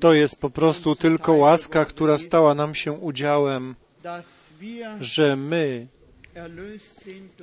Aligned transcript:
To 0.00 0.14
jest 0.14 0.36
po 0.36 0.50
prostu 0.50 0.96
tylko 0.96 1.32
łaska, 1.32 1.84
która 1.84 2.18
stała 2.18 2.54
nam 2.54 2.74
się 2.74 2.92
udziałem, 2.92 3.74
że 5.00 5.36
my 5.36 5.86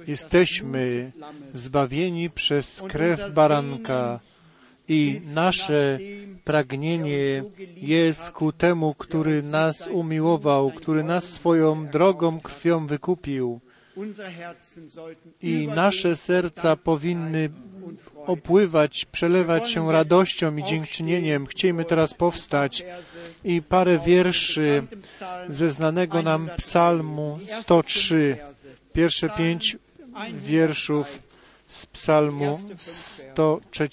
jesteśmy 0.07 1.11
zbawieni 1.53 2.29
przez 2.29 2.83
krew 2.89 3.33
baranka 3.33 4.19
i 4.87 5.21
nasze 5.33 5.99
pragnienie 6.43 7.43
jest 7.75 8.31
ku 8.31 8.51
temu, 8.51 8.93
który 8.93 9.43
nas 9.43 9.87
umiłował, 9.87 10.71
który 10.71 11.03
nas 11.03 11.23
swoją 11.23 11.87
drogą 11.87 12.39
krwią 12.39 12.87
wykupił. 12.87 13.59
I 15.41 15.67
nasze 15.67 16.15
serca 16.15 16.75
powinny 16.75 17.49
opływać, 18.25 19.05
przelewać 19.05 19.71
się 19.71 19.91
radością 19.91 20.57
i 20.57 20.63
dziękczynieniem. 20.63 21.47
Chcielibyśmy 21.47 21.85
teraz 21.85 22.13
powstać. 22.13 22.85
I 23.43 23.61
parę 23.61 23.99
wierszy 23.99 24.83
ze 25.49 25.69
znanego 25.69 26.21
nam 26.21 26.49
psalmu 26.57 27.39
103. 27.61 28.37
Pierwsze 28.93 29.29
pięć 29.29 29.77
wierszów 30.33 31.19
z 31.67 31.85
psalmu 31.85 32.59
103. 32.77 33.89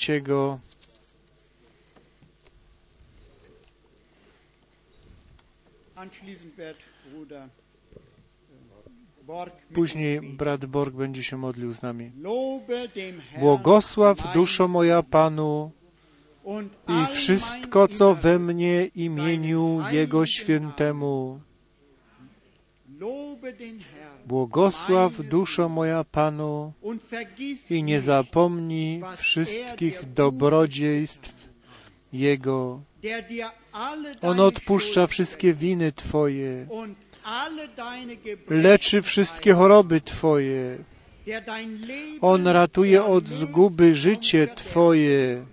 Później 9.74 10.20
brat 10.20 10.66
Borg 10.66 10.94
będzie 10.94 11.22
się 11.22 11.36
modlił 11.36 11.72
z 11.72 11.82
nami. 11.82 12.10
Błogosław 13.40 14.32
duszo 14.34 14.68
moja 14.68 15.02
Panu 15.02 15.70
i 16.88 17.14
wszystko, 17.14 17.88
co 17.88 18.14
we 18.14 18.38
mnie 18.38 18.84
imieniu 18.84 19.80
Jego 19.91 20.27
świętemu. 20.27 21.41
Błogosław 24.27 25.12
duszo 25.22 25.68
moja 25.68 26.05
Panu 26.05 26.72
i 27.70 27.83
nie 27.83 28.00
zapomnij 28.00 29.02
wszystkich 29.16 30.12
dobrodziejstw 30.12 31.48
Jego. 32.12 32.80
On 34.22 34.40
odpuszcza 34.40 35.06
wszystkie 35.06 35.55
winy 35.55 35.92
Twoje, 35.92 36.66
leczy 38.48 39.02
wszystkie 39.02 39.55
choroby 39.55 40.00
Twoje. 40.00 40.78
On 42.20 42.46
ratuje 42.46 43.05
od 43.05 43.28
zguby 43.28 43.94
życie 43.94 44.48
Twoje. 44.55 45.44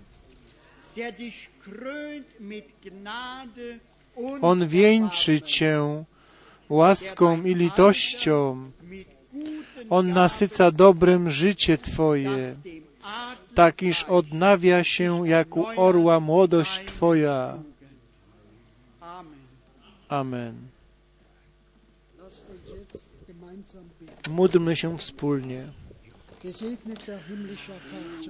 On 4.42 4.68
wieńczy 4.68 5.40
Cię 5.40 6.04
łaską 6.68 7.42
i 7.42 7.54
litością. 7.54 8.70
On 9.90 10.12
nasyca 10.12 10.70
dobrem 10.70 11.30
życie 11.30 11.78
Twoje, 11.78 12.56
tak 13.54 13.82
iż 13.82 14.04
odnawia 14.04 14.84
się 14.84 15.28
jak 15.28 15.56
u 15.56 15.66
orła 15.76 16.20
młodość 16.20 16.84
Twoja. 16.86 17.58
Amen. 20.08 20.73
Módlmy 24.30 24.76
się 24.76 24.98
wspólnie. 24.98 25.66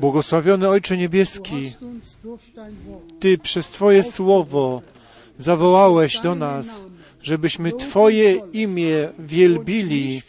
Błogosławiony 0.01 0.69
Ojcze 0.69 0.97
Niebieski, 0.97 1.73
Ty 3.21 3.39
przez 3.39 3.69
Twoje 3.69 4.03
słowo 4.03 4.83
zawołałeś 5.39 6.21
do 6.21 6.35
nas, 6.35 6.81
żebyśmy 7.23 7.73
Twoje 7.73 8.41
imię 8.53 9.09
wielbili 9.19 10.23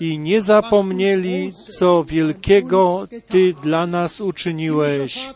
i 0.00 0.18
nie 0.18 0.40
zapomnieli, 0.42 1.52
co 1.52 2.04
wielkiego 2.04 3.06
Ty 3.26 3.54
dla 3.62 3.86
nas 3.86 4.20
uczyniłeś. 4.20 5.28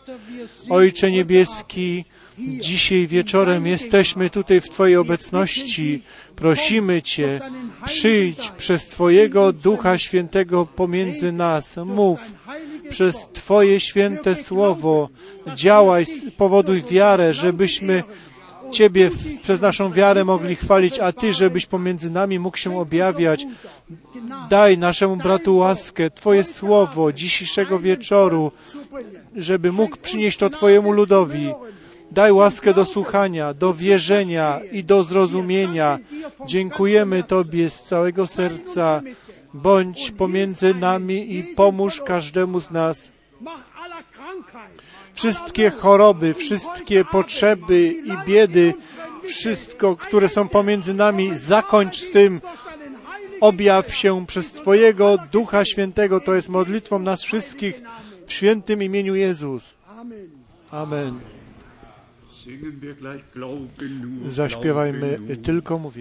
Ojcze 0.69 1.11
Niebieski, 1.11 2.05
dzisiaj 2.39 3.07
wieczorem 3.07 3.67
jesteśmy 3.67 4.29
tutaj 4.29 4.61
w 4.61 4.69
Twojej 4.69 4.95
obecności. 4.95 6.01
Prosimy 6.35 7.01
Cię, 7.01 7.39
przyjdź 7.85 8.51
przez 8.57 8.87
Twojego 8.87 9.53
Ducha 9.53 9.97
Świętego 9.97 10.65
pomiędzy 10.65 11.31
nas. 11.31 11.77
Mów 11.85 12.19
przez 12.89 13.29
Twoje 13.33 13.79
święte 13.79 14.35
słowo. 14.35 15.09
Działaj, 15.55 16.05
powoduj 16.37 16.81
wiarę, 16.81 17.33
żebyśmy 17.33 18.03
Ciebie 18.71 19.09
przez 19.43 19.61
naszą 19.61 19.91
wiarę 19.91 20.25
mogli 20.25 20.55
chwalić, 20.55 20.99
a 20.99 21.11
Ty, 21.11 21.33
żebyś 21.33 21.65
pomiędzy 21.65 22.09
nami 22.09 22.39
mógł 22.39 22.57
się 22.57 22.79
objawiać. 22.79 23.45
Daj 24.49 24.77
naszemu 24.77 25.15
bratu 25.15 25.57
łaskę, 25.57 26.09
Twoje 26.09 26.43
słowo 26.43 27.13
dzisiejszego 27.13 27.79
wieczoru, 27.79 28.51
żeby 29.35 29.71
mógł 29.71 29.97
przynieść 29.97 30.37
to 30.37 30.49
Twojemu 30.49 30.91
ludowi. 30.91 31.53
Daj 32.15 32.31
łaskę 32.31 32.73
do 32.73 32.85
słuchania, 32.85 33.53
do 33.53 33.73
wierzenia 33.73 34.59
i 34.71 34.83
do 34.83 35.03
zrozumienia. 35.03 35.99
Dziękujemy 36.45 37.23
Tobie 37.23 37.69
z 37.69 37.83
całego 37.83 38.27
serca. 38.27 39.01
Bądź 39.53 40.11
pomiędzy 40.11 40.73
nami 40.73 41.35
i 41.35 41.43
pomóż 41.43 42.01
każdemu 42.01 42.59
z 42.59 42.71
nas. 42.71 43.11
Wszystkie 45.13 45.69
choroby, 45.69 46.33
wszystkie 46.33 47.05
potrzeby 47.05 47.93
i 48.05 48.27
biedy, 48.27 48.73
wszystko, 49.23 49.95
które 49.95 50.29
są 50.29 50.47
pomiędzy 50.47 50.93
nami, 50.93 51.35
zakończ 51.35 51.97
z 51.97 52.11
tym. 52.11 52.41
Objaw 53.41 53.95
się 53.95 54.25
przez 54.25 54.53
Twojego 54.53 55.17
Ducha 55.31 55.65
Świętego. 55.65 56.19
To 56.19 56.33
jest 56.33 56.49
modlitwą 56.49 56.99
nas 56.99 57.23
wszystkich 57.23 57.81
w 58.27 58.33
świętym 58.33 58.83
imieniu 58.83 59.15
Jezus. 59.15 59.73
Amen. 60.71 61.34
Zaśpiewajmy 64.29 65.17
tylko 65.43 65.79
mu. 65.79 65.91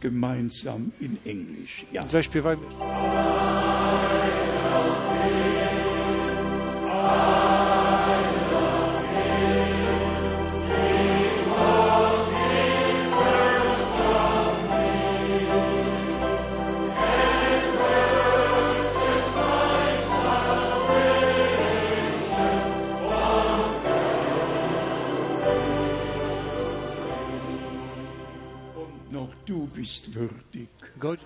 Gemeinsam 0.00 0.90
in 1.00 1.16
Englisch. 1.26 1.84
Ja. 1.92 2.02
Zaśpiewajmy. 2.02 2.66
nicht 29.90 30.14
würdig. 30.14 30.68
Gott 31.00 31.18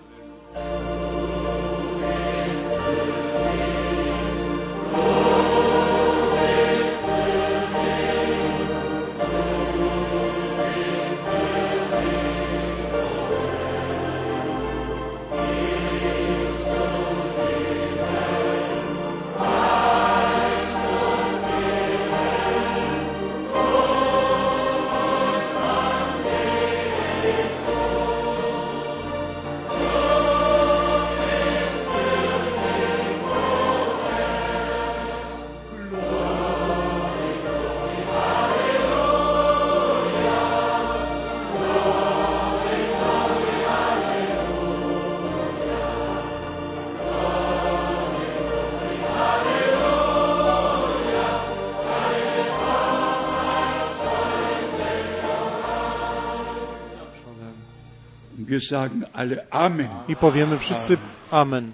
I 60.07 60.15
powiemy 60.15 60.59
wszyscy 60.59 60.97
Amen. 61.31 61.71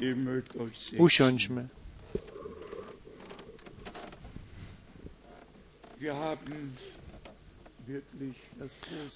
Usiądźmy. 0.98 1.68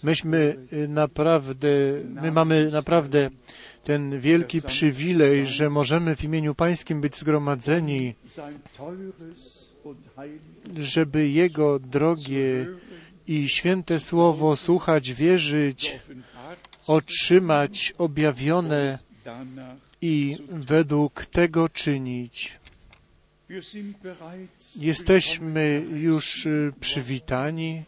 Myśmy 0.03 0.57
y, 0.73 0.87
naprawdę, 0.87 1.67
my 2.21 2.31
mamy 2.31 2.71
naprawdę 2.71 3.29
ten 3.83 4.19
wielki 4.19 4.61
przywilej, 4.61 5.47
że 5.47 5.69
możemy 5.69 6.15
w 6.15 6.23
imieniu 6.23 6.55
Pańskim 6.55 7.01
być 7.01 7.17
zgromadzeni, 7.17 8.15
żeby 10.77 11.29
Jego 11.29 11.79
drogie 11.79 12.67
i 13.27 13.49
święte 13.49 13.99
słowo 13.99 14.55
słuchać, 14.55 15.13
wierzyć, 15.13 15.99
otrzymać 16.87 17.93
objawione 17.97 18.99
i 20.01 20.37
według 20.49 21.25
tego 21.25 21.69
czynić. 21.69 22.59
Jesteśmy 24.75 25.85
już 25.93 26.45
y, 26.45 26.73
przywitani, 26.79 27.83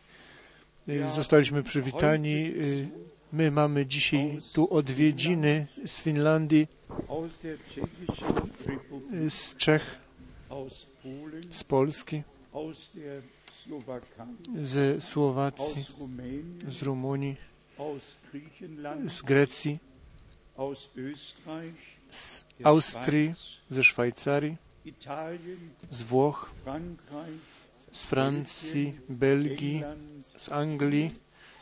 y, 0.90 1.12
zostaliśmy 1.16 1.64
przywitani. 1.64 2.36
y, 2.48 2.90
My 3.34 3.52
mamy 3.52 3.86
dzisiaj 3.86 4.38
tu 4.54 4.74
odwiedziny 4.74 5.68
z 5.86 6.00
Finlandii, 6.02 6.68
z 9.30 9.56
Czech, 9.56 10.00
z 11.50 11.64
Polski, 11.64 12.24
ze 14.64 15.02
Słowacji, 15.02 15.84
z 16.68 16.82
Rumunii, 16.82 17.36
z 19.07 19.21
Grecji, 19.21 19.79
z 22.09 22.45
Austrii, 22.63 23.33
ze 23.69 23.83
Szwajcarii, 23.83 24.57
z 25.91 26.01
Włoch, 26.01 26.51
z 27.91 28.06
Francji, 28.06 28.94
Belgii, 29.09 29.83
z 30.38 30.51
Anglii, 30.51 31.12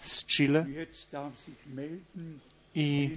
z 0.01 0.25
Chile. 0.25 0.65
I, 2.75 3.09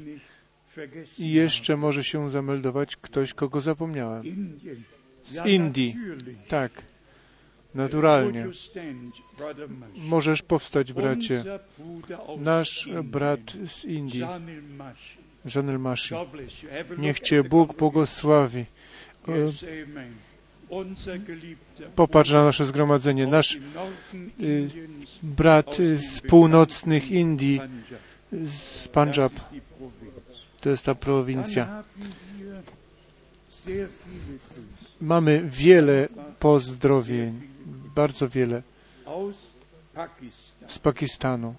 jeszcze 1.18 1.76
może 1.76 2.04
się 2.04 2.30
zameldować 2.30 2.96
ktoś, 2.96 3.34
kogo 3.34 3.60
zapomniałem. 3.60 4.56
Z 5.24 5.46
Indii. 5.46 5.96
Tak, 6.48 6.82
naturalnie. 7.78 8.46
Możesz 9.96 10.42
powstać, 10.42 10.92
bracie. 10.92 11.44
Nasz 12.38 12.88
brat 13.04 13.40
z 13.66 13.84
Indii. 13.84 14.25
Janel 15.54 15.78
Mashi. 15.78 16.14
Niech 16.98 17.20
Cię 17.20 17.44
Bóg 17.44 17.76
błogosławi. 17.76 18.64
Popatrz 21.96 22.30
na 22.30 22.44
nasze 22.44 22.64
zgromadzenie. 22.64 23.26
Nasz 23.26 23.58
y, 24.40 24.69
brat 25.22 25.76
z 25.96 26.20
północnych 26.20 27.10
Indii, 27.10 27.60
z 28.32 28.88
Punjab, 28.88 29.32
to 30.60 30.70
jest 30.70 30.84
ta 30.84 30.94
prowincja. 30.94 31.82
Mamy 35.00 35.42
wiele 35.44 36.08
pozdrowień, 36.38 37.40
bardzo 37.98 38.28
wiele. 38.28 38.62
Z 40.68 40.78
Pakistanu, 40.78 41.54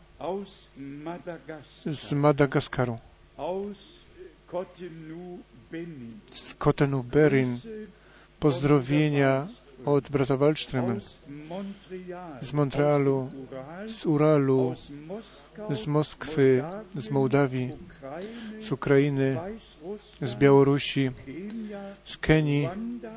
z 1.85 2.11
Madagaskaru, 2.13 2.97
z 6.31 6.53
Kotenu 6.53 7.03
Berin. 7.03 7.59
Pozdrowienia 8.39 9.47
od 9.85 10.09
brata 10.09 10.37
Wallströma, 10.37 10.95
z 12.41 12.53
Montrealu, 12.53 13.29
z 13.87 14.05
Uralu, 14.05 14.75
z 15.69 15.87
Moskwy, 15.87 16.63
z 16.95 17.09
Mołdawii, 17.09 17.71
z 18.61 18.71
Ukrainy, 18.71 19.37
z 20.21 20.35
Białorusi, 20.35 21.11
z 22.05 22.17
Kenii, 22.17 22.69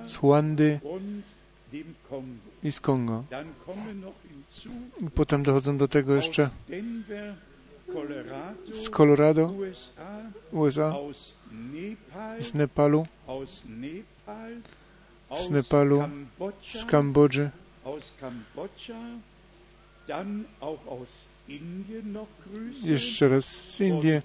z 0.07 0.15
Rwandy. 0.19 0.81
I 2.63 2.73
z 2.73 2.81
Kongo. 2.81 3.25
Potem 5.15 5.43
dochodzą 5.43 5.79
do 5.79 5.89
tego 5.89 6.15
jeszcze 6.15 6.51
z 8.73 8.91
Colorado, 8.91 9.53
USA, 10.53 10.93
z 12.41 12.55
Nepalu, 12.55 13.05
aus 15.31 15.51
Nepalu, 15.51 16.03
z 16.75 16.85
Kambodży, 16.85 17.51
jeszcze 22.85 23.29
raz 23.29 23.45
z 23.45 23.81
Indii, 23.81 24.21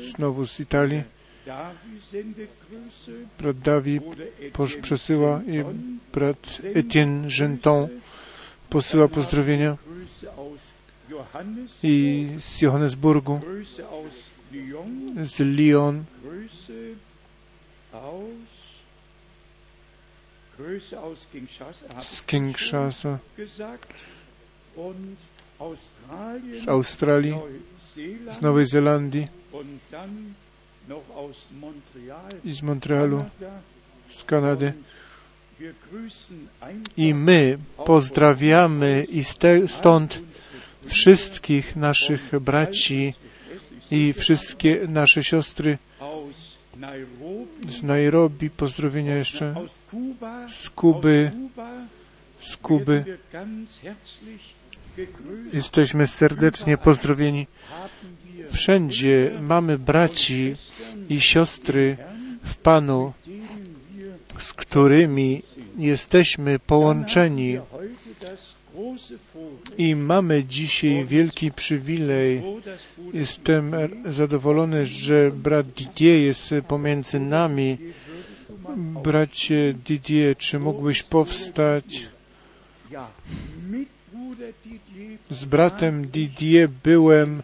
znowu 0.00 0.46
z 0.46 0.60
Italii. 0.60 1.02
Brat 3.38 3.56
Etienne 4.52 4.76
przesyła 4.76 5.40
i 5.46 5.64
brat 6.14 6.62
Etienne 6.74 7.28
Genton 7.38 7.88
posyła 8.70 9.08
pozdrowienia 9.08 9.76
i 11.82 12.28
z 12.38 12.60
Johannesburgu, 12.60 13.40
z 15.24 15.38
Lyon, 15.38 16.04
z 22.02 22.22
Kinshasa, 22.22 23.18
z 26.64 26.68
Australii, 26.68 27.34
z 28.30 28.40
Nowej 28.40 28.66
Zelandii 28.66 29.26
i 32.44 32.54
z 32.54 32.62
Montrealu, 32.62 33.24
z 34.08 34.24
Kanady. 34.24 34.72
I 36.96 37.14
my 37.14 37.58
pozdrawiamy 37.86 39.06
i 39.12 39.22
stąd 39.66 40.22
wszystkich 40.86 41.76
naszych 41.76 42.40
braci 42.40 43.14
i 43.90 44.12
wszystkie 44.12 44.80
nasze 44.88 45.24
siostry 45.24 45.78
z 47.68 47.82
Nairobi, 47.82 48.50
pozdrowienia 48.50 49.16
jeszcze 49.16 49.54
z 50.48 50.70
Kuby, 50.70 51.30
z 52.40 52.56
Kuby. 52.56 53.18
Jesteśmy 55.52 56.06
serdecznie 56.06 56.78
pozdrowieni. 56.78 57.46
Wszędzie 58.52 59.30
mamy 59.40 59.78
braci 59.78 60.56
i 61.08 61.20
siostry 61.20 61.96
w 62.44 62.56
Panu, 62.56 63.12
z 64.38 64.52
którymi 64.52 65.42
jesteśmy 65.78 66.58
połączeni 66.58 67.58
i 69.78 69.96
mamy 69.96 70.44
dzisiaj 70.44 71.04
wielki 71.04 71.52
przywilej. 71.52 72.42
Jestem 73.14 73.72
zadowolony, 74.10 74.86
że 74.86 75.30
brat 75.30 75.66
Didier 75.66 76.18
jest 76.20 76.54
pomiędzy 76.68 77.20
nami. 77.20 77.78
Bracie 79.02 79.74
Didier, 79.86 80.36
czy 80.36 80.58
mógłbyś 80.58 81.02
powstać? 81.02 82.08
Z 85.30 85.44
bratem 85.44 86.06
Didier 86.06 86.68
byłem 86.84 87.42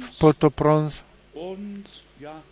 w 0.00 0.18
Port-au-Prince. 0.18 1.02
und 1.34 1.88
ja, 2.20 2.42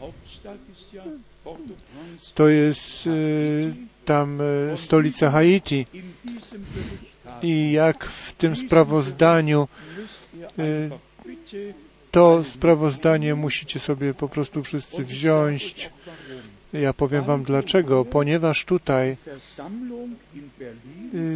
Hauptstadt 0.00 0.58
ist 0.72 0.92
ja 0.92 1.02
Port-au-Prince. 1.44 2.03
To 2.34 2.48
jest 2.48 3.06
e, 3.06 3.10
tam 4.04 4.40
e, 4.40 4.76
stolica 4.76 5.30
Haiti. 5.30 5.86
I 7.42 7.72
jak 7.72 8.04
w 8.04 8.32
tym 8.32 8.56
sprawozdaniu, 8.56 9.68
e, 10.58 10.64
to 12.10 12.44
sprawozdanie 12.44 13.34
musicie 13.34 13.80
sobie 13.80 14.14
po 14.14 14.28
prostu 14.28 14.62
wszyscy 14.62 15.04
wziąć. 15.04 15.90
Ja 16.72 16.92
powiem 16.92 17.24
wam 17.24 17.42
dlaczego. 17.42 18.04
Ponieważ 18.04 18.64
tutaj 18.64 19.16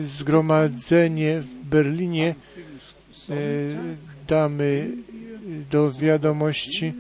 zgromadzenie 0.04 1.40
w 1.40 1.54
Berlinie 1.54 2.34
damy 4.28 4.90
do 5.70 5.90
wiadomości, 5.90 6.92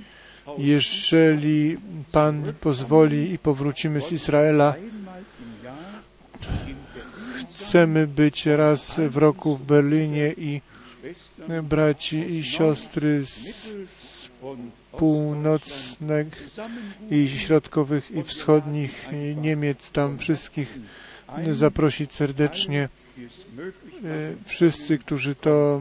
jeżeli 0.58 1.76
Pan 2.12 2.52
pozwoli 2.60 3.32
i 3.32 3.38
powrócimy 3.38 4.00
z 4.00 4.12
Izraela. 4.12 4.74
Chcemy 7.36 8.06
być 8.06 8.46
raz 8.46 9.00
w 9.08 9.16
roku 9.16 9.56
w 9.56 9.62
Berlinie 9.62 10.32
i 10.36 10.60
braci 11.62 12.16
i 12.16 12.44
siostry 12.44 13.26
z 13.26 13.68
und 14.42 14.72
północnych 14.98 16.50
i 17.10 17.28
środkowych 17.28 18.10
i 18.10 18.22
wschodnich 18.22 19.06
Niemiec, 19.36 19.90
tam 19.90 20.18
wszystkich 20.18 20.78
zaprosić 21.52 22.14
serdecznie. 22.14 22.88
E, 24.04 24.34
Wszyscy, 24.44 24.98
którzy 24.98 25.34
to 25.34 25.80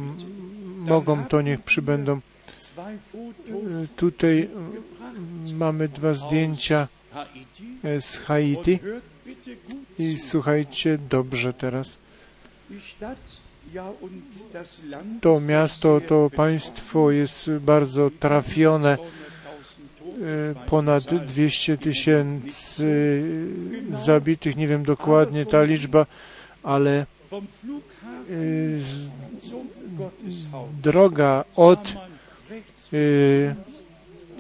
mogą, 0.78 1.26
to 1.26 1.42
niech 1.42 1.62
przybędą. 1.62 2.20
Tutaj 3.96 4.50
m, 4.56 5.58
mamy 5.58 5.88
dwa 5.88 6.14
zdjęcia 6.14 6.88
e, 7.84 8.02
z 8.02 8.18
Haiti 8.18 8.80
i 10.00 10.18
słuchajcie 10.18 10.98
dobrze 11.10 11.54
teraz. 11.54 11.98
To 15.22 15.40
miasto, 15.40 16.02
to 16.02 16.30
państwo 16.36 17.12
jest 17.12 17.50
bardzo 17.52 18.10
trafione. 18.20 18.98
200.000 18.98 19.08
E, 20.08 20.56
Ponad 20.66 21.04
200 21.04 21.78
tysięcy 21.78 23.24
zabitych, 23.94 24.56
nie 24.58 24.68
wiem 24.68 24.84
dokładnie 24.84 25.46
ta 25.46 25.64
liczba, 25.64 26.06
ale 26.64 27.00
e, 27.00 27.06
droga 30.84 31.44
od 31.56 31.94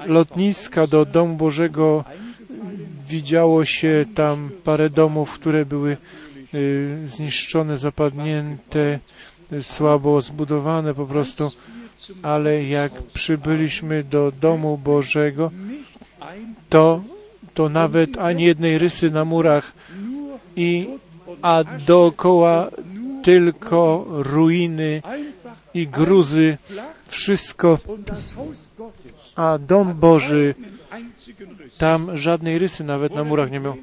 lotniska 0.05 0.87
do 0.87 1.05
Domu 1.05 1.35
Bożego 1.35 2.03
widziało 3.07 3.65
się 3.65 4.05
tam 4.15 4.49
parę 4.63 4.89
domów, 4.89 5.33
które 5.33 5.65
były 5.65 5.97
y, 6.53 6.97
zniszczone, 7.05 7.77
zapadnięte, 7.77 8.99
y, 9.53 9.63
słabo 9.63 10.21
zbudowane 10.21 10.93
po 10.93 11.05
prostu, 11.05 11.51
ale 12.23 12.63
jak 12.63 12.91
przybyliśmy 13.03 14.03
do 14.03 14.31
Domu 14.41 14.77
Bożego, 14.77 15.51
to, 16.69 17.01
to 17.53 17.69
nawet 17.69 18.17
ani 18.17 18.43
jednej 18.43 18.77
rysy 18.77 19.11
na 19.11 19.25
murach 19.25 19.73
i 20.55 20.87
a 21.41 21.63
dookoła 21.87 22.67
tylko 23.23 24.05
ruiny 24.09 25.01
i 25.73 25.87
gruzy, 25.87 26.57
wszystko, 27.07 27.79
a 29.35 29.57
Dom 29.57 29.93
Boży. 29.93 30.55
Tam 31.77 32.17
żadnej 32.17 32.57
rysy 32.57 32.83
nawet 32.83 33.15
na 33.15 33.23
murach 33.23 33.51
nie 33.51 33.59
miał. 33.59 33.75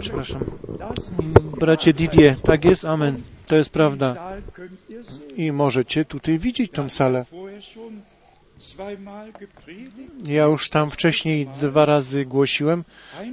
Przepraszam. 0.00 0.40
Bracie 1.60 1.92
Didier, 1.92 2.36
tak 2.42 2.64
jest, 2.64 2.84
amen. 2.84 3.22
To 3.46 3.56
jest 3.56 3.70
prawda. 3.70 4.16
I 5.36 5.52
możecie 5.52 6.04
tutaj 6.04 6.38
widzieć 6.38 6.70
tą 6.72 6.88
salę. 6.88 7.24
Ja 10.26 10.44
już 10.44 10.68
tam 10.68 10.90
wcześniej 10.90 11.46
dwa 11.60 11.84
razy 11.84 12.24
głosiłem, 12.24 12.84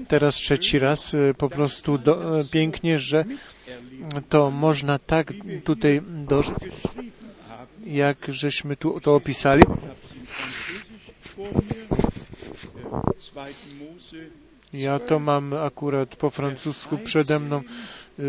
teraz 0.08 0.36
trzeci 0.36 0.80
raz. 0.80 1.14
E, 1.14 1.34
Po 1.34 1.50
prostu 1.50 1.98
do, 1.98 2.40
e, 2.40 2.46
pięknie, 2.46 3.00
że 3.00 3.26
to 4.30 4.52
można 4.52 5.00
tak 5.00 5.34
tutaj 5.64 6.02
dożyć, 6.08 6.56
jak 7.86 8.18
żeśmy 8.30 8.76
tu 8.76 9.00
to 9.02 9.16
opisali. 9.16 9.64
Ja 14.74 15.00
to 15.00 15.20
mam 15.20 15.54
akurat 15.54 16.16
po 16.16 16.30
francusku 16.30 16.98
przede 16.98 17.40
mną. 17.40 17.58
e, 18.20 18.24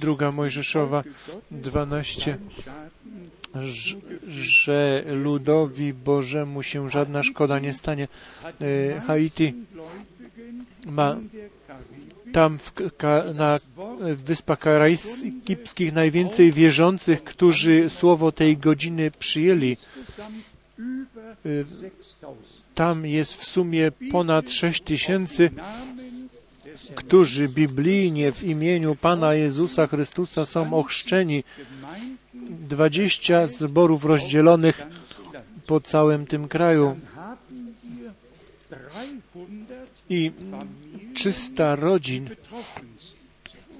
Druga 0.00 0.32
Mojżeszowa 0.32 1.04
12. 1.50 2.38
Schaden 2.60 3.68
Ż- 3.68 3.96
że 4.28 5.04
ludowi 5.06 5.92
Bożemu 5.94 6.62
się 6.62 6.90
żadna 6.90 7.22
szkoda 7.22 7.58
nie 7.58 7.72
stanie. 7.72 8.08
E, 8.44 9.00
Haiti 9.00 9.54
ma 10.86 11.16
tam 12.32 12.58
w, 12.58 12.72
na 13.34 13.60
Wyspach 14.16 14.58
Karaibskich 14.58 15.92
najwięcej 15.92 16.52
wierzących, 16.52 17.24
którzy 17.24 17.90
słowo 17.90 18.32
tej 18.32 18.56
godziny 18.56 19.10
przyjęli. 19.10 19.76
6000 21.44 22.62
Tam 22.74 23.06
jest 23.06 23.34
w 23.34 23.44
sumie 23.48 23.92
ponad 24.10 24.50
6 24.50 24.82
tysięcy, 24.82 25.50
którzy 26.94 27.48
biblijnie 27.48 28.32
w 28.32 28.42
imieniu 28.42 28.96
Pana 28.96 29.34
Jezusa 29.34 29.86
Chrystusa 29.86 30.46
są 30.46 30.74
ochrzczeni. 30.74 31.44
Gemeinden 31.58 32.22
20 32.68 33.46
zborów 33.46 34.04
rozdzielonych 34.04 34.82
po 35.66 35.80
całym 35.80 36.26
tym 36.26 36.48
kraju 36.48 36.86
Dann 36.88 37.00
haben 37.14 37.74
wir 37.84 38.12
300 38.68 39.26
i 40.10 40.32
300 41.14 41.76
rodzin 41.76 42.30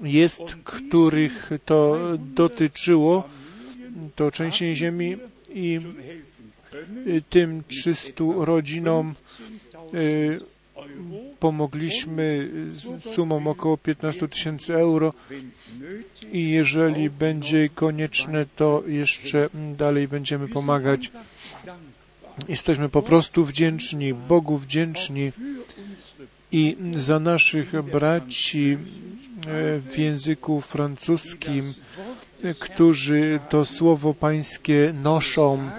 jest, 0.03 0.43
których 0.63 1.49
to 1.65 1.97
dotyczyło, 2.17 3.23
to 4.15 4.31
trzęsienie 4.31 4.75
ziemi 4.75 5.17
i 5.49 5.79
y, 7.07 7.21
tym 7.29 7.63
300 7.67 8.23
rodzinom 8.37 9.13
10.000 9.93 9.95
y, 9.95 10.53
pomogliśmy 11.39 12.49
sumą 12.99 13.47
około 13.47 13.77
15 13.77 14.27
tysięcy 14.27 14.73
euro 14.75 15.13
i 16.31 16.49
jeżeli 16.49 17.09
będzie 17.09 17.69
konieczne, 17.69 18.45
to 18.55 18.83
jeszcze 18.87 19.49
dalej 19.77 20.07
będziemy 20.07 20.47
pomagać. 20.47 21.11
Jesteśmy 22.49 22.89
po 22.89 23.01
prostu 23.01 23.45
wdzięczni, 23.45 24.13
Bogu 24.13 24.57
wdzięczni 24.57 25.31
i 26.53 26.77
za 26.91 27.19
naszych 27.19 27.81
braci 27.81 28.71
e, 28.71 28.77
w 29.79 29.97
języku 29.97 30.61
francuskim, 30.61 31.73
e, 32.43 32.53
którzy 32.53 33.39
to 33.49 33.65
słowo 33.65 34.13
pańskie 34.13 34.93
noszą, 35.03 35.69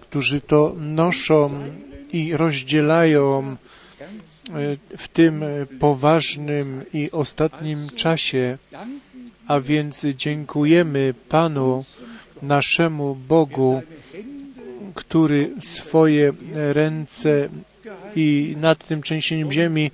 którzy 0.00 0.40
to 0.40 0.74
noszą 0.78 1.64
i 2.12 2.36
rozdzielają 2.36 3.42
e, 3.50 3.56
w 4.98 5.08
tym 5.08 5.44
poważnym 5.80 6.84
i 6.92 7.10
ostatnim 7.10 7.78
czasie. 7.96 8.58
A 9.46 9.60
więc 9.60 10.06
dziękujemy 10.16 11.14
Panu, 11.28 11.84
naszemu 12.42 13.14
Bogu, 13.14 13.82
który 14.94 15.50
swoje 15.60 16.32
ręce 16.54 17.48
i 18.16 18.56
nad 18.60 18.86
tym 18.86 19.02
trzęsieniem 19.02 19.52
ziemi 19.52 19.90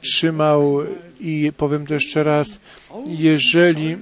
trzymał 0.00 0.78
i 1.20 1.52
powiem 1.56 1.86
to 1.86 1.94
jeszcze 1.94 2.22
raz, 2.22 2.60
jeżeli 3.08 3.96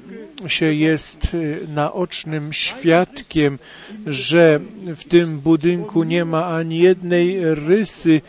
się 0.47 0.75
jest 0.75 1.37
naocznym 1.69 2.53
świadkiem, 2.53 3.59
że 4.07 4.61
w 4.87 5.05
tym 5.05 5.39
budynku 5.39 6.05
nie 6.05 6.25
ma 6.25 6.47
ani 6.47 6.79
jednej 6.79 7.55
rysy, 7.55 8.21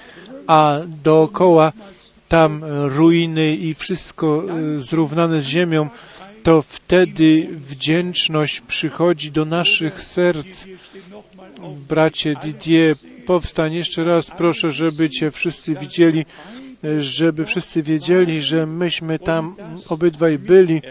a 0.47 0.79
dookoła 1.03 1.73
tam 2.27 2.63
ruiny 2.83 3.55
i 3.55 3.73
wszystko 3.73 4.43
zrównane 4.77 5.41
z 5.41 5.45
ziemią, 5.45 5.89
to 6.43 6.61
wtedy 6.61 7.47
wdzięczność 7.51 8.61
przychodzi 8.61 9.31
do 9.31 9.45
naszych 9.45 10.01
serc. 10.03 10.65
Bracie 11.89 12.35
Didier, 12.43 12.95
powstań 13.25 13.73
jeszcze 13.73 14.03
raz, 14.03 14.31
proszę, 14.37 14.71
żeby 14.71 15.09
Cię 15.09 15.31
wszyscy 15.31 15.75
widzieli, 15.75 16.25
żeby 16.99 17.45
wszyscy 17.45 17.83
wiedzieli, 17.83 18.41
że 18.41 18.65
myśmy 18.65 19.19
tam 19.19 19.55
obydwaj 19.87 20.39
byli 20.39 20.81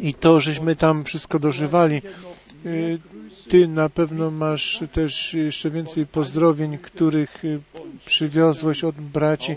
i 0.00 0.14
to, 0.14 0.40
żeśmy 0.40 0.76
tam 0.76 1.04
wszystko 1.04 1.38
dożywali. 1.38 2.02
Ty 3.48 3.68
na 3.68 3.88
pewno 3.88 4.30
masz 4.30 4.80
też 4.92 5.34
jeszcze 5.34 5.70
więcej 5.70 6.06
pozdrowień, 6.06 6.78
których 6.78 7.42
przywiozłeś 8.04 8.84
od 8.84 8.94
braci 8.94 9.56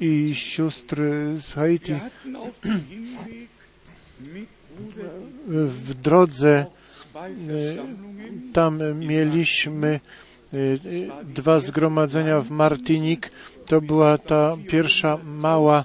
i 0.00 0.34
sióstr 0.34 0.96
z 1.38 1.52
Haiti. 1.52 1.94
W 5.46 5.94
drodze 5.94 6.66
tam 8.52 8.98
mieliśmy 8.98 10.00
dwa 11.24 11.58
zgromadzenia 11.58 12.40
w 12.40 12.50
Martinik. 12.50 13.30
To 13.66 13.80
była 13.80 14.18
ta 14.18 14.56
pierwsza 14.68 15.18
mała 15.24 15.84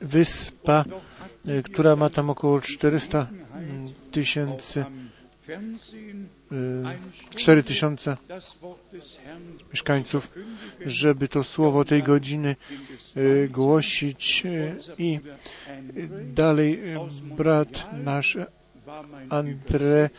wyspa, 0.00 0.84
która 1.64 1.96
ma 1.96 2.10
tam 2.10 2.30
około 2.30 2.60
400 2.60 3.26
tysięcy 4.10 4.84
4 7.36 7.62
tysiące 7.62 8.16
mieszkańców, 9.70 10.32
żeby 10.86 11.28
to 11.28 11.44
słowo 11.44 11.84
tej 11.84 12.02
godziny 12.02 12.56
głosić 13.50 14.42
i 14.98 15.20
dalej 16.34 16.80
brat 17.36 17.88
nasz 18.04 18.38
André 19.30 20.10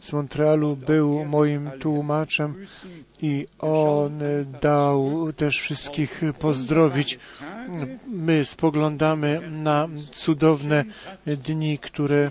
z 0.00 0.12
Montrealu 0.12 0.76
był 0.76 1.24
moim 1.24 1.70
tłumaczem 1.80 2.66
i 3.22 3.46
on 3.58 4.18
dał 4.60 5.32
też 5.32 5.58
wszystkich 5.58 6.22
pozdrowić. 6.38 7.18
My 8.06 8.44
spoglądamy 8.44 9.50
na 9.50 9.88
cudowne 10.12 10.84
dni, 11.26 11.78
które 11.78 12.30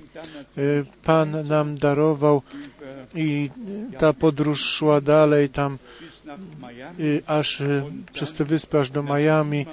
Pan 1.04 1.48
nam 1.48 1.76
darował 1.76 2.42
i 3.16 3.50
ta 3.98 4.14
podróż 4.14 4.66
szła 4.66 5.02
dalej 5.02 5.50
tam 5.50 5.78
aż 7.28 7.64
przez 8.14 8.34
te 8.34 8.46
wyspy, 8.46 8.80
aż 8.80 8.90
do 8.90 9.04
Miami 9.04 9.66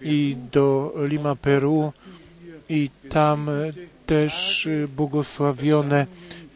i 0.00 0.36
do 0.52 0.94
Lima, 0.96 1.36
Peru 1.36 1.92
i 2.68 2.90
tam 3.08 3.50
też 4.06 4.68
błogosławione 4.96 6.06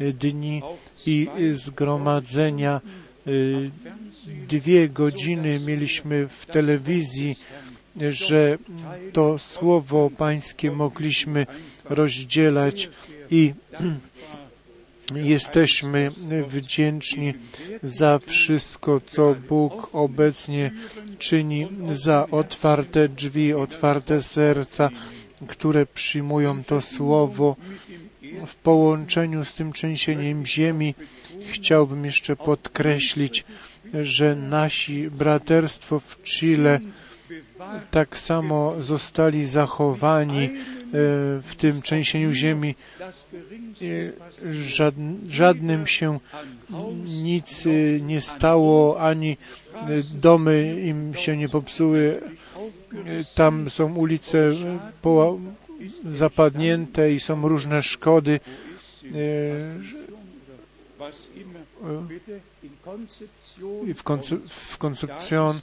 dni 0.01 0.63
i 1.07 1.29
zgromadzenia. 1.53 2.81
Dwie 4.49 4.89
godziny 4.89 5.61
mieliśmy 5.61 6.29
w 6.29 6.47
telewizji, 6.47 7.37
że 8.11 8.59
to 9.13 9.39
słowo 9.39 10.11
pańskie 10.17 10.71
mogliśmy 10.71 11.47
rozdzielać 11.85 12.89
i 13.31 13.55
jesteśmy 15.35 16.11
wdzięczni 16.49 17.35
za 17.83 18.19
wszystko, 18.27 19.01
co 19.11 19.37
Bóg 19.49 19.91
obecnie 19.93 20.71
czyni, 21.19 21.69
za 21.93 22.27
otwarte 22.31 23.09
drzwi, 23.09 23.55
otwarte 23.55 24.23
serca, 24.23 24.91
które 25.49 25.87
przyjmują 25.87 26.65
to 26.65 26.81
słowo. 26.81 27.57
W 28.47 28.55
połączeniu 28.55 29.45
z 29.45 29.55
tym 29.55 29.73
trzęsieniem 29.73 30.47
ziemi 30.47 30.95
chciałbym 31.47 32.05
jeszcze 32.05 32.37
podkreślić, 32.37 33.45
że 33.95 34.37
nasi 34.37 35.11
braterstwo 35.11 36.01
w 36.01 36.23
Chile 36.23 36.81
tak 37.91 38.19
samo 38.19 38.75
zostali 38.79 39.45
zachowani 39.45 40.51
w 41.43 41.55
tym 41.57 41.83
trzęsieniu 41.83 42.33
ziemi. 42.33 42.75
Żadnym 45.29 45.87
się 45.87 46.19
nic 47.23 47.65
nie 48.01 48.21
stało, 48.21 49.01
ani 49.01 49.37
domy 50.15 50.81
im 50.81 51.15
się 51.15 51.37
nie 51.37 51.49
popsuły. 51.49 52.21
Tam 53.35 53.71
są 53.71 53.95
ulice 53.95 54.53
zapadnięte 56.13 57.13
i 57.13 57.21
są 57.21 57.49
różne 57.49 57.83
szkody. 57.83 58.41
I 63.87 63.95
w, 63.95 64.05
konce- 64.05 64.49
w 64.49 64.79
Koncepcjon 64.79 65.61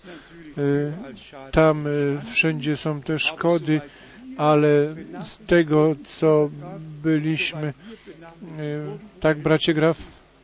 tam 1.52 1.86
wszędzie 2.32 2.78
są 2.78 3.02
te 3.02 3.20
szkody, 3.20 3.82
ale 4.38 4.96
z 5.24 5.38
tego, 5.38 5.96
co 6.06 6.50
byliśmy, 7.04 7.74
tak 9.20 9.40
bracie 9.40 9.74
Graf 9.74 9.98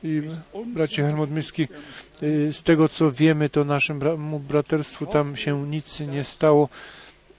i 0.03 0.21
bracie 0.65 1.03
Helmut 1.03 1.31
Miski, 1.31 1.67
z 2.51 2.63
tego, 2.63 2.89
co 2.89 3.11
wiemy, 3.11 3.49
to 3.49 3.63
naszemu 3.63 4.39
braterstwu 4.39 5.05
tam 5.05 5.37
się 5.37 5.67
nic 5.67 5.99
nie 5.99 6.23
stało 6.23 6.69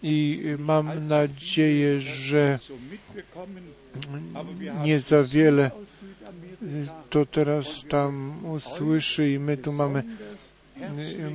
i 0.03 0.43
mam 0.59 1.07
nadzieję, 1.07 2.01
że 2.01 2.59
nie 4.85 5.01
za 5.01 5.25
wiele 5.25 5.71
to 7.11 7.27
teraz 7.27 7.85
tam 7.89 8.45
usłyszy 8.47 9.31
i 9.31 9.39
my 9.39 9.57
tu 9.57 9.73
mamy 9.73 10.03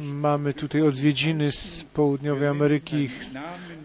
mamy 0.04 0.54
tutaj 0.54 0.82
odwiedziny 0.82 1.52
z 1.52 1.86
południowej 1.94 2.48
Ameryki. 2.48 3.10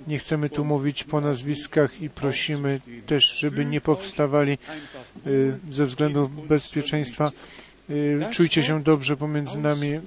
Nie 0.07 0.19
chcemy 0.19 0.51
tu 0.51 0.65
mówić 0.65 1.05
po 1.05 1.21
nazwiskach 1.21 2.03
i 2.03 2.11
prosimy 2.11 2.81
też, 3.07 3.39
żeby 3.39 3.65
nie 3.65 3.81
powstawali 3.81 4.59
ze 5.71 5.87
względów 5.87 6.47
bezpieczeństwa. 6.47 7.33
Czujcie 8.31 8.63
się 8.63 8.83
dobrze 8.83 9.17
pomiędzy 9.17 9.59
nami. 9.59 10.01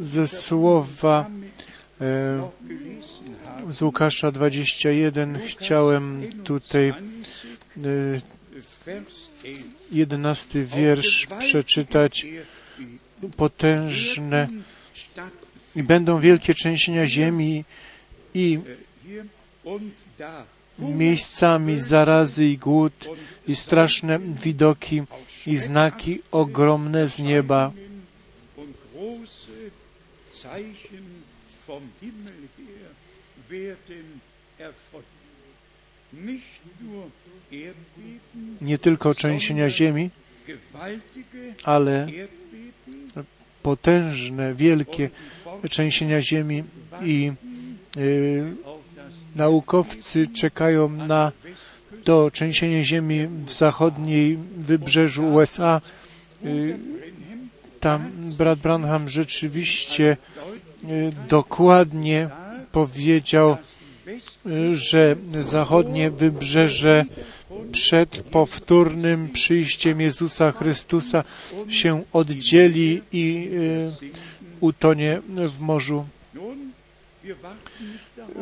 Ze 0.00 0.28
słowa 0.28 1.30
z 3.70 3.82
Łukasza 3.82 4.32
21 4.32 5.38
chciałem 5.46 6.30
tutaj 6.44 6.94
jedenasty 9.92 10.64
wiersz 10.64 11.26
przeczytać 11.38 12.26
potężne 13.36 14.48
i 15.76 15.82
będą 15.82 16.20
wielkie 16.20 16.54
trzęsienia 16.54 17.06
ziemi 17.06 17.64
i 18.34 18.58
miejscami 20.78 21.78
zarazy 21.78 22.46
i 22.46 22.58
głód 22.58 23.08
i 23.48 23.56
straszne 23.56 24.18
widoki 24.18 25.02
i 25.46 25.56
znaki 25.56 26.20
ogromne 26.30 27.08
z 27.08 27.18
nieba. 27.18 27.72
Nie 38.60 38.78
tylko 38.78 39.14
trzęsienia 39.14 39.70
ziemi, 39.70 40.10
ale 41.64 42.06
potężne, 43.62 44.54
wielkie 44.54 45.10
trzęsienia 45.70 46.22
ziemi 46.22 46.64
i 47.02 47.32
y, 47.96 48.54
naukowcy 49.36 50.26
czekają 50.26 50.88
na 50.88 51.32
to 52.04 52.30
trzęsienie 52.30 52.84
ziemi 52.84 53.26
w 53.44 53.52
zachodniej 53.52 54.38
wybrzeżu 54.56 55.26
USA. 55.34 55.80
Y, 56.44 56.78
tam 57.80 58.10
brat 58.38 58.58
Branham 58.58 59.08
rzeczywiście 59.08 60.16
y, 60.84 61.12
dokładnie 61.28 62.28
powiedział, 62.72 63.56
że 64.72 65.16
zachodnie 65.40 66.10
wybrzeże 66.10 67.04
przed 67.72 68.22
powtórnym 68.22 69.28
przyjściem 69.28 70.00
Jezusa 70.00 70.52
Chrystusa 70.52 71.24
się 71.68 72.02
oddzieli 72.12 73.02
i 73.12 73.50
utonie 74.60 75.20
w 75.28 75.60
morzu. 75.60 76.06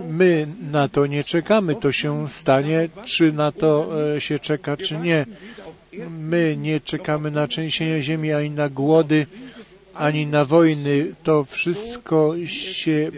My 0.09 0.47
na 0.73 0.88
to 0.88 1.07
nie 1.07 1.25
czekamy, 1.25 1.77
to 1.77 1.92
się 1.92 2.29
stanie, 2.29 2.88
czy 3.05 3.33
na 3.33 3.53
to 3.53 3.90
e, 4.16 4.20
się 4.20 4.38
czeka, 4.38 4.77
czy 4.77 4.99
nie. 4.99 5.27
My 6.11 6.57
nie 6.57 6.81
czekamy 6.81 7.31
na 7.31 7.47
trzęsienie 7.47 8.03
ziemi, 8.03 8.33
ani 8.33 8.51
na 8.51 8.68
głody, 8.68 9.27
ani 9.94 10.27
na 10.27 10.44
wojny. 10.44 11.14
To 11.23 11.44
wszystko 11.44 12.35
się 12.47 13.11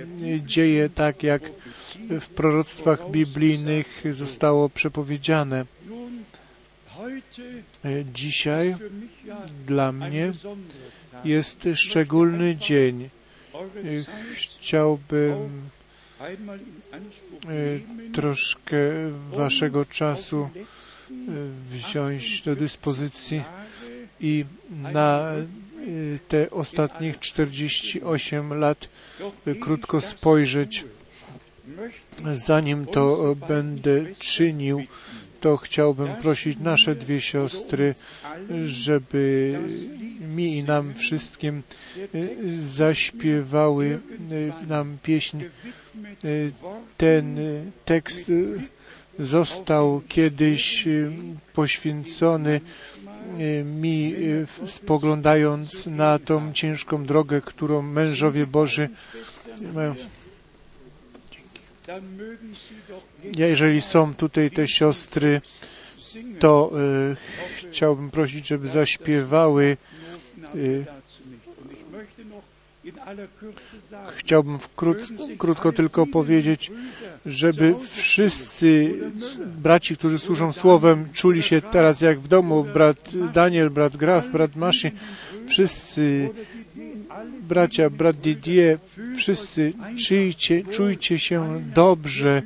dzieje 0.47 0.91
tak, 0.91 1.23
jak 1.23 1.43
w 2.11 2.29
proroctwach 2.29 3.11
biblijnych 3.11 4.05
zostało 4.11 4.69
przepowiedziane. 4.69 5.65
Dzisiaj 8.15 8.77
dla 9.67 9.93
mnie 9.93 10.33
jest 11.25 11.69
szczególny 11.75 12.57
dzień. 12.57 13.09
Chciałbym 14.35 15.71
troszkę 18.13 18.79
Waszego 19.33 19.85
czasu 19.85 20.49
wziąć 21.71 22.43
do 22.43 22.57
dyspozycji 22.57 23.43
i 24.21 24.45
na 24.83 25.33
te 26.29 26.51
ostatnich 26.51 27.19
48 27.19 28.55
lat 28.55 28.89
krótko 29.61 30.01
spojrzeć. 30.01 30.85
Zanim 32.33 32.87
to 32.87 33.37
będę 33.49 34.05
czynił, 34.19 34.85
to 35.41 35.57
chciałbym 35.57 36.17
prosić 36.17 36.59
nasze 36.59 36.95
dwie 36.95 37.21
siostry, 37.21 37.95
żeby 38.67 39.59
mi 40.21 40.57
i 40.57 40.63
nam 40.63 40.95
wszystkim 40.95 41.63
zaśpiewały 42.57 44.01
nam 44.69 44.99
pieśń. 45.03 45.39
Ten 46.97 47.37
tekst 47.85 48.25
został 49.19 50.03
kiedyś 50.09 50.85
poświęcony 51.53 52.61
mi, 53.65 54.15
spoglądając 54.67 55.87
na 55.87 56.19
tą 56.19 56.53
ciężką 56.53 57.05
drogę, 57.05 57.41
którą 57.41 57.83
mężowie 57.83 58.47
Boży 58.47 58.89
mają. 59.75 59.95
Jeżeli 63.39 63.83
są 63.83 64.15
tutaj 64.15 64.51
te 64.51 64.69
siostry, 64.69 65.41
to 66.39 66.71
e, 67.13 67.17
chciałbym 67.57 68.11
prosić, 68.11 68.47
żeby 68.47 68.69
zaśpiewały. 68.69 69.77
E, 70.45 70.97
chciałbym 74.17 74.59
krót, 74.77 74.97
krótko 75.39 75.73
tylko 75.73 76.07
powiedzieć, 76.07 76.71
żeby 77.27 77.75
wszyscy 77.91 78.95
braci, 79.63 79.97
którzy 79.97 80.19
służą 80.19 80.53
Słowem, 80.53 81.09
czuli 81.13 81.43
się 81.43 81.63
teraz 81.63 82.01
jak 82.01 82.21
w 82.21 82.29
domu. 82.29 82.65
Brat 82.65 83.11
Daniel, 83.35 83.71
brat 83.71 83.97
Graf, 83.97 84.29
brat 84.33 84.57
Maszy, 84.57 84.91
wszyscy 85.49 86.31
bracia, 87.49 87.91
brat 87.91 88.17
Didier, 88.17 88.79
wszyscy 89.17 89.73
czujcie, 90.09 90.65
czujcie 90.65 91.19
się 91.19 91.63
dobrze. 91.75 92.43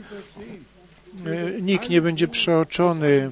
E, 1.27 1.61
nikt 1.61 1.89
nie 1.89 2.03
będzie 2.03 2.29
przeoczony 2.29 3.31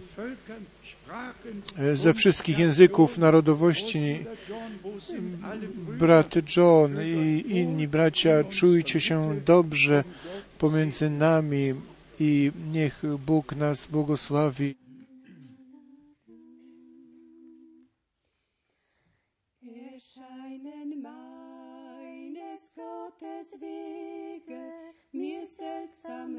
ze 1.94 2.14
wszystkich 2.14 2.58
języków, 2.58 3.18
narodowości. 3.18 4.24
Brat 5.98 6.34
John 6.56 7.02
i 7.02 7.44
inni 7.48 7.88
bracia, 7.88 8.44
czujcie 8.44 9.00
się 9.00 9.40
dobrze 9.46 10.04
pomiędzy 10.58 11.11
nami 11.11 11.74
i 12.20 12.52
niech 12.72 13.02
Bóg 13.26 13.56
nas 13.56 13.87
błogosławi. 13.87 14.74
Mir 25.12 25.46
seltsam 25.48 26.37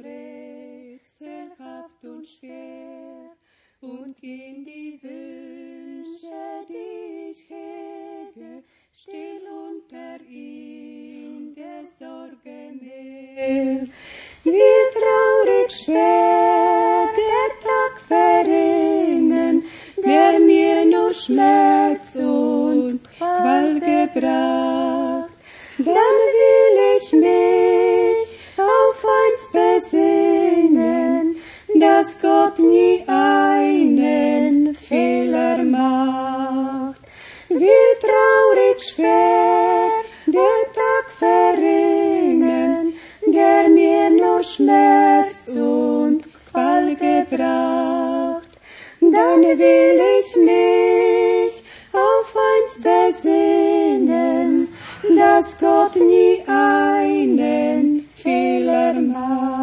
und 2.04 2.28
schwer 2.28 3.36
und 3.82 4.20
gehen 4.20 4.66
die 4.66 5.00
Wünsche, 5.02 6.66
die 6.68 7.32
ich 7.32 7.46
hege, 7.50 8.64
still 8.94 9.42
unter 9.68 10.20
in 10.30 11.56
der 11.56 11.88
Sorge 11.88 12.74
mehr. 12.82 13.88
Wie 14.44 14.80
traurig 14.94 15.72
schwer 15.72 17.08
der 17.22 17.50
Tag 17.68 18.02
verrinnen, 18.08 19.64
der 20.04 20.40
mir 20.40 20.86
nur 20.86 21.14
Schmerz 21.14 22.16
und 22.16 23.00
Qual 23.18 23.80
gebracht. 23.80 25.34
Dann 25.78 25.86
will 25.86 26.98
ich 26.98 27.14
mich 27.14 28.18
auf 28.58 29.06
eins 29.06 29.44
besinnen, 29.54 30.19
dass 32.00 32.16
Gott 32.22 32.58
nie 32.60 33.04
einen 33.08 34.74
Fehler 34.74 35.58
macht. 35.66 37.02
Wie 37.50 37.88
traurig 38.04 38.82
schwer 38.90 39.90
der 40.26 40.62
Tag 40.80 41.06
verrinnen, 41.24 42.94
der 43.28 43.68
mir 43.68 44.10
nur 44.12 44.42
Schmerz 44.44 45.50
und 45.50 46.22
Qual 46.50 46.96
gebracht. 46.96 48.52
Dann 49.02 49.42
will 49.64 50.00
ich 50.20 50.36
mich 50.52 51.54
auf 51.92 52.30
eins 52.50 52.74
besinnen, 52.88 54.70
dass 55.18 55.58
Gott 55.60 55.96
nie 55.98 56.44
einen 56.48 58.10
Fehler 58.16 58.94
macht. 58.94 59.59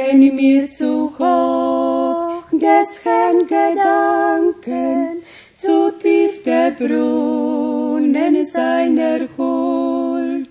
Wenn 0.00 0.20
mir 0.36 0.68
zu 0.68 1.12
hoch 1.18 2.44
des 2.52 2.88
Herrn 3.04 3.40
Gedanken, 3.48 5.22
zu 5.56 5.90
tief 6.00 6.44
der 6.44 6.70
Brunnen 6.70 8.46
seiner 8.46 9.26
Huld, 9.36 10.50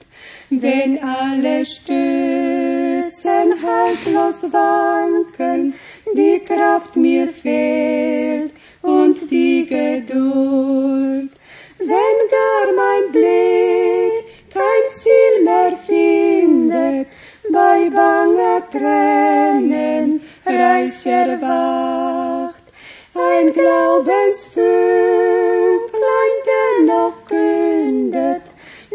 wenn 0.49 0.99
alle 1.01 1.65
Stützen 1.65 3.47
haltlos 3.65 4.43
wanken, 4.51 5.73
die 6.13 6.39
Kraft 6.39 6.97
mir 6.97 7.29
fehlt 7.29 8.51
und 8.81 9.31
die 9.31 9.65
Geduld, 9.65 11.31
wenn 11.79 12.17
gar 12.35 12.67
mein 12.75 13.11
Blick 13.13 14.25
kein 14.53 14.85
Ziel 14.93 15.43
mehr 15.43 15.77
findet, 15.87 17.06
bei 17.57 17.89
banger 17.89 18.61
Tränen 18.71 20.21
reich 20.45 21.05
erwacht, 21.07 22.63
ein 23.15 23.51
Glaubensfünklein 23.51 26.33
dennoch 26.51 27.17
kündet, 27.27 28.43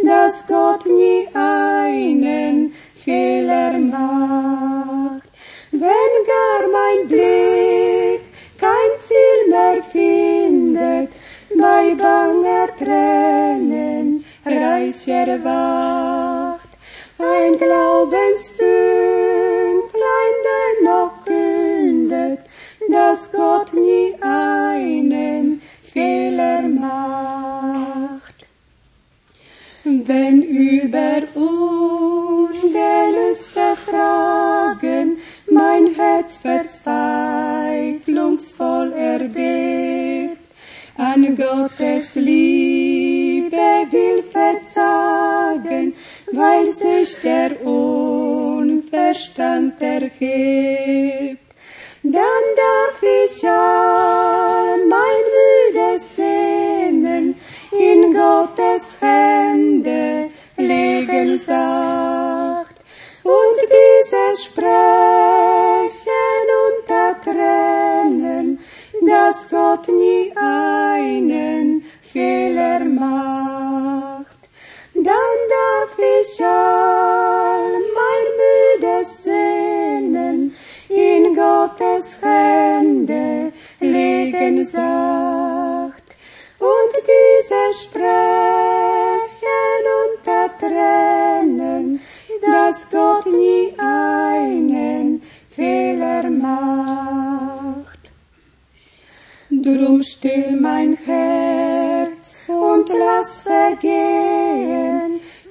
dass 0.04 0.46
Gott 0.46 0.86
nie 0.86 1.26
einen 1.34 2.72
Fehler 3.04 3.72
macht. 3.96 5.24
Wenn 5.72 6.12
gar 6.32 6.62
mein 6.78 7.00
Blick 7.08 8.22
kein 8.64 8.92
Ziel 9.06 9.40
mehr 9.54 9.82
findet, 9.90 11.10
bei 11.58 11.84
banger 11.96 12.68
Tränen 12.78 14.24
reich 14.46 15.08
erwacht, 15.08 16.31
Glaubensfünklein 17.62 20.34
dennoch 20.48 21.12
kündet, 21.24 22.40
dass 22.90 23.30
Gott 23.30 23.72
nie 23.72 24.16
einen 24.20 25.62
Fehler 25.92 26.62
macht. 26.62 28.48
Wenn 29.84 30.42
über 30.42 31.22
ungelöste 31.34 33.76
Fragen 33.84 35.18
mein 35.50 35.94
Herz 35.94 36.38
verzweiflungsvoll 36.38 38.92
erbebt, 38.92 40.38
an 40.96 41.36
Gottes 41.36 42.14
Liebe 42.14 43.86
will 43.90 44.22
verzagen, 44.22 45.94
weil 46.32 46.72
sich 46.72 47.20
der 47.22 47.50
Verstand 48.90 49.80
erhebt. 49.80 51.38
Dann 52.02 52.44
darf 52.62 53.02
ich 53.02 53.48
all 53.48 54.78
mein 54.86 55.24
müdes 55.38 56.16
Sehnen 56.16 57.36
in 57.70 58.14
Gottes 58.14 58.96
Hände 59.00 60.30
legen 60.56 61.38
sacht. 61.38 62.76
Und 63.22 63.56
dieses 63.76 64.44
Sprechen 64.44 64.66
unter 66.66 67.20
Tränen, 67.20 68.58
dass 69.06 69.48
Gott 69.48 69.88
nie 69.88 70.32
einen 70.34 71.84
Fehler 72.12 72.80
macht. 72.80 73.51
Dann 76.02 76.10
darf 76.10 76.22
ich 76.22 76.44
all 76.44 77.72
mein 77.98 78.26
müdes 78.42 79.22
Sehnen 79.22 80.54
in 80.88 81.34
Gottes 81.34 82.18
Hände 82.20 83.52
legen 83.80 84.64
sacht. 84.64 86.16
Und 86.58 86.92
dieses 87.12 87.82
Sprechen 87.82 88.08
unter 90.02 90.44
Tränen, 90.58 92.00
dass 92.40 92.90
Gott 92.90 93.26
nie 93.26 93.74
einen 93.78 95.22
Fehler 95.50 96.30
macht. 96.30 97.92
Drum 99.50 100.02
still 100.02 100.58
mein 100.60 100.96
Herz 101.04 102.34
und 102.48 102.88
lass 102.88 103.42
vergehen, 103.42 105.01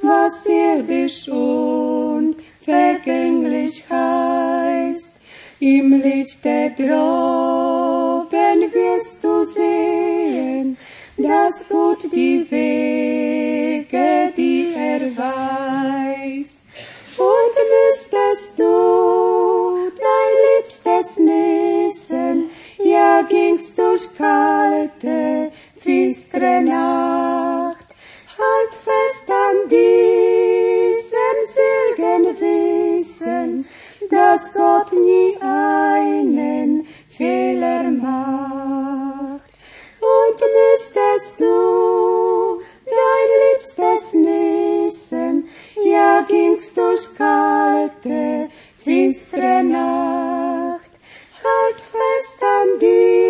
was 0.02 0.46
irdisch 0.46 1.28
und 1.28 2.36
vergänglich 2.64 3.84
heißt. 3.90 5.14
Im 5.60 6.02
Lichte 6.02 6.72
droben 6.76 8.62
wirst 8.74 9.24
du 9.24 9.44
sehen, 9.44 10.76
dass 11.18 11.66
Gott 11.70 12.04
die 12.12 12.46
Wege 12.50 14.34
dir 14.36 14.76
erweist. 14.76 16.60
Und 17.18 17.56
müsstest 17.76 18.58
du 18.58 19.92
dein 20.00 20.34
Liebstes 20.48 21.18
missen, 21.20 22.50
ja 22.84 23.22
gingst 23.22 23.78
durch 23.78 24.08
kalte, 24.18 25.52
finstere 25.78 26.62
Nacht. 26.62 27.61
Diesem 29.72 31.38
selgen 31.48 32.24
Wissen, 32.42 33.66
dass 34.10 34.52
Gott 34.54 34.92
nie 34.92 35.38
einen 35.40 36.86
Fehler 37.10 37.84
macht. 37.84 39.46
Und 40.02 40.40
müsstest 40.60 41.40
du 41.40 42.62
dein 42.86 43.30
Liebstes 43.44 44.14
missen, 44.14 45.48
ja 45.86 46.26
gingst 46.28 46.78
durch 46.78 47.08
kalte, 47.18 48.50
finstere 48.84 49.64
Nacht. 49.64 50.92
Halt 51.44 51.80
fest 51.80 52.44
an 52.44 52.78
diesem 52.78 53.21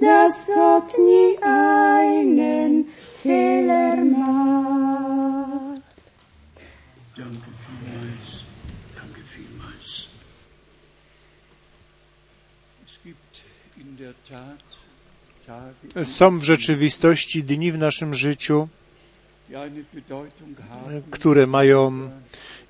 dass 0.00 0.46
Gott 0.46 0.98
nie 0.98 1.38
einen 1.42 2.86
Fehler 3.22 3.96
macht. 3.96 5.82
Danke 7.16 7.50
vielmals. 7.64 8.44
Danke 8.94 9.20
vielmals. 9.34 10.08
Es 12.86 12.98
gibt 13.04 13.44
in 13.76 13.96
der 13.96 14.14
Tat 14.28 14.66
Tage, 15.46 16.04
Są 16.04 16.38
w 16.38 16.44
rzeczywistości 16.44 17.44
dni 17.44 17.72
w 17.72 17.78
naszym 17.78 18.14
życiu, 18.14 18.68
które 21.10 21.46
mają 21.46 22.10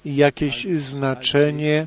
jakieś 0.05 0.67
znaczenie 0.67 1.87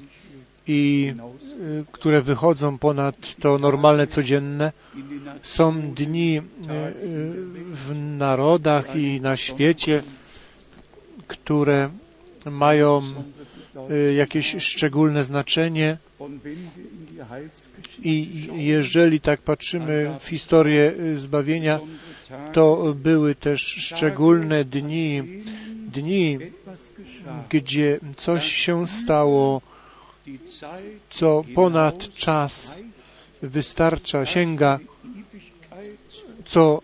i 0.70 1.14
y, 1.62 1.86
które 1.92 2.22
wychodzą 2.22 2.78
ponad 2.78 3.36
to 3.36 3.58
normalne, 3.58 4.08
codzienne. 4.08 4.72
Są 5.42 5.82
dni 5.82 6.38
y, 6.38 6.42
w 7.74 7.96
narodach 8.18 8.96
i 8.96 9.22
na 9.22 9.38
świecie, 9.38 10.04
które 11.28 11.90
mają 12.46 13.02
y, 13.92 14.14
jakieś 14.14 14.56
szczególne 14.60 15.24
znaczenie 15.24 15.98
i 18.04 18.48
jeżeli 18.54 19.20
tak 19.20 19.42
patrzymy 19.42 20.16
w 20.20 20.30
historię 20.30 20.94
zbawienia, 21.16 21.80
to 22.54 22.96
były 22.96 23.36
też 23.36 23.62
szczególne 23.62 24.66
dni, 24.66 25.24
dni, 25.88 26.38
gdzie 27.50 28.00
coś 28.16 28.52
się 28.52 28.88
stało, 28.88 29.62
co 31.10 31.44
ponad 31.56 32.14
czas 32.14 32.80
wystarcza, 33.42 34.26
sięga, 34.26 34.80
co 36.46 36.82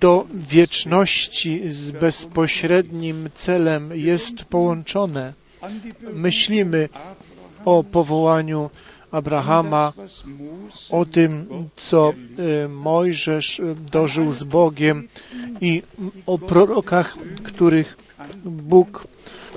do 0.00 0.26
wieczności 0.34 1.72
z 1.72 1.90
bezpośrednim 1.90 3.30
celem 3.34 3.90
jest 3.94 4.44
połączone. 4.44 5.32
Myślimy 6.14 6.88
o 7.64 7.84
powołaniu 7.84 8.70
Abrahama, 9.10 9.92
o 10.90 11.04
tym, 11.04 11.46
co 11.76 12.12
y, 12.64 12.68
Mojżesz 12.68 13.60
y, 13.60 13.74
dożył 13.92 14.32
z 14.32 14.44
Bogiem 14.44 15.08
i 15.60 15.82
o 16.26 16.38
prorokach, 16.38 17.16
których 17.42 17.96
Bóg, 18.44 19.06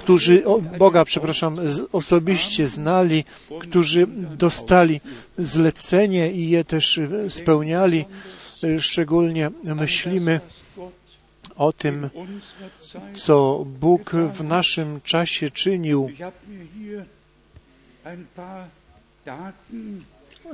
którzy 0.04 0.44
Boga, 0.78 1.06
przepraszam, 1.06 1.58
osobiście 1.92 2.68
znali, 2.68 3.24
którzy 3.60 4.08
dostali 4.38 5.02
zlecenie 5.38 6.32
i 6.32 6.50
je 6.50 6.64
też 6.64 6.98
y, 6.98 7.30
spełniali. 7.30 8.06
Y, 8.64 8.82
Szczególnie 8.82 9.52
myślimy 9.76 10.40
o 11.56 11.72
tym, 11.72 12.10
co 13.14 13.66
Bóg 13.80 14.12
w 14.34 14.44
naszym 14.44 15.02
czasie 15.02 15.50
czynił. 15.50 16.10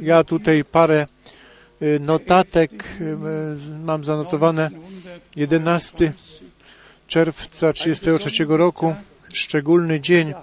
Ja 0.02 0.24
tutaj 0.24 0.64
parę 0.64 1.08
y, 1.82 2.00
notatek 2.00 2.72
mam 3.86 4.04
zanotowane. 4.04 4.70
11 5.36 6.14
czerwca 7.08 7.74
1933 7.74 8.46
roku, 8.58 8.96
szczególny 9.34 10.00
dzień 10.00 10.34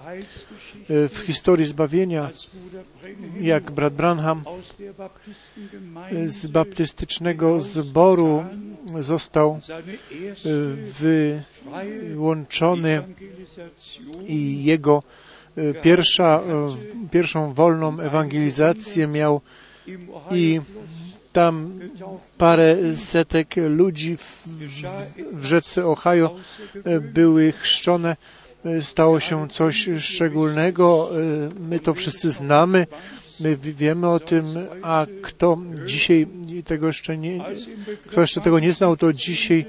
y, 0.89 1.09
w 1.09 1.17
historii 1.17 1.65
zbawienia, 1.65 2.29
jak 3.41 3.71
brat 3.71 3.93
Branham 3.93 4.43
Baptistengemeinde 4.97 6.29
z 6.29 6.47
baptystycznego 6.47 7.61
zboru 7.61 8.45
został 8.99 9.59
freie 10.93 11.43
wyłączony 12.09 13.03
i 14.27 14.63
jego 14.63 15.03
pierwsza, 15.81 16.41
pierwszą 17.11 17.53
wolną 17.53 17.99
ewangelizację 17.99 19.07
miał 19.07 19.41
i 20.31 20.61
tam 21.33 21.79
parę 22.37 22.95
setek 22.95 23.55
ludzi 23.69 24.17
w, 24.17 24.43
w, 24.47 24.83
w 25.33 25.45
rzece 25.45 25.85
Ohio 25.85 26.35
e, 26.85 26.99
były 26.99 27.51
chrzczone. 27.51 28.15
E, 28.65 28.81
Stało 28.81 29.19
się 29.19 29.47
coś 29.47 29.89
szczególnego. 29.99 31.09
E, 31.11 31.49
My 31.69 31.79
to 31.79 31.93
wszyscy 31.93 32.31
znamy. 32.31 32.87
My 33.39 33.57
wi- 33.57 33.73
wiemy 33.73 34.07
o 34.09 34.19
tym, 34.19 34.45
a 34.81 35.05
kto 35.21 35.57
dzisiaj 35.85 36.27
tego 36.65 36.87
jeszcze 36.87 37.17
nie, 37.17 37.45
kto 38.05 38.21
jeszcze 38.21 38.41
tego 38.41 38.59
nie 38.59 38.73
znał, 38.73 38.97
to 38.97 39.13
dzisiaj 39.13 39.65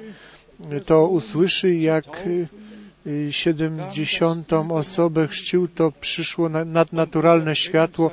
to 0.86 1.06
usłyszy, 1.08 1.74
jak 1.74 2.06
e, 2.06 3.32
70 3.32 4.52
osobę 4.52 5.26
chrzcił, 5.28 5.68
to 5.68 5.92
przyszło 6.00 6.48
na- 6.48 6.64
nadnaturalne 6.64 7.56
światło 7.56 8.10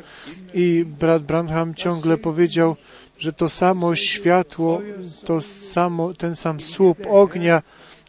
i 0.53 0.85
brat 0.99 1.23
Branham 1.23 1.75
ciągle 1.75 2.17
powiedział, 2.17 2.75
że 3.19 3.33
to 3.33 3.49
samo 3.49 3.95
światło, 3.95 4.81
to 5.25 5.41
samo, 5.41 6.13
ten 6.13 6.35
sam 6.35 6.59
słup 6.59 6.97
ognia, 7.09 7.61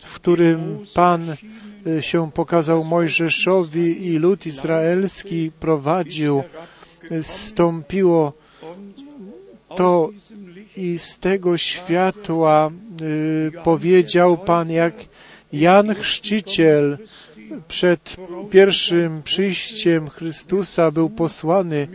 w 0.04 0.14
którym 0.14 0.78
Pan 0.94 1.36
się 2.00 2.32
pokazał 2.32 2.84
Mojżeszowi 2.84 4.06
i 4.06 4.18
lud 4.18 4.46
izraelski 4.46 5.50
prowadził, 5.60 6.42
stąpiło 7.22 8.32
to 9.76 10.10
i 10.76 10.98
z 10.98 11.18
tego 11.18 11.56
światła 11.56 12.70
y, 13.02 13.52
powiedział 13.64 14.38
Pan, 14.38 14.70
jak 14.70 14.94
Jan 15.52 15.94
Chrzciciel 15.94 16.98
przed 17.68 18.16
pierwszym 18.50 19.22
przyjściem 19.22 20.08
Chrystusa 20.08 20.90
był 20.90 21.10
posłany, 21.10 21.88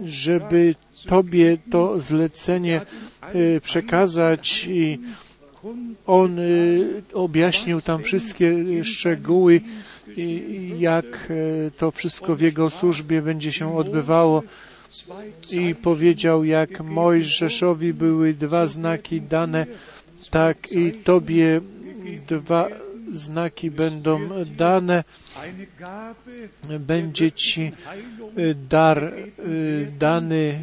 żeby 0.03 0.75
Tobie 1.05 1.57
to 1.69 1.99
zlecenie 1.99 2.81
przekazać 3.63 4.67
i 4.69 4.99
on 6.05 6.39
objaśnił 7.13 7.81
tam 7.81 8.03
wszystkie 8.03 8.83
szczegóły, 8.83 9.61
jak 10.77 11.33
to 11.77 11.91
wszystko 11.91 12.35
w 12.35 12.41
jego 12.41 12.69
służbie 12.69 13.21
będzie 13.21 13.51
się 13.51 13.77
odbywało 13.77 14.43
i 15.51 15.75
powiedział, 15.75 16.43
jak 16.43 16.81
Mojżeszowi 16.81 17.93
były 17.93 18.33
dwa 18.33 18.67
znaki 18.67 19.21
dane, 19.21 19.65
tak 20.31 20.71
i 20.71 20.91
Tobie 20.91 21.61
dwa 22.27 22.67
znaki 23.13 23.71
będą 23.71 24.19
dane. 24.57 25.03
Będzie 26.79 27.31
Ci 27.31 27.71
dar 28.69 29.13
dany 29.99 30.59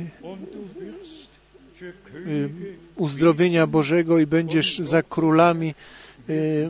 uzdrowienia 2.96 3.66
Bożego 3.66 4.18
i 4.18 4.26
będziesz 4.26 4.78
za 4.78 5.02
królami 5.02 5.74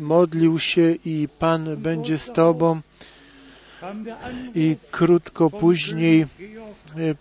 modlił 0.00 0.58
się 0.58 0.94
i 1.04 1.28
Pan 1.38 1.76
będzie 1.76 2.18
z 2.18 2.32
Tobą. 2.32 2.80
I 4.54 4.76
krótko 4.90 5.50
później 5.50 6.26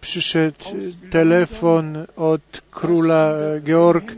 przyszedł 0.02 0.65
telefon 1.10 1.98
od 2.15 2.62
króla 2.72 3.34
Georg 3.63 4.15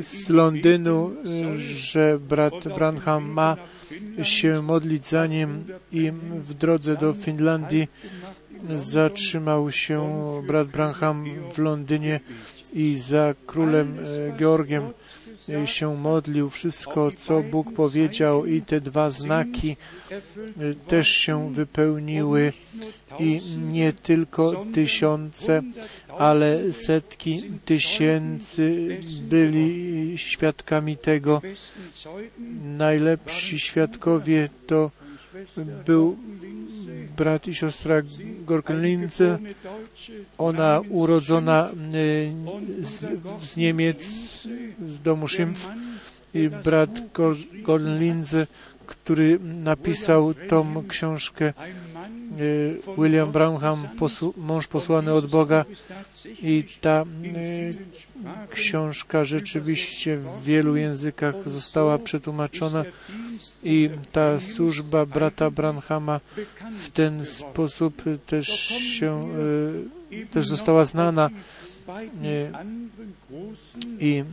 z 0.00 0.28
Londynu, 0.28 1.10
że 1.56 2.18
brat 2.18 2.68
Branham 2.76 3.24
ma 3.24 3.56
się 4.22 4.62
modlić 4.62 5.06
za 5.06 5.26
nim 5.26 5.64
i 5.92 6.12
w 6.48 6.54
drodze 6.54 6.96
do 6.96 7.12
Finlandii 7.12 7.88
zatrzymał 8.74 9.72
się 9.72 10.02
brat 10.46 10.68
Branham 10.68 11.24
w 11.54 11.58
Londynie 11.58 12.20
i 12.72 12.96
za 12.98 13.34
królem 13.46 13.98
Georgiem 14.38 14.82
się 15.64 15.96
modlił, 15.96 16.50
wszystko, 16.50 17.12
co 17.16 17.42
Bóg 17.42 17.72
powiedział 17.72 18.46
i 18.46 18.62
te 18.62 18.80
dwa 18.80 19.10
znaki 19.10 19.76
też 20.88 21.08
się 21.08 21.52
wypełniły 21.54 22.52
i 23.18 23.40
nie 23.72 23.92
tylko 23.92 24.64
tysiące, 24.72 25.62
ale 26.18 26.72
setki 26.72 27.42
tysięcy 27.64 28.98
byli 29.22 30.18
świadkami 30.18 30.96
tego. 30.96 31.42
Najlepsi 32.64 33.58
świadkowie 33.58 34.48
to 34.66 34.90
był 35.86 36.16
brat 37.16 37.48
i 37.48 37.54
siostra 37.54 38.02
Gorkenlince, 38.46 39.38
ona 40.38 40.80
urodzona 40.88 41.70
z, 42.80 43.06
z 43.42 43.56
Niemiec, 43.56 44.02
z 44.88 45.00
domu 45.02 45.28
Szympf. 45.28 45.68
I 46.34 46.48
brat 46.48 46.90
Gorkenlinze, 47.12 48.46
który 48.86 49.38
napisał 49.42 50.34
tą 50.34 50.84
książkę 50.88 51.52
William 52.98 53.32
Branham, 53.32 53.88
posł 53.98 54.34
mąż 54.36 54.66
posłany 54.66 55.12
od 55.12 55.26
Boga. 55.26 55.64
I 56.42 56.64
ta 56.80 57.04
książka 58.50 59.24
rzeczywiście 59.24 60.16
w 60.16 60.44
wielu 60.44 60.76
językach 60.76 61.34
została 61.46 61.98
przetłumaczona 61.98 62.84
i 63.62 63.90
ta 64.12 64.40
służba 64.40 65.06
brata 65.06 65.50
Branhama 65.50 66.20
w 66.78 66.90
ten 66.90 67.24
sposób 67.24 68.02
też 68.26 68.48
się 68.68 69.28
też 70.32 70.46
została 70.46 70.84
znana 70.84 71.30
i 74.00 74.24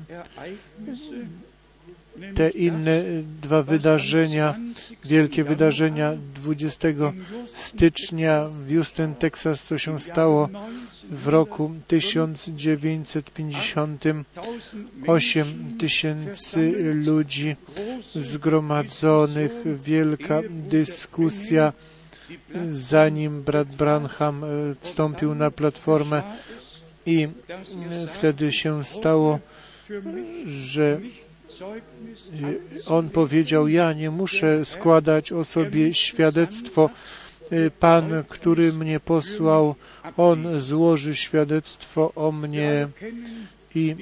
te 2.35 2.49
inne 2.49 3.03
dwa 3.41 3.63
wydarzenia, 3.63 4.55
wielkie 5.05 5.43
wydarzenia 5.43 6.13
20 6.35 6.87
stycznia 7.53 8.47
w 8.47 8.73
Houston, 8.73 9.15
Texas, 9.15 9.63
co 9.63 9.77
się 9.77 9.99
stało 9.99 10.49
w 11.11 11.27
roku 11.27 11.71
1950. 11.87 14.03
8 15.07 15.77
tysięcy 15.79 16.73
ludzi 17.05 17.55
zgromadzonych, 18.15 19.51
wielka 19.83 20.41
dyskusja, 20.49 21.73
zanim 22.71 23.43
brat 23.43 23.75
Branham 23.75 24.45
wstąpił 24.81 25.35
na 25.35 25.51
platformę 25.51 26.23
i 27.05 27.27
wtedy 28.13 28.51
się 28.51 28.83
stało, 28.83 29.39
że 30.45 30.99
on 32.85 33.09
powiedział, 33.09 33.67
ja 33.67 33.93
nie 33.93 34.11
muszę 34.11 34.65
składać 34.65 35.31
o 35.31 35.43
sobie 35.43 35.93
świadectwo. 35.93 36.89
Pan, 37.79 38.23
który 38.29 38.73
mnie 38.73 38.99
posłał, 38.99 39.75
On 40.17 40.59
złoży 40.59 41.15
świadectwo 41.15 42.11
o 42.15 42.31
mnie 42.31 42.87
i 43.75 43.95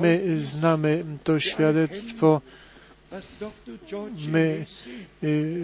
my 0.00 0.36
znamy 0.40 1.04
to 1.24 1.40
świadectwo. 1.40 2.40
My 4.28 4.64
y, 5.22 5.62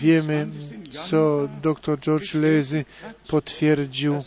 wiemy, 0.00 0.48
co 0.90 1.48
dr 1.62 1.98
George 2.00 2.34
Lezy 2.34 2.84
potwierdził, 3.28 4.24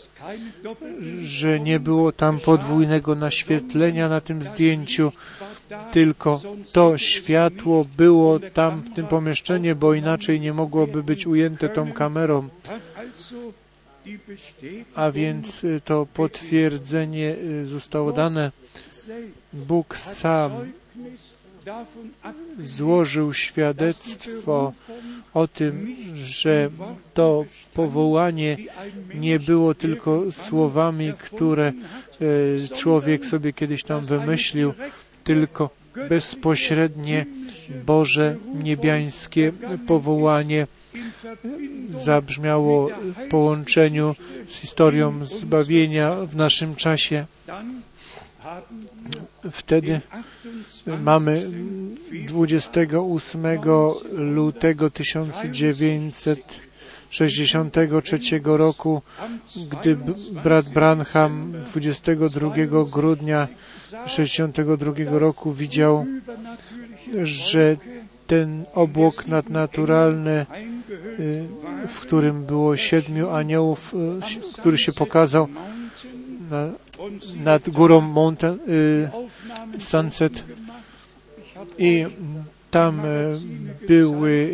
że 1.20 1.60
nie 1.60 1.80
było 1.80 2.12
tam 2.12 2.40
podwójnego 2.40 3.14
naświetlenia 3.14 4.08
na 4.08 4.20
tym 4.20 4.42
zdjęciu 4.42 5.12
tylko 5.92 6.40
to 6.72 6.98
światło 6.98 7.86
było 7.96 8.40
tam 8.40 8.80
w 8.80 8.94
tym 8.94 9.06
pomieszczeniu, 9.06 9.76
bo 9.76 9.94
inaczej 9.94 10.40
nie 10.40 10.52
mogłoby 10.52 11.02
być 11.02 11.26
ujęte 11.26 11.68
tą 11.68 11.92
kamerą. 11.92 12.48
A 14.94 15.10
więc 15.10 15.64
y, 15.64 15.80
to 15.84 16.06
potwierdzenie 16.14 17.36
y, 17.62 17.66
zostało 17.66 18.12
dane. 18.12 18.50
Bóg 19.52 19.96
sam 19.96 20.52
złożył 22.60 23.32
świadectwo 23.32 24.72
o 25.34 25.48
tym, 25.48 25.96
że 26.14 26.70
to 27.14 27.44
powołanie 27.74 28.56
nie 29.14 29.40
było 29.40 29.74
tylko 29.74 30.32
słowami, 30.32 31.12
które 31.18 31.72
y, 32.22 32.58
człowiek 32.74 33.26
sobie 33.26 33.52
kiedyś 33.52 33.82
tam 33.82 34.04
wymyślił, 34.04 34.74
tylko 35.24 35.70
bezpośrednie 36.08 37.26
Boże 37.86 38.36
niebiańskie 38.62 39.52
powołanie 39.86 40.66
zabrzmiało 41.98 42.88
w 42.88 43.28
połączeniu 43.28 44.14
z 44.48 44.54
historią 44.54 45.24
zbawienia 45.24 46.14
w 46.14 46.36
naszym 46.36 46.76
czasie. 46.76 47.26
Wtedy 49.52 50.00
mamy 51.02 51.50
28 52.28 53.46
lutego 54.12 54.90
1963 57.18 58.40
roku, 58.44 59.02
gdy 59.70 59.96
brat 60.44 60.68
Branham 60.68 61.52
22 61.66 62.84
grudnia 62.90 63.48
1962 64.06 65.18
roku 65.18 65.52
widział, 65.52 66.06
że 67.22 67.76
ten 68.26 68.64
obłok 68.74 69.26
nadnaturalny, 69.26 70.46
y, 71.18 71.48
w 71.88 72.00
którym 72.00 72.44
było 72.44 72.76
siedmiu 72.76 73.30
aniołów, 73.30 73.94
y, 73.94 74.58
który 74.60 74.78
się 74.78 74.92
pokazał 74.92 75.48
na, 76.50 76.68
nad 77.44 77.70
górą 77.70 78.00
Mountain, 78.00 78.58
y, 78.68 79.08
Sunset 79.78 80.44
i 81.78 82.06
tam 82.74 83.02
były 83.88 84.52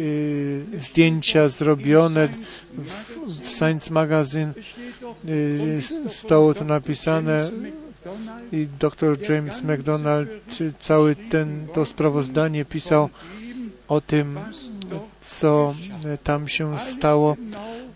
zdjęcia 0.78 1.48
zrobione 1.48 2.28
w, 2.78 3.16
w 3.44 3.48
Science 3.48 3.92
Magazine. 3.92 4.52
Stało 6.08 6.54
to 6.54 6.64
napisane 6.64 7.50
i 8.52 8.66
dr 8.80 9.30
James 9.30 9.62
McDonald 9.62 10.28
cały 10.78 11.16
ten, 11.16 11.66
to 11.74 11.84
sprawozdanie 11.84 12.64
pisał 12.64 13.08
o 13.88 14.00
tym, 14.00 14.38
co 15.20 15.74
tam 16.24 16.48
się 16.48 16.78
stało. 16.78 17.36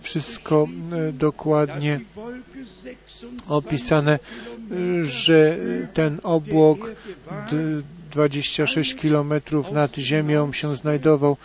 Wszystko 0.01 0.68
dokładnie 1.12 2.01
opisane, 3.49 4.18
że 5.03 5.59
ten 5.95 6.18
obłok 6.22 6.91
26 8.15 8.95
kilometrów 8.95 9.73
nad 9.73 9.97
ziemią 9.97 10.53
się 10.53 10.77
znajdował. 10.77 11.37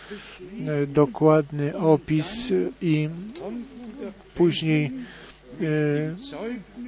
Dokładny 0.86 1.76
opis 1.76 2.52
i 2.82 3.08
później 4.34 4.92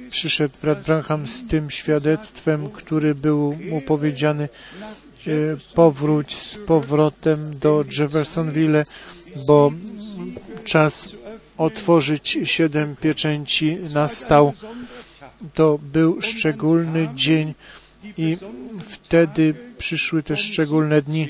przyszedł 0.09 0.53
brat 0.61 0.83
Branham 0.83 1.27
z 1.27 1.47
tym 1.47 1.69
świadectwem, 1.69 2.69
który 2.69 3.15
był 3.15 3.57
mu 3.69 3.81
powiedziany, 3.81 4.49
powróć 5.73 6.37
z 6.37 6.57
powrotem 6.57 7.59
do 7.59 7.83
Jeffersonville, 7.99 8.83
bo 9.47 9.71
czas 10.63 11.09
otworzyć 11.57 12.37
siedem 12.43 12.95
pieczęci 12.95 13.77
nastał. 13.93 14.53
To 15.53 15.79
był 15.93 16.21
szczególny 16.21 17.09
dzień 17.15 17.53
i 18.17 18.37
wtedy 18.89 19.53
przyszły 19.77 20.23
też 20.23 20.39
szczególne 20.39 21.01
dni. 21.01 21.29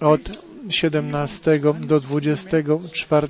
Od 0.00 0.20
17 0.70 1.60
do 1.80 2.00
24 2.00 3.28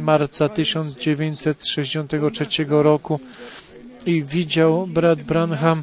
marca 0.00 0.48
1963 0.48 2.46
roku. 2.68 3.20
I 4.06 4.22
widział 4.22 4.86
brat 4.86 5.22
Branham, 5.22 5.82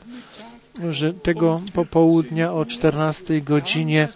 że 0.89 1.13
tego 1.13 1.61
popołudnia 1.73 2.53
o 2.53 2.65
14 2.65 3.41
godzinie 3.41 4.07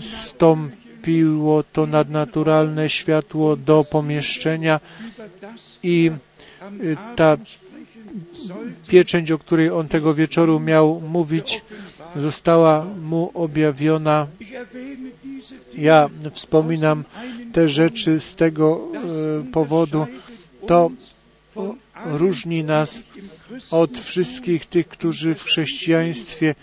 stąpiło 0.00 1.62
to 1.62 1.86
nadnaturalne 1.86 2.88
światło 2.88 3.56
do 3.56 3.84
pomieszczenia 3.84 4.80
i 5.82 6.10
ta 7.16 7.36
pieczęć, 8.88 9.30
o 9.30 9.38
której 9.38 9.70
on 9.70 9.88
tego 9.88 10.14
wieczoru 10.14 10.60
miał 10.60 11.00
mówić, 11.08 11.62
została 12.16 12.84
mu 13.02 13.30
objawiona. 13.34 14.26
Ja 15.78 16.10
wspominam 16.32 17.04
te 17.52 17.68
rzeczy 17.68 18.20
z 18.20 18.34
tego 18.34 18.88
e, 18.94 19.52
powodu. 19.52 20.06
To 20.66 20.90
różni 22.04 22.64
nas 22.64 23.02
od 23.70 23.98
wszystkich 23.98 24.66
tych, 24.66 24.88
którzy 24.88 25.34
w 25.34 25.42
chrześcijaństwie 25.42 26.54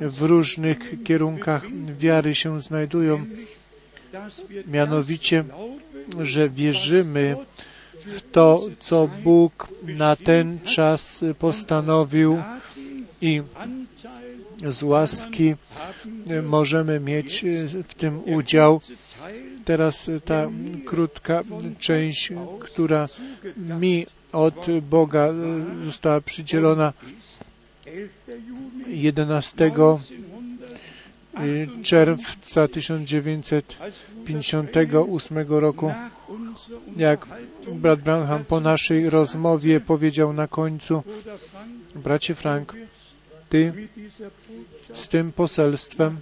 w 0.00 0.22
różnych 0.22 1.02
kierunkach 1.04 1.66
wiary 1.98 2.34
się 2.34 2.60
znajdują. 2.60 3.24
Mianowicie, 4.66 5.44
że 6.20 6.48
wierzymy 6.48 7.36
w 8.06 8.30
to, 8.32 8.62
co 8.78 9.08
Bóg 9.24 9.68
na 9.82 10.16
ten 10.16 10.60
czas 10.60 11.24
postanowił 11.38 12.42
i 13.20 13.42
z 14.68 14.82
łaski 14.82 15.54
możemy 16.42 17.00
mieć 17.00 17.44
w 17.88 17.94
tym 17.94 18.20
udział. 18.24 18.80
Teraz 19.64 20.10
ta 20.24 20.48
krótka 20.86 21.42
część, 21.78 22.32
która 22.60 23.08
mi 23.56 24.06
od 24.32 24.66
Boga 24.90 25.28
została 25.84 26.20
przydzielona 26.20 26.92
11 28.86 29.72
czerwca 31.82 32.68
1958 34.24 35.38
roku, 35.48 35.92
jak 36.96 37.26
brat 37.72 38.00
Branham 38.00 38.44
po 38.44 38.60
naszej 38.60 39.10
rozmowie 39.10 39.80
powiedział 39.80 40.32
na 40.32 40.48
końcu, 40.48 41.02
bracie 41.94 42.34
Frank, 42.34 42.74
ty 43.48 43.72
z 44.92 45.08
tym 45.08 45.32
poselstwem 45.32 46.20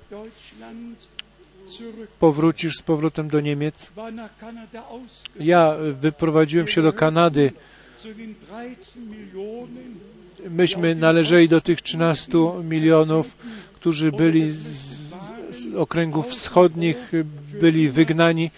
powrócisz 2.18 2.76
z 2.76 2.82
powrotem 2.82 3.28
do 3.28 3.40
Niemiec. 3.40 3.90
Ja 5.40 5.76
wyprowadziłem 6.00 6.68
się 6.68 6.82
do 6.82 6.92
Kanady. 6.92 7.52
Myśmy 10.50 10.94
należeli 10.94 11.48
do 11.48 11.60
tych 11.60 11.82
13 11.82 12.32
milionów, 12.64 13.36
którzy 13.74 14.12
byli 14.12 14.52
okręgów 15.76 16.28
wschodnich, 16.28 16.96
byli 17.60 17.90
wygnani. 17.90 18.50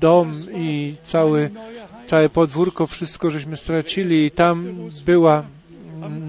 Dom 0.00 0.32
i 0.54 0.94
cały, 1.02 1.50
całe 2.06 2.28
podwórko, 2.28 2.86
wszystko 2.86 3.30
żeśmy 3.30 3.56
stracili 3.56 4.24
i 4.24 4.30
tam 4.30 4.74
była 5.06 5.44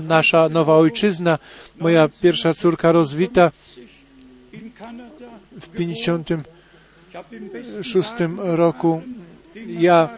nasza 0.07 0.49
nowa 0.49 0.75
ojczyzna, 0.75 1.39
moja 1.79 2.09
pierwsza 2.21 2.53
córka 2.53 2.91
rozwita 2.91 3.51
w 5.61 5.69
56 5.69 8.09
roku. 8.37 9.01
Ja 9.67 10.09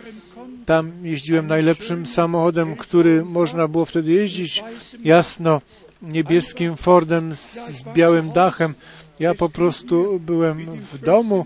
tam 0.65 0.91
jeździłem 1.03 1.47
najlepszym 1.47 2.05
samochodem, 2.05 2.75
który 2.75 3.25
można 3.25 3.67
było 3.67 3.85
wtedy 3.85 4.11
jeździć. 4.11 4.63
Jasno, 5.03 5.61
niebieskim 6.01 6.77
Fordem 6.77 7.35
z 7.35 7.83
białym 7.93 8.31
dachem. 8.31 8.73
Ja 9.19 9.35
po 9.35 9.49
prostu 9.49 10.19
byłem 10.19 10.75
w 10.75 10.99
domu. 10.99 11.45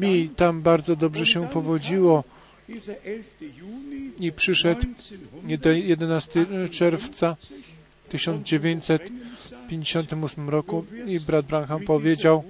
Mi 0.00 0.28
tam 0.28 0.62
bardzo 0.62 0.96
dobrze 0.96 1.26
się 1.26 1.48
powodziło 1.48 2.24
i 4.20 4.32
przyszedł 4.32 4.86
11 5.74 6.46
czerwca 6.70 7.36
1958 8.08 10.50
roku 10.50 10.84
i 11.06 11.20
brat 11.20 11.46
Branham 11.46 11.84
powiedział, 11.84 12.44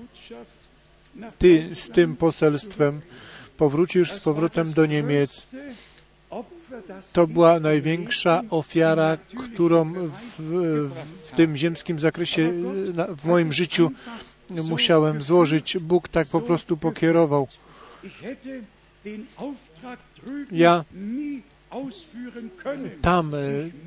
ty 1.38 1.68
z 1.74 1.88
tym 1.88 2.16
poselstwem 2.16 3.00
powrócisz 3.56 4.12
z 4.12 4.20
powrotem 4.20 4.72
do 4.72 4.86
Niemiec. 4.86 5.46
To 7.12 7.26
była 7.26 7.60
największa 7.60 8.42
ofiara, 8.50 9.16
którą 9.44 9.92
w, 10.38 10.42
w 11.26 11.32
tym 11.36 11.56
ziemskim 11.56 11.98
zakresie 11.98 12.52
w 13.16 13.24
moim 13.24 13.52
życiu 13.52 13.90
musiałem 14.50 15.22
złożyć. 15.22 15.78
Bóg 15.78 16.08
tak 16.08 16.28
po 16.28 16.40
prostu 16.40 16.76
pokierował. 16.76 17.48
Ja 20.52 20.84
tam 23.00 23.32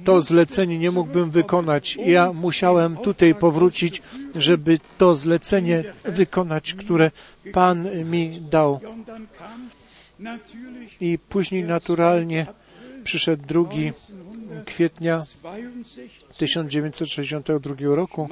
to 0.03 0.21
zlecenie 0.21 0.79
nie 0.79 0.91
mógłbym 0.91 1.31
wykonać. 1.31 1.97
Ja 2.05 2.33
musiałem 2.33 2.97
tutaj 2.97 3.35
powrócić, 3.35 4.01
żeby 4.35 4.79
to 4.97 5.15
zlecenie 5.15 5.83
wykonać, 6.03 6.73
które 6.73 7.11
Pan 7.53 8.05
mi 8.05 8.41
dał. 8.41 8.79
I 11.01 11.19
później 11.29 11.63
naturalnie 11.63 12.45
przyszedł 13.03 13.43
2 13.45 13.63
kwietnia 14.65 15.21
1962 16.37 17.75
roku. 17.95 18.29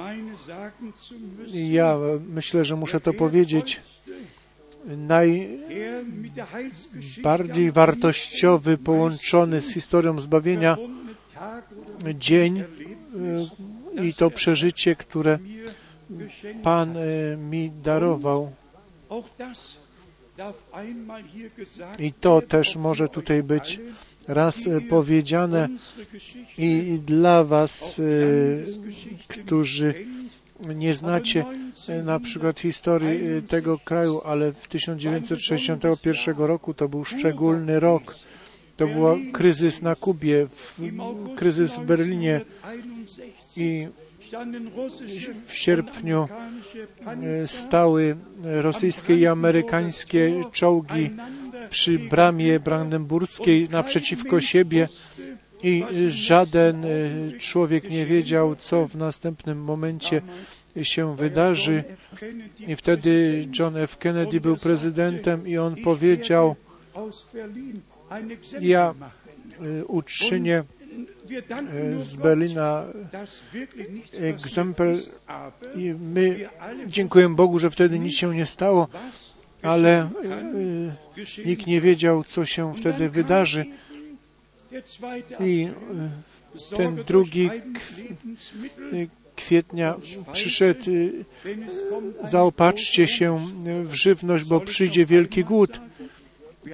Ja 1.52 1.96
myślę, 2.28 2.64
że 2.64 2.76
muszę 2.76 3.00
to 3.00 3.12
powiedzieć. 3.12 3.80
Najbardziej 7.22 7.72
wartościowy, 7.72 8.78
połączony 8.78 9.60
z 9.60 9.74
historią 9.74 10.20
zbawienia 10.20 10.76
dzień 12.14 12.64
i 14.02 14.14
to 14.14 14.30
przeżycie, 14.30 14.96
które 14.96 15.38
Pan 16.62 16.94
mi 17.50 17.70
darował. 17.70 18.52
I 21.98 22.12
to 22.12 22.40
też 22.40 22.76
może 22.76 23.08
tutaj 23.08 23.42
być 23.42 23.80
raz 24.28 24.60
powiedziane 24.88 25.68
i 26.58 27.00
dla 27.06 27.44
Was, 27.44 28.00
którzy 29.28 29.94
nie 30.74 30.94
znacie 30.94 31.44
na 32.04 32.20
przykład 32.20 32.60
historii 32.60 33.42
tego 33.48 33.78
kraju, 33.78 34.20
ale 34.24 34.52
w 34.52 34.68
1961 34.68 36.36
roku 36.36 36.74
to 36.74 36.88
był 36.88 37.04
szczególny 37.04 37.80
rok. 37.80 38.16
To 38.76 38.86
był 38.86 39.18
kryzys 39.32 39.82
na 39.82 39.94
Kubie, 39.94 40.46
kryzys 41.36 41.76
w 41.76 41.84
Berlinie 41.84 42.40
i 43.56 43.88
w 45.46 45.54
sierpniu 45.54 46.28
stały 47.46 48.16
rosyjskie 48.42 49.16
i 49.16 49.26
amerykańskie 49.26 50.44
czołgi 50.52 51.10
przy 51.70 51.98
bramie 51.98 52.60
brandenburskiej 52.60 53.68
naprzeciwko 53.68 54.40
siebie 54.40 54.88
i 55.62 55.84
żaden 56.08 56.86
człowiek 57.38 57.90
nie 57.90 58.06
wiedział, 58.06 58.56
co 58.56 58.86
w 58.86 58.96
następnym 58.96 59.58
momencie 59.58 60.22
się 60.82 61.16
wydarzy. 61.16 61.84
I 62.66 62.76
wtedy 62.76 63.44
John 63.58 63.76
F. 63.76 63.98
Kennedy 63.98 64.40
był 64.40 64.56
prezydentem 64.56 65.48
i 65.48 65.58
on 65.58 65.76
powiedział, 65.76 66.56
ja 68.60 68.94
uczynię 69.86 70.64
z 71.98 72.16
Berlina 72.16 72.84
egzempel 74.20 75.02
i 75.76 75.94
my 76.14 76.48
dziękujemy 76.86 77.34
Bogu, 77.34 77.58
że 77.58 77.70
wtedy 77.70 77.98
nic 77.98 78.14
się 78.14 78.34
nie 78.34 78.46
stało, 78.46 78.88
ale 79.62 80.10
nikt 81.44 81.66
nie 81.66 81.80
wiedział, 81.80 82.24
co 82.24 82.44
się 82.44 82.74
wtedy 82.74 83.08
wydarzy. 83.08 83.66
I 85.40 85.68
ten 86.76 86.96
drugi 86.96 87.50
kwietnia 89.36 89.94
przyszedł, 90.32 90.84
zaopatrzcie 92.24 93.08
się 93.08 93.46
w 93.84 93.94
żywność, 93.94 94.44
bo 94.44 94.60
przyjdzie 94.60 95.06
wielki 95.06 95.44
głód. 95.44 95.80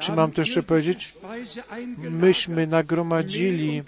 Czy 0.01 0.13
mam 0.13 0.33
to 0.33 0.41
jeszcze 0.41 0.63
powiedzieć? 0.63 1.15
Myśmy 1.99 2.67
nagromadzili 2.67 3.83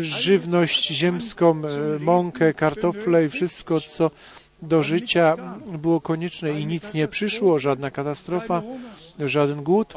żywność 0.00 0.88
ziemską, 0.88 1.62
mąkę, 2.00 2.54
kartofle 2.54 3.24
i 3.24 3.28
wszystko, 3.28 3.80
co 3.80 4.10
do 4.62 4.82
życia 4.82 5.36
było 5.78 6.00
konieczne 6.00 6.60
i 6.60 6.66
nic 6.66 6.94
nie 6.94 7.08
przyszło, 7.08 7.58
żadna 7.58 7.90
katastrofa, 7.90 8.62
żaden 9.24 9.62
głód. 9.62 9.94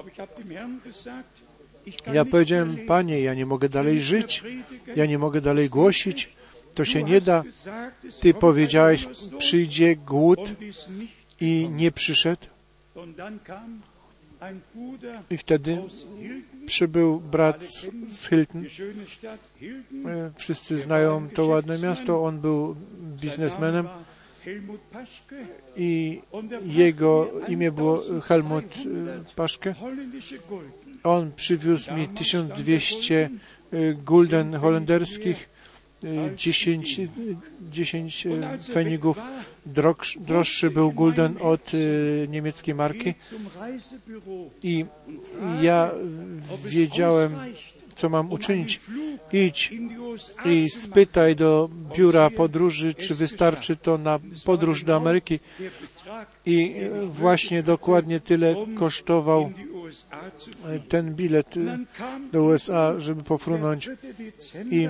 Ja 2.14 2.26
powiedziałem, 2.26 2.78
Panie, 2.88 3.22
ja 3.22 3.34
nie 3.34 3.46
mogę 3.46 3.70
dalej 3.70 4.02
żyć, 4.02 4.44
ja 4.96 5.06
nie 5.06 5.18
mogę 5.18 5.42
dalej 5.42 5.70
głosić, 5.70 6.30
to 6.76 6.86
się 6.86 7.04
nie 7.04 7.22
da. 7.22 7.44
Ty 8.22 8.34
powiedziałeś, 8.34 9.08
przyjdzie 9.38 9.96
głód 9.96 10.54
i 11.42 11.70
nie 11.72 11.92
przyszedł. 11.92 12.48
I 15.30 15.38
wtedy 15.38 15.78
przybył 16.66 17.20
brat 17.20 17.64
z 18.12 18.28
Hilton. 18.28 18.66
Wszyscy 20.36 20.78
znają 20.78 21.30
to 21.30 21.46
ładne 21.46 21.80
miasto. 21.80 22.24
On 22.24 22.40
był 22.40 22.76
biznesmenem 23.02 23.88
i 25.76 26.22
jego 26.66 27.32
imię 27.48 27.72
było 27.72 28.04
Helmut 28.24 28.66
Paszke. 29.36 29.76
On 31.04 31.32
przywiózł 31.36 31.94
mi 31.94 32.08
1200 32.08 33.30
gulden 34.06 34.56
holenderskich 34.56 35.50
10, 36.36 37.02
10 37.70 38.28
fenigów 38.74 39.22
droższy 40.20 40.70
był 40.70 40.92
gulden 40.92 41.36
od 41.42 41.72
niemieckiej 42.28 42.76
marki. 42.76 43.14
I 44.64 44.86
ja 45.62 45.92
wiedziałem, 46.66 47.36
co 47.96 48.10
mam 48.10 48.32
uczynić. 48.32 48.82
Idź 49.34 49.74
i 50.46 50.70
spytaj 50.70 51.36
do 51.36 51.70
biura 51.96 52.30
podróży, 52.30 52.94
czy 52.94 53.16
wystarczy 53.16 53.76
to 53.76 53.98
na 53.98 54.20
podróż 54.46 54.84
do 54.84 54.96
Ameryki. 54.96 55.40
I 56.46 56.76
właśnie 57.08 57.64
dokładnie 57.64 58.20
tyle 58.20 58.56
kosztował 58.76 59.52
ten 60.90 61.16
bilet 61.16 61.56
do 62.32 62.44
USA, 62.44 63.00
żeby 63.00 63.24
pofrunąć. 63.24 63.90
I 64.72 64.88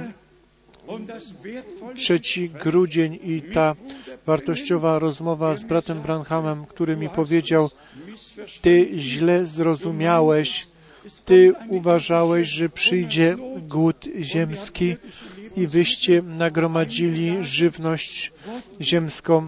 3 1.95 2.19
grudzień 2.63 3.19
i 3.23 3.41
ta 3.53 3.75
wartościowa 4.25 4.99
rozmowa 4.99 5.55
z 5.55 5.63
bratem 5.63 6.01
Branhamem, 6.01 6.65
który 6.65 6.97
mi 6.97 7.09
powiedział, 7.09 7.69
ty 8.61 8.89
źle 8.97 9.45
zrozumiałeś, 9.45 10.67
ty 11.25 11.53
uważałeś, 11.69 12.47
że 12.47 12.69
przyjdzie 12.69 13.38
głód 13.67 14.05
ziemski 14.21 14.95
i 15.55 15.67
wyście 15.67 16.21
nagromadzili 16.21 17.38
żywność 17.41 18.31
ziemską. 18.81 19.47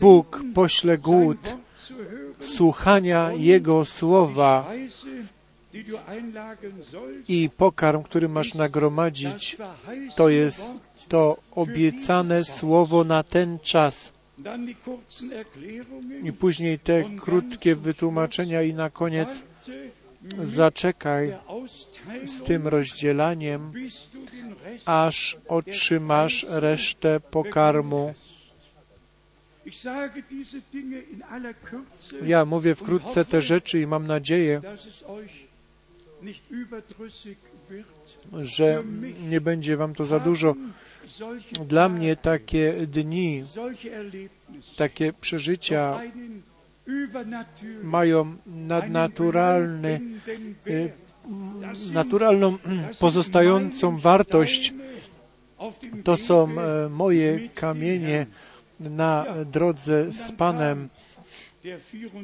Bóg 0.00 0.42
pośle 0.54 0.98
głód 0.98 1.56
słuchania 2.40 3.32
Jego 3.32 3.84
słowa 3.84 4.72
i 7.28 7.50
pokarm, 7.50 8.02
który 8.02 8.28
masz 8.28 8.54
nagromadzić, 8.54 9.56
to 10.16 10.28
jest 10.28 10.74
to 11.08 11.36
obiecane 11.50 12.44
słowo 12.44 13.04
na 13.04 13.22
ten 13.22 13.58
czas. 13.58 14.12
I 16.24 16.32
później 16.32 16.78
te 16.78 17.04
krótkie 17.20 17.76
wytłumaczenia 17.76 18.62
i 18.62 18.74
na 18.74 18.90
koniec 18.90 19.42
zaczekaj 20.42 21.36
z 22.26 22.42
tym 22.42 22.68
rozdzielaniem, 22.68 23.72
aż 24.84 25.38
otrzymasz 25.48 26.46
resztę 26.48 27.20
pokarmu. 27.20 28.14
Ja 32.24 32.44
mówię 32.44 32.74
wkrótce 32.74 33.24
te 33.24 33.42
rzeczy 33.42 33.80
i 33.80 33.86
mam 33.86 34.06
nadzieję, 34.06 34.60
że 38.42 38.82
nie 39.28 39.40
będzie 39.40 39.76
wam 39.76 39.94
to 39.94 40.04
za 40.04 40.20
dużo. 40.20 40.54
Dla 41.68 41.88
mnie 41.88 42.16
takie 42.16 42.72
dni, 42.86 43.44
takie 44.76 45.12
przeżycia 45.12 46.00
mają 47.82 48.36
nadnaturalny, 48.46 50.00
naturalną, 51.92 52.58
pozostającą 53.00 53.98
wartość. 53.98 54.72
To 56.04 56.16
są 56.16 56.48
moje 56.90 57.48
kamienie 57.48 58.26
na 58.80 59.26
drodze 59.46 60.12
z 60.12 60.32
Panem 60.32 60.88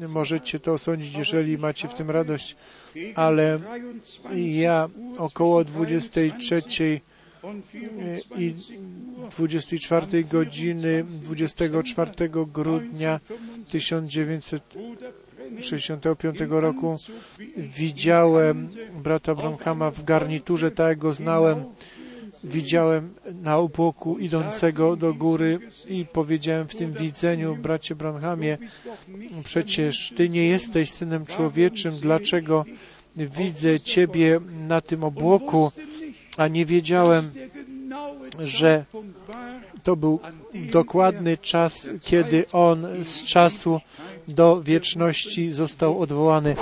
możecie 0.10 0.60
to 0.60 0.74
osądzić, 0.74 1.18
jeżeli 1.18 1.58
macie 1.58 1.88
w 1.88 1.94
tym 1.94 2.12
radość, 2.12 2.56
ale 3.16 3.60
ja 4.36 4.90
około 5.18 5.64
23 5.64 7.02
i 8.38 8.54
24 9.32 10.24
godziny 10.24 11.04
24 11.04 12.30
grudnia 12.30 13.20
1965 13.70 15.25
roku 16.50 16.96
widziałem 17.58 18.70
brata 19.04 19.36
Bronhama 19.36 19.92
w 19.92 20.04
garniturze, 20.04 20.72
tak 20.72 20.98
go 20.98 21.14
znałem. 21.14 21.64
Widziałem 22.44 23.14
na 23.42 23.58
obłoku 23.58 24.18
idącego 24.18 24.96
do 24.96 25.14
góry 25.14 25.60
i 25.88 26.06
powiedziałem 26.06 26.68
w 26.68 26.76
tym 26.76 26.94
widzeniu, 26.94 27.56
bracie 27.56 27.96
Branhamie, 27.96 28.58
przecież 29.44 30.14
Ty 30.18 30.30
nie 30.30 30.48
jesteś 30.48 30.92
Synem 30.92 31.26
Człowieczym, 31.26 31.96
dlaczego 32.02 32.66
widzę 33.16 33.80
Ciebie 33.80 34.40
na 34.68 34.82
tym 34.82 35.04
obłoku, 35.04 35.72
a 36.38 36.48
nie 36.48 36.66
wiedziałem, 36.66 37.32
że 38.40 38.86
to 39.84 39.96
był 39.96 40.20
dokładny 40.54 41.38
czas, 41.38 41.90
kiedy 42.02 42.46
On 42.52 42.88
z 43.04 43.24
czasu 43.24 43.82
do 44.28 44.62
wieczności 44.62 45.52
został 45.52 46.02
odwołany. 46.02 46.56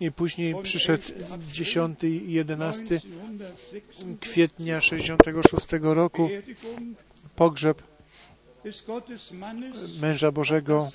I 0.00 0.12
później 0.12 0.54
przyszedł 0.62 1.04
10 1.52 2.04
i 2.04 2.32
11 2.32 3.00
kwietnia 4.20 4.80
66 4.80 5.66
roku 5.80 6.28
pogrzeb 7.36 7.82
męża 10.00 10.30
Bożego 10.32 10.88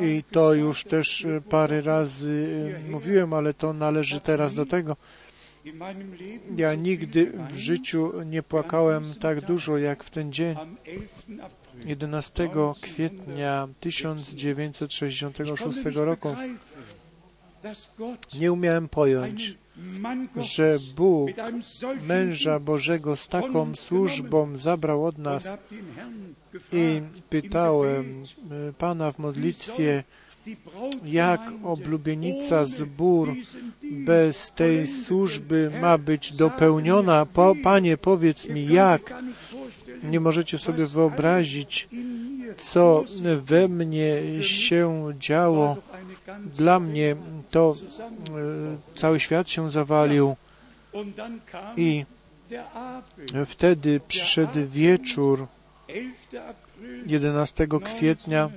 i 0.00 0.24
to 0.30 0.54
już 0.54 0.84
też 0.84 1.26
parę 1.50 1.80
razy 1.80 2.74
mówiłem, 2.88 3.34
ale 3.34 3.54
to 3.54 3.72
należy 3.72 4.20
teraz 4.20 4.54
do 4.54 4.66
tego. 4.66 4.96
Ja 6.56 6.74
nigdy 6.74 7.32
w 7.50 7.56
życiu 7.56 8.12
nie 8.22 8.42
płakałem 8.42 9.14
tak 9.20 9.40
dużo 9.40 9.78
jak 9.78 10.04
w 10.04 10.10
ten 10.10 10.32
dzień. 10.32 10.56
11 11.84 12.50
kwietnia 12.80 13.68
1966 13.80 15.78
roku 15.94 16.36
nie 18.38 18.52
umiałem 18.52 18.88
pojąć, 18.88 19.54
że 20.36 20.78
Bóg 20.96 21.30
męża 22.06 22.58
Bożego 22.58 23.16
z 23.16 23.28
taką 23.28 23.74
służbą 23.74 24.56
zabrał 24.56 25.06
od 25.06 25.18
nas 25.18 25.54
i 26.72 27.00
pytałem 27.30 28.24
Pana 28.78 29.12
w 29.12 29.18
modlitwie, 29.18 30.04
jak 31.04 31.40
oblubienica 31.64 32.64
zbór 32.64 33.34
bez 33.82 34.52
tej 34.52 34.86
służby 34.86 35.70
ma 35.80 35.98
być 35.98 36.32
dopełniona. 36.32 37.26
Po, 37.26 37.54
Panie, 37.62 37.96
powiedz 37.96 38.48
mi, 38.48 38.66
jak? 38.66 39.14
Nie 40.02 40.20
możecie 40.20 40.58
sobie 40.58 40.86
wyobrazić, 40.86 41.88
co 42.56 43.04
we 43.42 43.68
mnie 43.68 44.16
się 44.42 45.12
działo. 45.18 45.76
Dla 46.56 46.80
mnie 46.80 47.16
to 47.50 47.76
e, 48.94 48.94
cały 48.94 49.20
świat 49.20 49.50
się 49.50 49.70
zawalił 49.70 50.36
i 51.76 52.04
wtedy 53.46 54.00
przyszedł 54.08 54.58
wieczór 54.68 55.46
11 57.06 57.66
kwietnia 57.84 58.50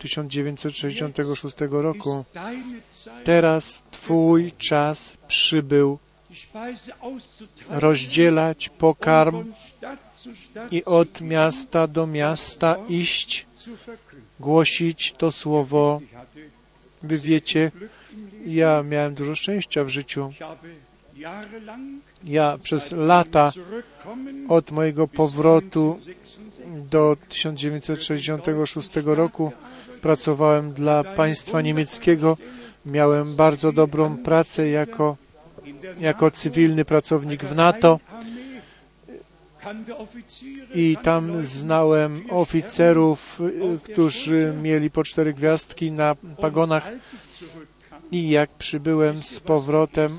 1966 0.00 1.56
roku. 1.70 2.24
Teraz 3.24 3.82
Twój 4.00 4.52
czas 4.58 5.16
przybył 5.28 5.98
rozdzielać 7.68 8.68
pokarm 8.68 9.52
i 10.70 10.84
od 10.84 11.20
miasta 11.20 11.86
do 11.86 12.06
miasta 12.06 12.76
iść, 12.88 13.46
głosić 14.40 15.14
to 15.18 15.32
słowo. 15.32 16.00
Wy 17.02 17.18
wiecie, 17.18 17.70
ja 18.46 18.82
miałem 18.82 19.14
dużo 19.14 19.34
szczęścia 19.34 19.84
w 19.84 19.88
życiu. 19.88 20.32
Ja 22.24 22.58
przez 22.62 22.92
lata 22.92 23.52
od 24.48 24.70
mojego 24.70 25.08
powrotu 25.08 26.00
do 26.90 27.16
1966 27.28 28.90
roku 29.04 29.52
pracowałem 30.02 30.72
dla 30.72 31.04
państwa 31.04 31.60
niemieckiego. 31.60 32.36
Miałem 32.86 33.36
bardzo 33.36 33.72
dobrą 33.72 34.16
pracę 34.16 34.68
jako, 34.68 35.16
jako 36.00 36.30
cywilny 36.30 36.84
pracownik 36.84 37.44
w 37.44 37.54
NATO 37.54 38.00
i 40.74 40.96
tam 41.02 41.44
znałem 41.44 42.22
oficerów, 42.30 43.40
którzy 43.82 44.54
mieli 44.62 44.90
po 44.90 45.04
cztery 45.04 45.34
gwiazdki 45.34 45.92
na 45.92 46.14
pagonach 46.40 46.88
i 48.12 48.30
jak 48.30 48.50
przybyłem 48.50 49.22
z 49.22 49.40
powrotem, 49.40 50.18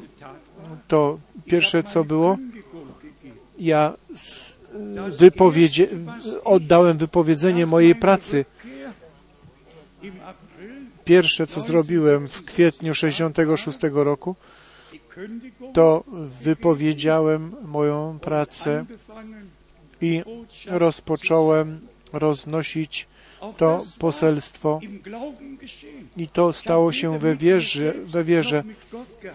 to 0.88 1.19
pierwsze 1.45 1.84
co 1.84 2.03
było, 2.03 2.38
ja 3.59 3.93
oddałem 6.43 6.97
wypowiedzenie 6.97 7.65
mojej 7.65 7.95
pracy. 7.95 8.45
Pierwsze, 11.05 11.47
co 11.47 11.61
zrobiłem 11.61 12.29
w 12.29 12.45
kwietniu 12.45 12.95
66 12.95 13.79
roku, 13.93 14.35
to 15.73 16.03
wypowiedziałem 16.41 17.55
moją 17.65 18.19
pracę 18.19 18.85
i 20.01 20.23
rozpocząłem 20.69 21.79
roznosić 22.13 23.07
to 23.57 23.85
poselstwo 23.99 24.79
i 26.17 26.27
to 26.27 26.53
stało 26.53 26.91
się 26.91 27.19
we 27.19 27.35
wierze, 27.35 27.93
we 28.05 28.23
wierze. 28.23 28.63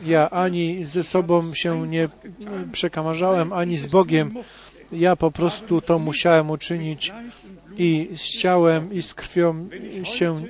Ja 0.04 0.30
ani 0.30 0.84
ze 0.84 1.02
sobą 1.02 1.54
się 1.54 1.88
nie 1.88 2.08
przekamarzałem, 2.72 3.52
ani 3.52 3.76
z 3.78 3.86
Bogiem. 3.86 4.34
Ja 4.92 5.16
po 5.16 5.30
prostu 5.30 5.80
to 5.80 5.98
musiałem 5.98 6.50
uczynić 6.50 7.12
i 7.76 8.08
z 8.16 8.22
ciałem 8.22 8.92
i 8.92 9.02
z 9.02 9.14
krwią 9.14 9.68
się, 10.02 10.42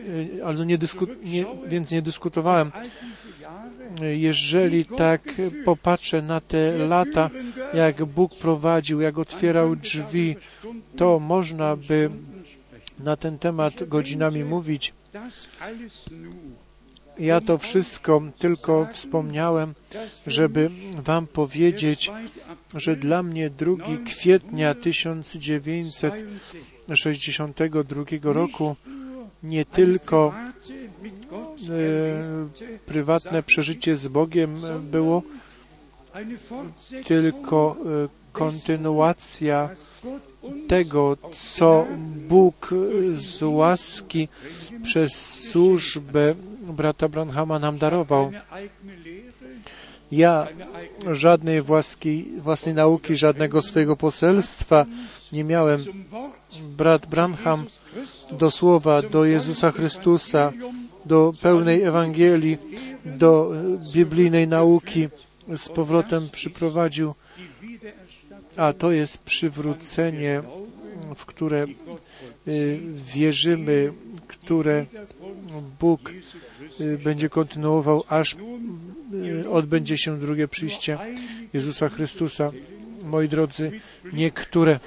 also 0.45 0.65
nie 0.65 0.79
dysku, 0.79 1.07
nie, 1.25 1.45
więc 1.67 1.91
nie 1.91 2.03
dyskutowałem. 2.03 2.73
Jeżeli 4.01 4.85
tak 4.85 5.23
popatrzę 5.65 6.23
na 6.23 6.41
te 6.41 6.79
lata, 6.79 7.31
jak 7.75 8.05
Bóg 8.05 8.35
prowadził, 8.35 9.01
jak 9.01 9.19
otwierał 9.19 9.77
drzwi, 9.77 10.37
to 10.97 11.19
można 11.19 11.77
by 11.77 12.11
na 12.99 13.17
ten 13.17 13.39
temat 13.39 13.85
godzinami 13.85 14.45
mówić. 14.45 14.93
Ja 17.19 17.41
to 17.41 17.59
wszystko 17.59 18.23
tylko 18.39 18.89
wspomniałem, 18.93 19.75
żeby 20.27 20.71
Wam 21.03 21.27
powiedzieć, 21.27 22.11
że 22.75 22.97
dla 22.97 23.23
mnie 23.23 23.51
2 23.51 23.75
kwietnia 24.07 24.75
1962 26.87 28.33
roku 28.33 28.77
nie 29.43 29.65
tylko 29.65 30.35
e, 31.69 32.79
prywatne 32.87 33.43
przeżycie 33.43 33.97
z 33.97 34.09
Bogiem 34.09 34.61
było, 34.91 35.23
tylko 37.05 37.77
e, 38.05 38.09
kontynuacja 38.33 39.71
tego, 40.69 41.17
co 41.31 41.87
Bóg 42.29 42.75
z 43.15 43.43
łaski 43.43 44.29
przez 44.83 45.13
służbę 45.51 46.35
brata 46.63 47.09
Branhama 47.09 47.59
nam 47.59 47.79
darował. 47.79 48.31
Ja 50.13 50.47
żadnej 51.13 51.63
właskiej, 51.63 52.33
własnej 52.39 52.75
nauki, 52.75 53.17
żadnego 53.17 53.63
swojego 53.63 53.97
poselstwa 53.97 54.87
nie 55.33 55.45
miałem. 55.45 55.85
Brat 56.77 57.07
Branham 57.07 57.65
do 58.33 58.51
słowa, 58.51 59.03
do 59.03 59.25
Jezusa 59.25 59.71
Chrystusa, 59.71 60.53
do 61.07 61.33
pełnej 61.43 61.83
Ewangelii, 61.83 62.59
do 63.05 63.53
biblijnej 63.95 64.49
nauki 64.49 65.09
z 65.57 65.69
powrotem 65.69 66.29
przyprowadził, 66.33 67.15
a 68.57 68.73
to 68.73 68.93
jest 68.93 69.19
przywrócenie, 69.19 70.43
w 71.17 71.27
które 71.27 71.67
y, 72.49 72.81
wierzymy, 73.15 73.93
które 74.27 74.87
Bóg 75.81 76.13
y, 76.81 76.99
będzie 76.99 77.29
kontynuował, 77.29 78.05
aż 78.09 78.37
odbędzie 79.51 79.99
się 79.99 80.19
drugie 80.19 80.49
przyjście 80.49 80.99
Jezusa 81.53 81.89
Chrystusa. 81.89 82.51
Moi 83.07 83.29
drodzy, 83.29 83.71
niektóre 84.13 84.81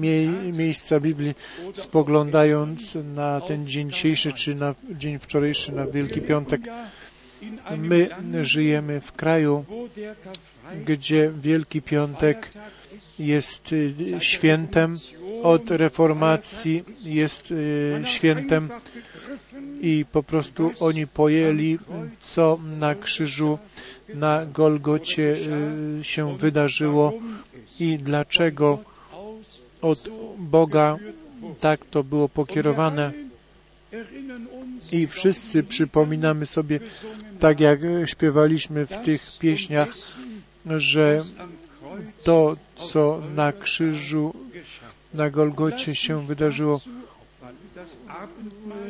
mie 0.00 0.26
miejsca 0.56 1.00
Biblii, 1.00 1.34
spoglądając 1.74 2.98
na 3.14 3.40
ten 3.40 3.66
dzień 3.66 3.90
dzisiejszy, 3.90 4.32
czy 4.32 4.54
na 4.54 4.74
dzień 4.90 5.18
wczorajszy, 5.18 5.72
na 5.72 5.86
Wielki 5.86 6.20
Piątek, 6.20 6.60
my 7.76 8.08
żyjemy 8.42 9.00
w 9.00 9.12
kraju, 9.12 9.64
gdzie 10.86 11.32
Wielki 11.42 11.82
Piątek 11.82 12.52
jest 13.18 13.72
y, 13.72 13.94
świętem 14.20 14.98
od 15.42 15.70
reformacji, 15.70 16.84
jest 17.04 17.50
y, 17.50 18.02
świętem 18.04 18.68
i 19.80 20.04
po 20.12 20.22
prostu 20.22 20.72
oni 20.80 21.06
pojęli, 21.06 21.78
co 22.20 22.58
na 22.78 22.94
krzyżu 22.94 23.58
na 24.14 24.46
Golgocie 24.46 25.36
y, 26.00 26.04
się 26.04 26.36
wydarzyło 26.36 27.12
i 27.80 27.98
dlaczego 27.98 28.78
od 29.82 30.08
Boga 30.38 30.96
tak 31.60 31.84
to 31.86 32.04
było 32.04 32.28
pokierowane. 32.28 33.12
I 34.92 35.06
wszyscy 35.06 35.62
przypominamy 35.62 36.46
sobie, 36.46 36.80
tak 37.40 37.60
jak 37.60 37.80
śpiewaliśmy 38.04 38.86
w 38.86 38.96
tych 38.96 39.38
pieśniach, 39.38 39.88
że 40.66 41.22
to, 42.22 42.56
co 42.76 43.22
na 43.34 43.52
krzyżu, 43.52 44.34
na 45.14 45.30
Golgocie 45.30 45.94
się 45.94 46.26
wydarzyło, 46.26 46.80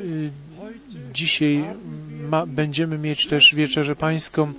y, 0.04 0.30
dzisiaj 1.12 1.64
ma, 2.28 2.46
będziemy 2.46 2.98
mieć 2.98 3.26
też 3.26 3.54
wieczerzę 3.54 3.96
pańską. 3.96 4.52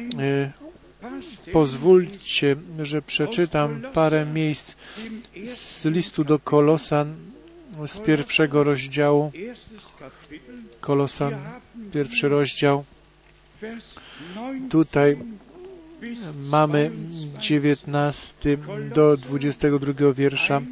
Y, 0.00 1.52
pozwólcie, 1.52 2.56
że 2.82 3.02
przeczytam 3.02 3.82
parę 3.94 4.26
miejsc 4.26 4.74
z 5.44 5.84
listu 5.84 6.24
do 6.24 6.38
Kolosan 6.38 7.14
z 7.86 7.98
pierwszego 7.98 8.64
rozdziału. 8.64 9.32
Kolosan, 10.80 11.34
pierwszy 11.92 12.28
rozdział. 12.28 12.84
Tutaj 14.70 15.16
mamy 16.50 16.90
19 17.38 18.58
do 18.94 19.16
22 19.16 20.12
wiersza. 20.12 20.62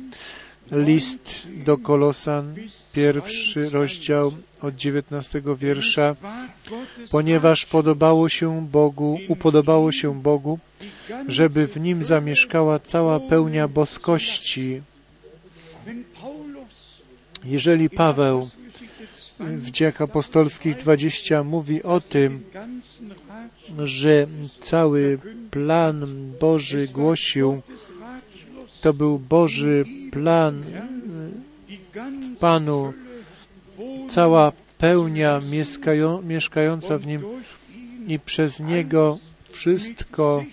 List 0.72 1.46
do 1.64 1.78
Kolosan, 1.78 2.54
pierwszy 2.94 3.70
rozdział 3.70 4.32
od 4.60 4.76
19 4.76 5.42
wiersza. 5.58 6.16
Ponieważ 7.10 7.66
podobało 7.66 8.28
się 8.28 8.66
Bogu, 8.72 9.18
upodobało 9.28 9.92
się 9.92 10.22
Bogu, 10.22 10.58
żeby 11.28 11.66
w 11.66 11.80
nim 11.80 12.04
zamieszkała 12.04 12.78
cała 12.78 13.20
pełnia 13.20 13.68
boskości. 13.68 14.82
Jeżeli 17.44 17.90
Paweł 17.90 18.48
w 19.40 19.70
dziejach 19.70 20.02
apostolskich 20.02 20.76
20 20.76 21.42
mówi 21.42 21.82
o 21.82 22.00
tym, 22.00 22.44
że 23.84 24.26
cały 24.60 25.18
plan 25.50 26.06
Boży 26.40 26.86
głosił, 26.92 27.62
to 28.80 28.92
był 28.92 29.18
Boży 29.18 29.84
plan 30.10 30.64
Panu, 32.40 32.92
cała 34.08 34.52
pełnia 34.78 35.40
mieszkająca 36.22 36.98
w 36.98 37.06
Nim 37.06 37.22
i 38.06 38.18
przez 38.18 38.60
Niego 38.60 39.18
wszystko 39.44 40.44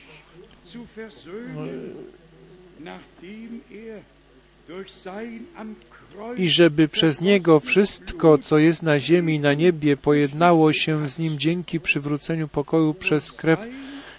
i 6.37 6.49
żeby 6.49 6.87
przez 6.87 7.21
Niego 7.21 7.59
wszystko, 7.59 8.37
co 8.37 8.57
jest 8.57 8.83
na 8.83 8.99
ziemi 8.99 9.35
i 9.35 9.39
na 9.39 9.53
niebie, 9.53 9.97
pojednało 9.97 10.73
się 10.73 11.07
z 11.07 11.19
Nim 11.19 11.39
dzięki 11.39 11.79
przywróceniu 11.79 12.47
pokoju 12.47 12.93
przez 12.93 13.31
krew 13.31 13.59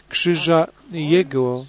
krzyża 0.08 0.66
Jego. 0.92 1.66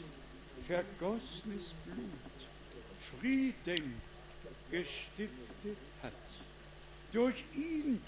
Durch 7.13 7.43
ihn 7.55 8.01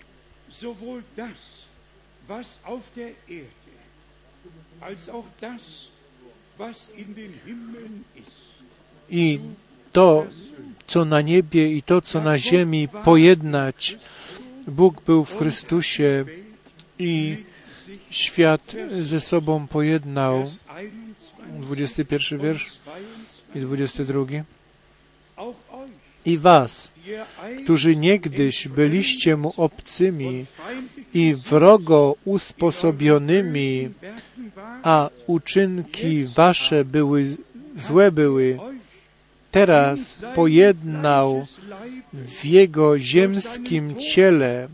sowohl 0.49 1.03
das, 1.15 1.67
was 2.27 2.59
auf 2.63 2.83
der 2.95 3.11
Erde, 3.27 3.71
als 4.81 5.09
auch 5.09 5.25
das, 5.39 5.89
was 6.57 6.89
in 6.97 7.13
den 7.15 7.33
Himmeln 7.45 8.05
ist. 8.15 8.45
I 9.09 9.39
to, 9.91 10.27
co 10.87 11.05
na 11.05 11.21
niebie 11.21 11.77
i 11.77 11.81
to, 11.81 12.01
co 12.01 12.21
na 12.21 12.37
ziemi, 12.37 12.87
pojednać. 12.87 13.97
Bóg 14.67 15.01
był 15.01 15.25
w 15.25 15.37
Chrystusie 15.37 16.25
i 16.99 17.37
świat 18.09 18.75
ze 19.01 19.19
sobą 19.19 19.67
pojednał. 19.67 20.51
21 21.59 22.39
wiersz 22.39 22.71
i 23.55 23.59
22. 23.59 24.25
I 26.25 26.37
was, 26.37 26.91
którzy 27.63 27.95
niegdyś 27.95 28.67
byliście 28.67 29.37
mu 29.37 29.53
obcymi 29.57 30.45
i 31.13 31.35
wrogo 31.35 32.15
usposobionymi, 32.25 33.89
a 34.83 35.09
uczynki 35.27 36.23
wasze 36.23 36.85
były 36.85 37.37
złe 37.77 38.11
były, 38.11 38.59
teraz 39.51 40.25
pojednał 40.35 41.45
w 42.13 42.45
Jego 42.45 42.99
ziemskim 42.99 43.95
ciele 43.95 44.67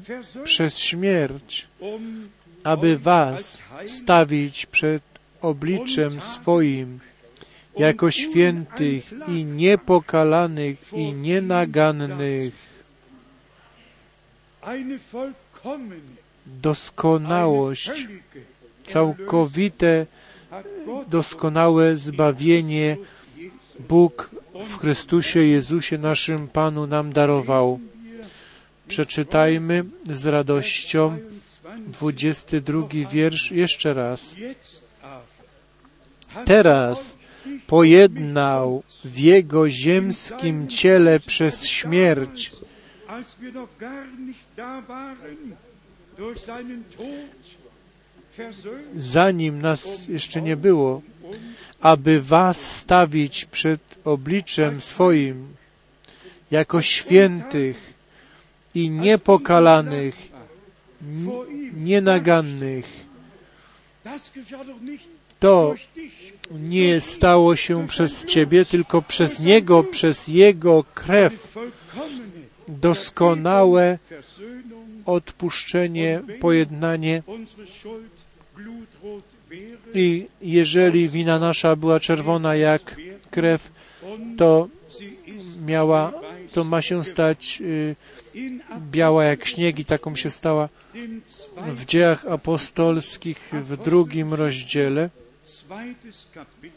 przez 0.44 0.80
śmierć, 0.80 1.68
aby 2.64 2.98
was 2.98 3.62
stawić 3.86 4.66
przed 4.66 5.04
obliczem 5.42 6.22
swoim 6.22 7.00
jako 7.78 8.12
świętych 8.12 9.14
i 9.28 9.46
niepokalanych 9.46 10.94
i 10.94 11.14
nienagannych. 11.14 12.72
Doskonałość, 16.46 18.08
całkowite, 18.88 20.06
doskonałe 21.08 21.98
zbawienie 21.98 22.98
Bóg 23.80 24.30
w 24.68 24.78
Chrystusie 24.78 25.40
Jezusie 25.40 25.98
naszym 25.98 26.48
Panu 26.48 26.88
nam 26.88 27.14
darował. 27.14 27.80
Przeczytajmy 28.88 29.84
z 30.10 30.26
radością 30.26 31.18
22 31.88 32.88
wiersz 33.12 33.52
jeszcze 33.52 33.94
raz. 33.94 34.36
Teraz 36.46 37.18
pojednał 37.68 38.84
w 39.06 39.18
Jego 39.18 39.70
ziemskim 39.70 40.68
ciele 40.68 41.20
przez 41.20 41.68
śmierć, 41.68 42.52
zanim 48.96 49.62
nas 49.62 50.08
jeszcze 50.08 50.42
nie 50.42 50.58
było, 50.58 51.02
aby 51.82 52.22
was 52.22 52.78
stawić 52.78 53.46
przed 53.46 53.82
obliczem 54.04 54.82
swoim 54.82 55.56
jako 56.52 56.82
świętych 56.82 57.94
i 58.76 58.90
niepokalanych, 58.90 60.16
nienagannych. 61.74 62.86
To 65.42 65.76
nie 66.52 67.02
stało 67.02 67.56
się 67.56 67.88
przez 67.88 68.26
Ciebie, 68.26 68.66
tylko 68.66 69.02
przez 69.02 69.40
Niego, 69.40 69.84
przez 69.84 70.28
Jego 70.28 70.84
krew. 70.94 71.58
Doskonałe 72.68 73.98
odpuszczenie, 75.06 76.22
pojednanie. 76.40 77.24
I 79.94 80.28
jeżeli 80.42 81.10
wina 81.10 81.40
nasza 81.40 81.76
była 81.76 82.00
czerwona 82.00 82.56
jak 82.56 82.96
krew, 83.32 83.72
to 84.38 84.68
miała, 85.66 86.14
to 86.54 86.64
ma 86.64 86.82
się 86.82 87.04
stać 87.04 87.62
y, 87.62 87.96
biała 88.92 89.24
jak 89.24 89.46
śnieg 89.46 89.80
i 89.80 89.86
taką 89.86 90.16
się 90.16 90.30
stała 90.30 90.70
w 91.76 91.86
dziejach 91.86 92.26
apostolskich 92.26 93.52
w 93.54 93.78
drugim 93.78 94.34
rozdziale, 94.34 95.10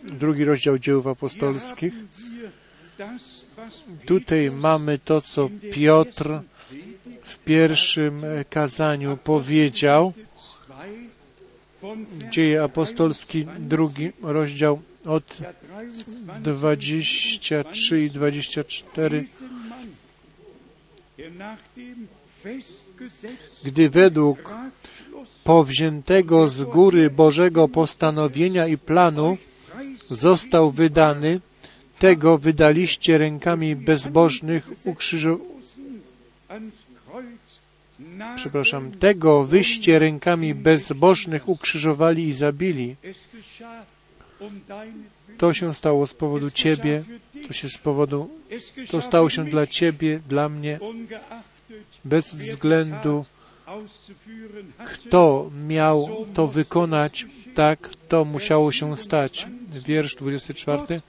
drugi 0.03 0.45
rozdział 0.45 0.79
dzieł 0.79 1.11
apostolskich. 1.11 1.95
Tutaj 4.07 4.51
mamy 4.51 4.99
to, 4.99 5.21
co 5.21 5.49
Piotr 5.73 6.41
w 7.25 7.39
pierwszym 7.39 8.23
kazaniu 8.51 9.17
powiedział, 9.17 10.13
Dzieje 12.31 12.63
apostolski, 12.63 13.47
drugi 13.59 14.13
rozdział 14.23 14.83
od 15.07 15.39
23 16.41 18.05
i 18.05 18.11
24, 18.11 19.25
gdy 23.65 23.91
według 23.91 24.55
powziętego 25.45 26.49
z 26.49 26.65
góry 26.65 27.11
Bożego 27.11 27.69
postanowienia 27.69 28.67
i 28.67 28.79
planu 28.79 29.37
został 30.11 30.71
wydany, 30.71 31.41
tego 31.99 32.39
wydaliście 32.39 33.19
rękami 33.19 33.77
bezbożnych 33.77 34.71
ukrzyżowanych. 34.85 35.55
Przepraszam, 38.37 38.91
tego 38.91 39.45
wyście 39.45 39.99
rękami 39.99 40.55
bezbożnych 40.55 41.49
ukrzyżowali 41.49 42.25
i 42.25 42.33
zabili. 42.33 42.97
To 45.39 45.53
się 45.53 45.75
stało 45.75 46.07
z 46.07 46.15
powodu 46.15 46.51
Ciebie, 46.51 47.03
to 47.47 47.53
się 47.53 47.69
z 47.69 47.79
powodu, 47.79 48.31
to 48.91 49.01
stało 49.01 49.31
się 49.31 49.45
dla 49.45 49.67
Ciebie, 49.67 50.21
dla 50.29 50.49
mnie, 50.49 50.79
bez 52.05 52.35
względu, 52.35 53.25
kto 54.85 55.51
miał 55.67 56.27
to 56.35 56.47
wykonać, 56.47 57.27
tak 57.55 57.91
to 58.09 58.25
musiało 58.25 58.73
się 58.73 58.97
stać. 58.97 59.47
Wiersz 59.87 60.17
24. 60.17 61.01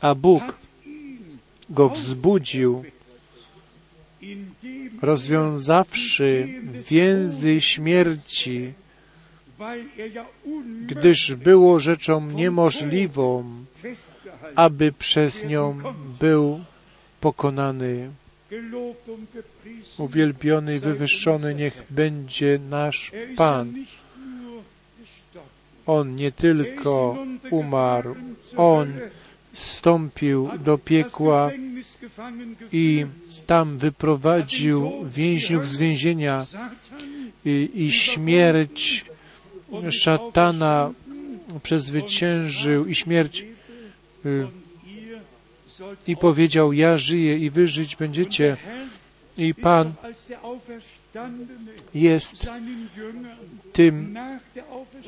A 0.00 0.14
Bóg 0.14 0.58
go 1.70 1.88
wzbudził, 1.88 2.84
rozwiązawszy 5.02 6.48
więzy 6.90 7.60
śmierci, 7.60 8.72
gdyż 10.86 11.34
było 11.34 11.78
rzeczą 11.78 12.30
niemożliwą, 12.30 13.44
aby 14.54 14.92
przez 14.92 15.44
nią 15.44 15.78
był 16.20 16.60
pokonany. 17.20 18.10
Uwielbiony 19.98 20.76
i 20.76 20.78
wywyższony 20.78 21.54
niech 21.54 21.82
będzie 21.90 22.58
nasz 22.70 23.12
Pan. 23.36 23.74
On 25.86 26.16
nie 26.16 26.32
tylko 26.32 27.16
umarł, 27.50 28.14
On 28.56 28.92
wstąpił 29.52 30.50
do 30.64 30.78
piekła 30.78 31.50
i 32.72 33.06
tam 33.46 33.78
wyprowadził 33.78 34.92
więźniów 35.04 35.68
z 35.68 35.76
więzienia 35.76 36.46
i, 37.44 37.70
i 37.74 37.92
śmierć 37.92 39.04
szatana 39.90 40.92
przezwyciężył 41.62 42.86
i 42.86 42.94
śmierć 42.94 43.46
y, 44.26 44.46
i 46.06 46.16
powiedział, 46.16 46.72
ja 46.72 46.98
żyję 46.98 47.38
i 47.38 47.50
wy 47.50 47.68
żyć 47.68 47.96
będziecie. 47.96 48.56
I 49.38 49.54
Pan 49.54 49.92
jest 51.94 52.50
tym 53.72 54.16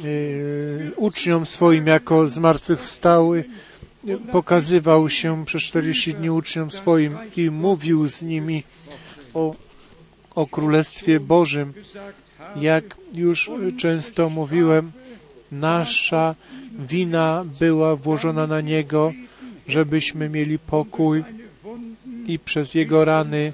y, 0.05 0.93
uczniom 0.97 1.47
swoim 1.47 1.87
jako 1.87 2.29
zmartwychwstały 2.29 3.45
pokazywał 4.33 5.09
się 5.09 5.45
przez 5.45 5.63
40 5.63 6.15
dni 6.15 6.31
uczniom 6.31 6.71
swoim 6.71 7.19
i 7.37 7.51
mówił 7.51 8.09
z 8.09 8.23
nimi 8.23 8.63
o, 9.35 9.55
o 10.35 10.47
Królestwie 10.47 11.21
Bożym. 11.21 11.73
Jak 12.57 12.97
już 13.15 13.51
często 13.79 14.31
mówiłem, 14.31 14.93
nasza 15.53 16.35
wina 16.79 17.45
była 17.61 17.97
włożona 17.97 18.47
na 18.47 18.61
Niego, 18.61 19.13
żebyśmy 19.69 20.29
mieli 20.29 20.59
pokój 20.59 21.25
i 22.27 22.39
przez 22.39 22.75
Jego 22.75 23.05
rany 23.05 23.53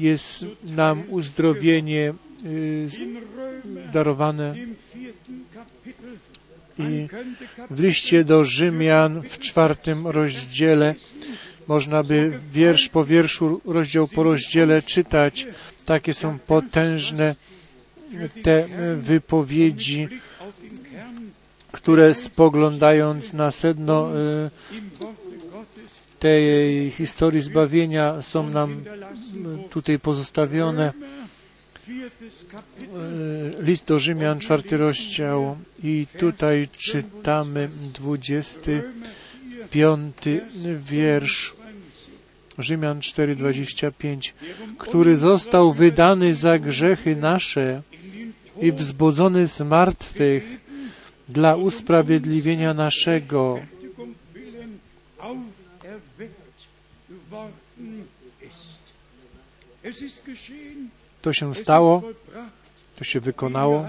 jest 0.00 0.44
nam 0.62 1.02
uzdrowienie 1.08 2.14
y, 2.44 2.88
darowane. 3.92 4.54
I 6.78 7.08
w 7.70 7.80
liście 7.80 8.24
do 8.24 8.44
Rzymian 8.44 9.22
w 9.22 9.38
czwartym 9.38 10.06
rozdziale 10.06 10.94
można 11.68 12.02
by 12.02 12.38
wiersz 12.52 12.88
po 12.88 13.04
wierszu, 13.04 13.60
rozdział 13.64 14.08
po 14.08 14.22
rozdziale 14.22 14.82
czytać. 14.82 15.46
Takie 15.86 16.14
są 16.14 16.38
potężne 16.38 17.34
te 18.42 18.68
wypowiedzi, 18.96 20.08
które 21.72 22.14
spoglądając 22.14 23.32
na 23.32 23.50
sedno 23.50 24.10
y, 24.46 24.50
tej 26.20 26.90
historii 26.90 27.40
zbawienia 27.40 28.22
są 28.22 28.50
nam 28.50 28.84
tutaj 29.70 29.98
pozostawione. 29.98 30.92
E, 31.88 33.62
list 33.62 33.86
do 33.86 33.98
Rzymian, 33.98 34.38
czwarty 34.38 34.76
rozdział 34.76 35.56
i 35.82 36.06
tutaj 36.18 36.68
czytamy 36.76 37.68
dwudziesty 37.94 38.82
piąty 39.70 40.40
wiersz. 40.78 41.54
Rzymian 42.58 43.00
4:25, 43.00 44.32
który 44.78 45.16
został 45.16 45.72
wydany 45.72 46.34
za 46.34 46.58
grzechy 46.58 47.16
nasze 47.16 47.82
i 48.60 48.72
wzbudzony 48.72 49.48
z 49.48 49.60
martwych 49.60 50.44
dla 51.28 51.56
usprawiedliwienia 51.56 52.74
naszego. 52.74 53.58
To 61.22 61.32
się 61.32 61.54
stało, 61.54 62.02
to 62.94 63.04
się 63.04 63.20
wykonało, 63.20 63.88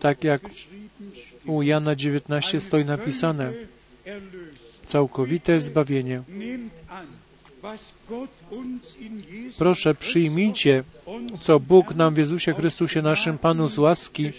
tak 0.00 0.24
jak 0.24 0.42
u 1.46 1.62
Jana 1.62 1.96
19 1.96 2.60
stoi 2.60 2.84
napisane, 2.84 3.52
całkowite 4.84 5.60
zbawienie. 5.60 6.22
Proszę, 9.58 9.94
przyjmijcie, 9.94 10.84
co 11.40 11.60
Bóg 11.60 11.94
nam 11.94 12.14
w 12.14 12.18
Jezusie 12.18 12.54
Chrystusie, 12.54 13.02
naszym 13.02 13.38
Panu 13.38 13.68
z 13.68 13.78
łaski 13.78 14.32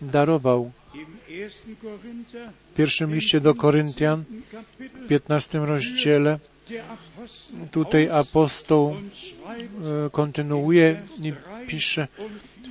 darował. 0.00 0.72
W 2.72 2.76
pierwszym 2.76 3.14
liście 3.14 3.40
do 3.40 3.54
Koryntian, 3.54 4.24
w 4.78 5.06
15 5.08 5.58
rozdziale, 5.58 6.38
tutaj 7.70 8.10
apostoł 8.10 8.94
e, 8.94 10.10
kontynuuje 10.10 11.02
i 11.22 11.32
pisze 11.66 12.08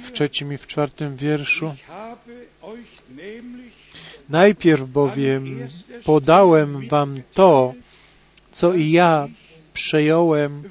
w 0.03 0.11
trzecim 0.11 0.53
i 0.53 0.57
w 0.57 0.67
czwartym 0.67 1.15
wierszu. 1.15 1.75
Najpierw 4.29 4.89
bowiem 4.89 5.67
podałem 6.03 6.87
wam 6.87 7.21
to, 7.33 7.73
co 8.51 8.73
i 8.73 8.91
ja 8.91 9.27
przejąłem, 9.73 10.63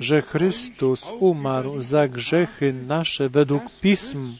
że 0.00 0.22
Chrystus 0.22 1.04
umarł 1.20 1.80
za 1.80 2.08
grzechy 2.08 2.74
nasze 2.86 3.28
według 3.28 3.62
pism 3.80 4.34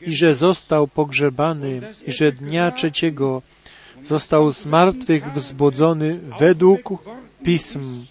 i 0.00 0.14
że 0.14 0.34
został 0.34 0.88
pogrzebany 0.88 1.80
i 2.06 2.12
że 2.12 2.32
dnia 2.32 2.70
trzeciego 2.70 3.42
został 4.04 4.52
z 4.52 4.66
martwych 4.66 5.32
wzbudzony 5.32 6.20
według 6.38 6.88
pism. 7.44 8.04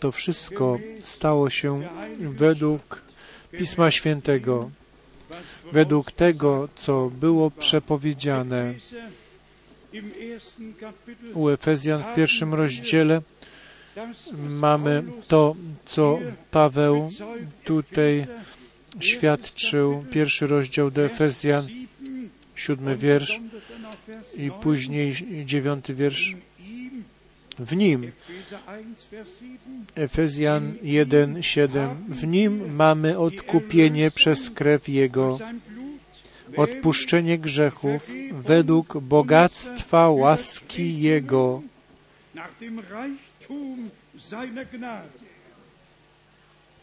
To 0.00 0.12
wszystko 0.12 0.78
stało 1.04 1.50
się 1.50 1.88
według 2.20 3.02
Pisma 3.50 3.90
Świętego, 3.90 4.70
według 5.72 6.12
tego, 6.12 6.68
co 6.74 7.10
było 7.20 7.50
przepowiedziane. 7.50 8.74
U 11.34 11.48
Efezjan 11.48 12.02
w 12.02 12.14
pierwszym 12.14 12.54
rozdziale 12.54 13.22
mamy 14.48 15.02
to, 15.28 15.56
co 15.84 16.18
Paweł 16.50 17.10
tutaj 17.64 18.26
świadczył. 19.00 20.04
Pierwszy 20.10 20.46
rozdział 20.46 20.90
do 20.90 21.04
Efezjan, 21.04 21.66
siódmy 22.54 22.96
wiersz 22.96 23.40
i 24.36 24.50
później 24.62 25.14
dziewiąty 25.44 25.94
wiersz. 25.94 26.36
W 27.58 27.76
nim, 27.76 28.12
Efezjan 29.94 30.74
1, 30.82 31.42
7, 31.42 32.04
w 32.08 32.26
nim 32.26 32.74
mamy 32.74 33.18
odkupienie 33.18 34.10
przez 34.10 34.50
krew 34.50 34.88
Jego, 34.88 35.38
odpuszczenie 36.56 37.38
grzechów 37.38 38.10
według 38.32 38.98
bogactwa 38.98 40.10
łaski 40.10 41.00
Jego. 41.00 41.62
Nach 43.48 43.48
dem 43.48 43.56
Reichtum 43.56 43.90
seiner 44.18 44.64
Gnade. 44.64 45.08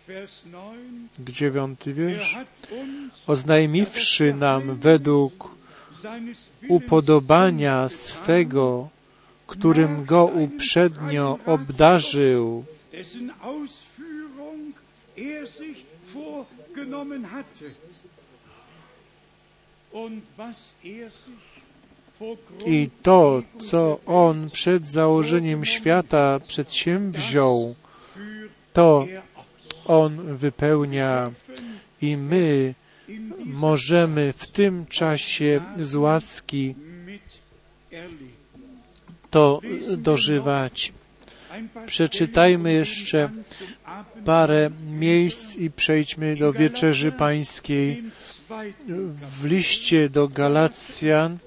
Vers 0.06 0.44
9. 0.46 1.10
Dziewiąty 1.20 1.90
Er 1.90 1.96
wiersz. 1.96 2.38
uns 2.72 3.14
Oznajmiwszy 3.28 4.34
nam 4.34 4.76
według 4.76 5.56
upodobania 6.68 7.90
swego, 7.90 8.90
którym 9.48 10.06
go 10.06 10.26
uprzednio 10.26 11.40
obdarzył, 11.46 12.66
er. 12.92 13.02
Und 19.92 20.24
was 20.38 20.74
er 20.84 21.12
sich 21.12 21.38
vor 21.38 21.53
i 22.66 22.90
to, 23.02 23.44
co 23.60 24.00
on 24.06 24.50
przed 24.50 24.88
założeniem 24.88 25.66
świata 25.66 26.40
przedsięwziął, 26.48 27.76
to 28.74 29.08
on 29.86 30.38
wypełnia 30.38 31.32
i 32.02 32.18
my 32.18 32.74
możemy 33.46 34.34
w 34.34 34.48
tym 34.48 34.86
czasie 34.86 35.62
z 35.80 35.96
łaski 35.96 36.76
to 39.30 39.62
dożywać. 39.98 40.94
Przeczytajmy 41.86 42.74
jeszcze 42.74 43.30
parę 44.26 44.70
miejsc 44.92 45.58
i 45.58 45.72
przejdźmy 45.72 46.36
do 46.36 46.54
wieczerzy 46.54 47.12
pańskiej. 47.12 48.04
W 49.40 49.46
liście 49.46 50.10
do 50.10 50.28
Galacjan. 50.28 51.38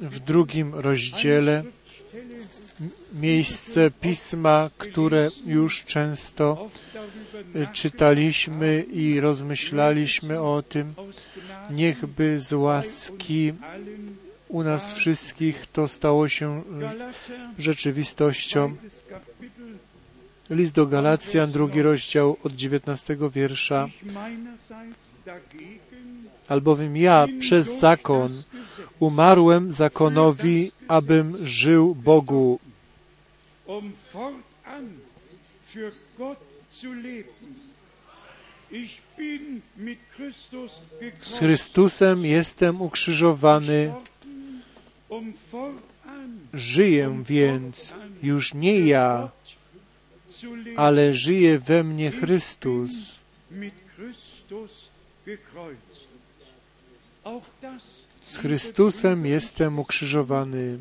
W 0.00 0.18
drugim 0.18 0.74
rozdziale 0.74 1.64
miejsce 3.12 3.90
pisma, 3.90 4.70
które 4.78 5.28
już 5.46 5.84
często 5.84 6.68
y, 7.56 7.66
czytaliśmy 7.72 8.84
i 8.92 9.20
rozmyślaliśmy 9.20 10.40
o 10.40 10.62
tym. 10.62 10.94
Niechby 11.70 12.38
z 12.38 12.52
łaski 12.52 13.52
u 14.48 14.62
nas 14.62 14.92
wszystkich 14.92 15.66
to 15.72 15.88
stało 15.88 16.28
się 16.28 16.62
rzeczywistością. 17.58 18.76
List 20.50 20.74
do 20.74 20.86
Galacjan, 20.86 21.52
drugi 21.52 21.82
rozdział 21.82 22.36
od 22.44 22.52
19 22.52 23.16
wiersza. 23.32 23.88
Albowiem 26.48 26.96
ja 26.96 27.26
przez 27.40 27.80
zakon 27.80 28.42
umarłem 29.00 29.72
zakonowi, 29.72 30.72
abym 30.88 31.46
żył 31.46 31.94
Bogu. 31.94 32.58
um 33.66 33.92
Z 41.20 41.38
Chrystusem 41.38 42.24
jestem 42.24 42.80
ukrzyżowany, 42.80 43.94
um 45.08 45.32
żyję 46.54 47.22
więc 47.26 47.94
już 48.22 48.54
nie 48.54 48.80
ja, 48.80 49.30
ale 50.76 51.14
żyje 51.14 51.58
we 51.58 51.84
mnie 51.84 52.10
Chrystus. 52.10 53.18
Z 58.28 58.36
Chrystusem 58.36 59.26
jestem 59.26 59.78
ukrzyżowany. 59.78 60.78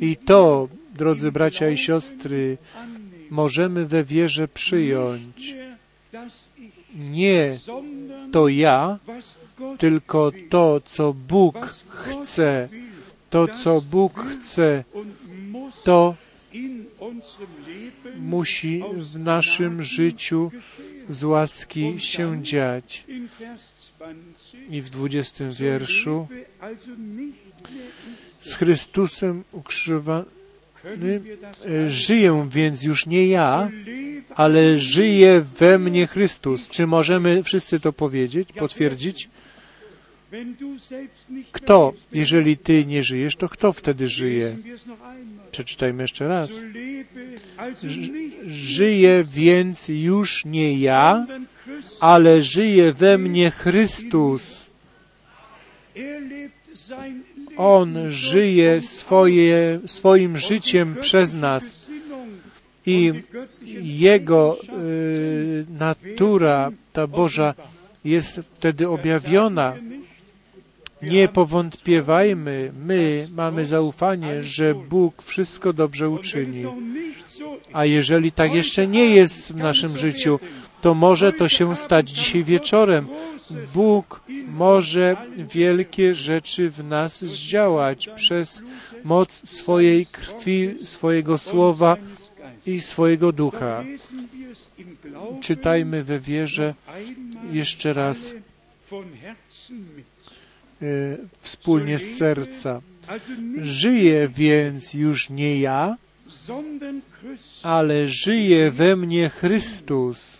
I 0.00 0.16
to, 0.16 0.68
drodzy 0.94 1.32
bracia 1.32 1.70
i 1.70 1.76
siostry, 1.76 2.58
możemy 3.30 3.86
we 3.86 4.04
wierze 4.04 4.48
przyjąć. 4.48 5.54
Nie 6.94 7.58
to 8.32 8.48
ja, 8.48 8.98
tylko 9.78 10.32
to, 10.48 10.80
co 10.84 11.12
Bóg 11.12 11.56
chce. 11.88 12.68
To, 13.30 13.48
co 13.48 13.80
Bóg 13.80 14.24
chce, 14.32 14.84
to 15.84 16.14
musi 18.18 18.82
w 18.92 19.18
naszym 19.18 19.82
życiu 19.82 20.50
z 21.10 21.24
łaski 21.24 21.94
się 21.98 22.42
dziać. 22.42 23.04
In 24.00 24.06
Vers 24.06 24.10
20 24.50 24.58
I 24.70 24.80
w 24.80 24.90
dwudziestym 24.90 25.52
wierszu 25.52 26.28
z 28.40 28.54
Chrystusem 28.54 29.44
ukrzyżowany 29.52 30.24
Können 30.82 31.24
wir 31.24 31.38
das 31.40 31.56
e, 31.66 31.90
żyję 31.90 32.48
więc 32.50 32.82
już 32.82 33.06
nie 33.06 33.26
ja, 33.26 33.70
ale 34.34 34.78
żyje 34.78 35.44
we 35.58 35.78
mnie 35.78 36.06
Chrystus. 36.06 36.68
Czy 36.68 36.86
możemy 36.86 37.42
wszyscy 37.42 37.80
to 37.80 37.92
powiedzieć, 37.92 38.52
potwierdzić? 38.52 39.28
Kto, 41.52 41.92
jeżeli 42.12 42.56
ty 42.56 42.86
nie 42.86 43.02
żyjesz, 43.02 43.36
to 43.36 43.48
kto 43.48 43.72
wtedy 43.72 44.08
żyje? 44.08 44.56
Przeczytajmy 45.50 46.02
jeszcze 46.02 46.28
raz. 46.28 46.50
Żyje 48.46 49.24
więc 49.32 49.88
już 49.88 50.44
nie 50.44 50.78
ja. 50.78 51.26
Ale 52.00 52.42
żyje 52.42 52.92
we 52.92 53.18
mnie 53.18 53.50
Chrystus. 53.50 54.66
On 57.56 58.10
żyje 58.10 58.82
swoje, 58.82 59.80
swoim 59.86 60.36
życiem 60.36 60.96
przez 61.00 61.34
nas 61.34 61.90
i 62.86 63.12
Jego 63.82 64.56
y, 64.62 65.66
natura, 65.78 66.70
ta 66.92 67.06
Boża, 67.06 67.54
jest 68.04 68.40
wtedy 68.54 68.88
objawiona. 68.88 69.76
Nie 71.02 71.28
powątpiewajmy, 71.28 72.72
my 72.86 73.28
mamy 73.36 73.64
zaufanie, 73.64 74.42
że 74.42 74.74
Bóg 74.74 75.22
wszystko 75.22 75.72
dobrze 75.72 76.08
uczyni. 76.08 76.64
A 77.72 77.84
jeżeli 77.84 78.32
tak 78.32 78.54
jeszcze 78.54 78.86
nie 78.86 79.14
jest 79.14 79.52
w 79.52 79.56
naszym 79.56 79.96
życiu, 79.98 80.40
to 80.80 80.94
może 80.94 81.32
to 81.32 81.48
się 81.48 81.76
stać 81.76 82.10
dzisiaj 82.10 82.44
wieczorem. 82.44 83.06
Bóg 83.74 84.22
może 84.48 85.16
wielkie 85.36 86.14
rzeczy 86.14 86.70
w 86.70 86.84
nas 86.84 87.24
zdziałać 87.24 88.08
przez 88.14 88.62
moc 89.04 89.48
swojej 89.48 90.06
krwi, 90.06 90.74
swojego 90.84 91.38
słowa 91.38 91.96
i 92.66 92.80
swojego 92.80 93.32
ducha. 93.32 93.84
Czytajmy 95.40 96.04
we 96.04 96.20
wierze 96.20 96.74
jeszcze 97.52 97.92
raz 97.92 98.34
y, 100.82 101.18
wspólnie 101.40 101.98
z 101.98 102.16
serca. 102.16 102.80
Żyję 103.60 104.28
więc 104.28 104.94
już 104.94 105.30
nie 105.30 105.60
ja, 105.60 105.96
ale 107.62 108.08
żyje 108.08 108.70
we 108.70 108.96
mnie 108.96 109.28
Chrystus. 109.28 110.39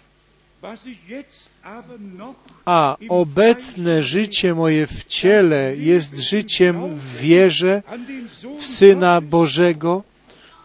A 2.65 2.97
obecne 3.09 4.03
życie 4.03 4.55
moje 4.55 4.87
w 4.87 5.05
ciele 5.05 5.77
jest 5.77 6.17
życiem 6.17 6.95
w 6.95 7.17
wierze 7.17 7.83
w 8.59 8.67
Syna 8.67 9.21
Bożego, 9.21 10.03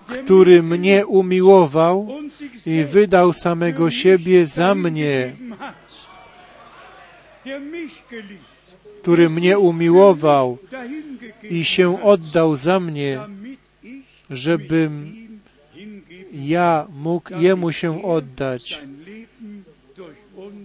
który 0.08 0.64
mnie 0.64 1.06
umiłował 1.06 2.08
i 2.66 2.84
wydał 2.84 3.34
samego 3.34 3.90
siebie 3.92 4.46
za 4.46 4.76
mnie, 4.76 5.36
który 9.02 9.30
mnie 9.30 9.60
umiłował 9.60 10.58
i 11.50 11.66
się 11.66 12.04
oddał 12.04 12.56
za 12.56 12.80
mnie, 12.80 13.20
żebym 14.30 15.16
ja 16.34 16.88
mógł 16.90 17.40
Jemu 17.40 17.72
się 17.72 18.04
oddać, 18.04 18.82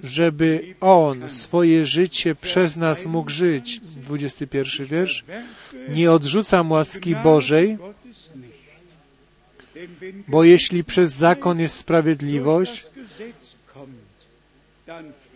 żeby 0.03 0.75
On 0.81 1.31
swoje 1.31 1.87
życie 1.87 2.35
przez 2.35 2.77
nas 2.77 3.07
mógł 3.07 3.31
żyć. 3.31 3.81
21 3.81 4.87
wiersz. 4.87 5.25
Nie 5.89 6.13
odrzucam 6.13 6.73
łaski 6.73 7.17
Bożej, 7.17 7.79
bo 10.29 10.45
jeśli 10.45 10.85
przez 10.85 11.13
zakon 11.13 11.61
jest 11.61 11.75
sprawiedliwość, 11.75 12.87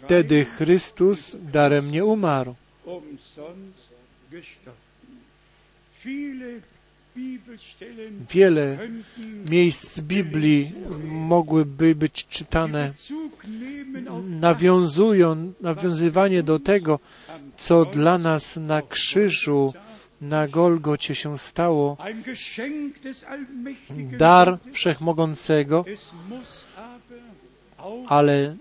wtedy 0.05 0.45
Chrystus 0.45 1.37
darem 1.53 1.91
nie 1.91 2.05
umarł. 2.05 2.55
Wiele 8.31 8.79
miejsc 9.51 10.01
Biblii 10.01 10.73
mogłyby 11.05 11.95
być 11.95 12.27
czytane, 12.27 12.93
nawiązują, 14.41 15.53
nawiązywanie 15.61 16.43
do 16.43 16.59
tego, 16.59 16.99
co 17.57 17.85
dla 17.85 18.19
nas 18.19 18.57
na 18.57 18.83
krzyżu, 18.83 19.73
na 20.21 20.49
Golgocie 20.49 21.15
się 21.15 21.39
stało, 21.39 21.97
dar. 24.19 24.59
Wszechmogącego, 24.73 25.85
ale 28.09 28.57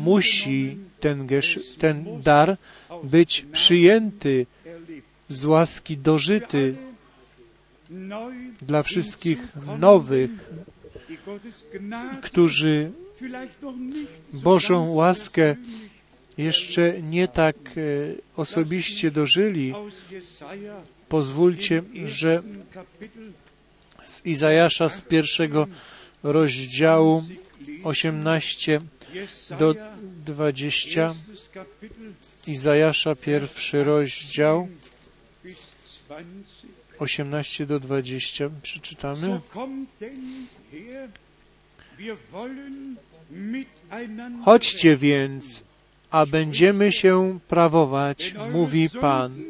musi 0.00 0.78
ten, 1.00 1.28
ten 1.78 2.04
dar 2.22 2.56
być 3.04 3.46
przyjęty 3.52 4.46
z 5.28 5.44
łaski 5.44 5.96
dożyty 5.96 6.76
dla 8.62 8.82
wszystkich 8.82 9.38
nowych, 9.78 10.30
którzy 12.22 12.92
Bożą 14.32 14.92
łaskę 14.92 15.56
jeszcze 16.38 17.02
nie 17.02 17.28
tak 17.28 17.56
e, 17.56 17.80
osobiście 18.36 19.10
dożyli. 19.10 19.74
Pozwólcie, 21.08 21.82
że 22.06 22.42
z 24.04 24.26
Izajasza 24.26 24.88
z 24.88 25.00
pierwszego 25.00 25.66
rozdziału 26.22 27.16
lesen. 27.16 27.44
18 27.84 28.80
do 29.58 29.68
Jesaja, 29.68 29.96
20, 30.02 31.06
erstes 31.06 31.48
Kapitel 31.48 32.12
Izajasza 32.46 33.14
pierwszy 33.14 33.84
rozdział 33.84 34.68
bis 35.44 35.58
20. 36.06 36.68
18 36.98 37.66
do 37.66 37.80
20 37.80 38.50
przeczytamy. 38.62 39.40
Chodźcie 44.44 44.96
więc, 44.96 45.64
a 46.10 46.26
będziemy 46.26 46.92
się 46.92 47.38
prawować, 47.48 48.34
mówi 48.52 48.90
Pan. 49.00 49.44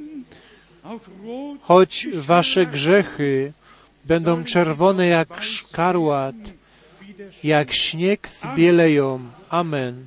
Choć 1.62 2.08
wasze 2.14 2.66
grzechy 2.66 3.52
będą 4.04 4.44
czerwone 4.44 5.06
jak 5.06 5.42
szkarłat, 5.42 6.34
jak 7.44 7.72
śnieg 7.72 8.28
zbieleją. 8.28 9.20
Amen. 9.48 10.06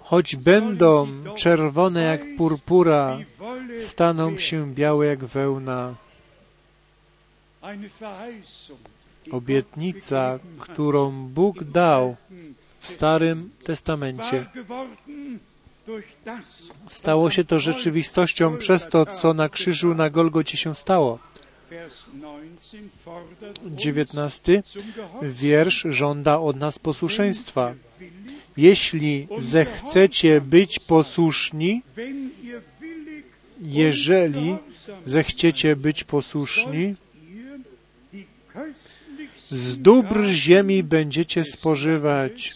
Choć 0.00 0.36
będą 0.36 1.08
czerwone 1.36 2.02
jak 2.02 2.36
purpura, 2.36 3.18
staną 3.78 4.38
się 4.38 4.74
białe 4.74 5.06
jak 5.06 5.24
wełna. 5.24 5.94
Obietnica, 9.30 10.38
którą 10.58 11.28
Bóg 11.28 11.64
dał 11.64 12.16
w 12.78 12.86
Starym 12.86 13.50
Testamencie. 13.64 14.46
Stało 16.88 17.30
się 17.30 17.44
to 17.44 17.58
rzeczywistością 17.58 18.56
przez 18.58 18.88
to, 18.88 19.06
co 19.06 19.34
na 19.34 19.48
krzyżu 19.48 19.94
na 19.94 20.10
Golgocie 20.10 20.56
się 20.56 20.74
stało. 20.74 21.18
Vers 21.70 22.04
19 22.04 22.78
fordert 23.04 23.62
uns 23.64 23.76
19 23.76 24.62
zum 24.66 24.82
Gehorsam. 24.96 25.30
wiersz 25.30 25.86
żąda 25.90 26.38
od 26.38 26.56
nas 26.56 26.78
posłuszeństwa. 26.78 27.74
Jeśli 28.56 29.28
zechcecie 29.38 30.40
być 30.40 30.78
posłuszni, 30.78 31.82
jeżeli 33.60 34.56
zechciecie 35.04 35.76
być 35.76 36.04
posłuszni, 36.04 36.94
z 39.50 39.78
dóbr 39.78 40.26
ziemi 40.28 40.82
będziecie 40.82 41.44
spożywać. 41.44 42.54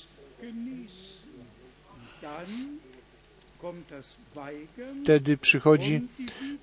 Wtedy 5.03 5.37
przychodzi 5.37 6.01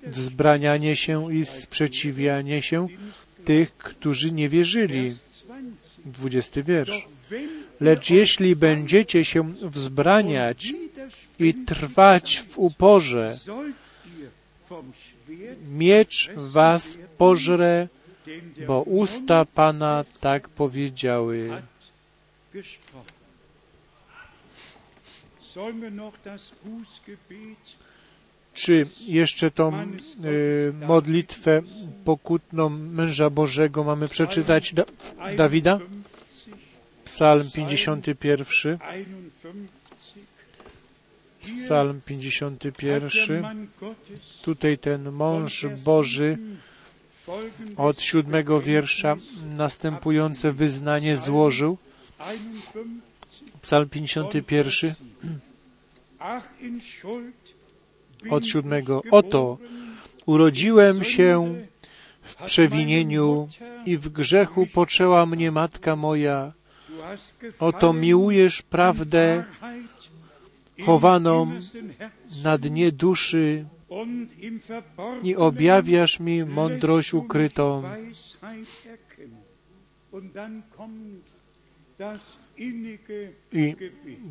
wzbranianie 0.06 0.96
się 0.96 1.34
i 1.34 1.44
sprzeciwianie 1.44 2.62
się 2.62 2.88
tych, 3.44 3.76
którzy 3.76 4.32
nie 4.32 4.48
wierzyli. 4.48 5.08
Vers 5.08 5.18
20. 6.04 6.52
20 6.52 6.62
wiersz. 6.62 7.08
Lecz 7.80 8.10
jeśli 8.10 8.56
będziecie 8.56 9.24
się 9.24 9.54
wzbraniać 9.62 10.72
i 11.38 11.54
trwać 11.54 12.40
w 12.48 12.58
uporze, 12.58 13.36
miecz 15.68 16.30
was 16.36 16.98
pożre, 17.18 17.88
bo 18.66 18.82
usta 18.82 19.44
Pana 19.44 20.04
tak 20.20 20.48
powiedziały. 20.48 21.62
Czy 28.54 28.86
jeszcze 29.06 29.50
tą 29.50 29.82
y, 30.24 30.72
modlitwę 30.86 31.62
pokutną 32.04 32.68
męża 32.68 33.30
Bożego 33.30 33.84
mamy 33.84 34.08
przeczytać 34.08 34.74
da 34.74 34.84
Dawida? 35.36 35.78
51, 35.78 36.02
Psalm 37.04 37.50
51, 37.50 38.46
51 38.46 39.68
Psalm 41.42 41.94
hat 41.94 42.04
51. 42.04 43.10
der 43.28 43.40
Mann 43.42 43.68
Gottes 43.80 44.40
Tutaj 44.42 44.78
ten 44.78 45.12
mąż 45.12 45.66
Boży 45.84 46.38
od 47.76 48.02
siódmego 48.02 48.60
wiersza 48.60 49.16
następujące 49.56 50.52
wyznanie 50.52 51.16
złożył. 51.16 51.78
51 52.18 53.00
Psalm 53.62 53.88
51 53.88 54.94
Ach, 56.18 56.48
in 56.60 56.80
Schuld 56.80 57.54
bin 58.22 58.32
od 58.32 58.46
siódmego. 58.46 59.02
Oto 59.10 59.58
urodziłem 60.26 61.04
się 61.04 61.54
w 62.22 62.34
przewinieniu 62.34 63.48
i 63.86 63.98
w 63.98 64.08
grzechu 64.08 64.66
poczęła 64.66 65.26
mnie 65.26 65.52
matka 65.52 65.96
moja. 65.96 66.52
Oto 67.58 67.92
miłujesz 67.92 68.62
prawdę 68.62 69.44
chowaną 70.86 71.52
na 72.44 72.58
dnie 72.58 72.92
duszy 72.92 73.64
i 75.22 75.36
objawiasz 75.36 76.20
mi 76.20 76.44
mądrość 76.44 77.14
ukrytą. 77.14 77.82
I 83.52 83.74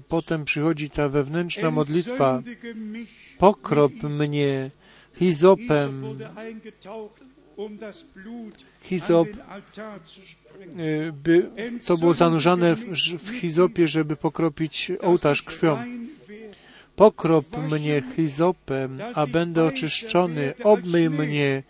potem 0.07 0.45
przychodzi 0.45 0.89
ta 0.89 1.09
wewnętrzna 1.09 1.71
modlitwa. 1.71 2.43
Pokrop 3.37 4.03
mnie 4.03 4.71
hizopem. 5.13 6.03
um 7.57 7.79
Hizop 8.81 9.27
y, 10.79 11.13
by 11.23 11.51
to 11.85 11.97
było 11.97 12.13
zanurzane 12.13 12.75
w, 12.75 12.85
w 13.17 13.29
hizopie, 13.29 13.87
żeby 13.87 14.15
pokropić 14.15 14.91
ołtarz 15.01 15.41
krwią. 15.43 15.77
Pokrop 16.97 17.57
mnie 17.57 18.01
hizopem, 18.15 18.99
a 19.13 19.27
będę 19.27 19.63
oczyszczony. 19.63 20.53
Obmyj 20.63 21.09
mnie, 21.09 21.63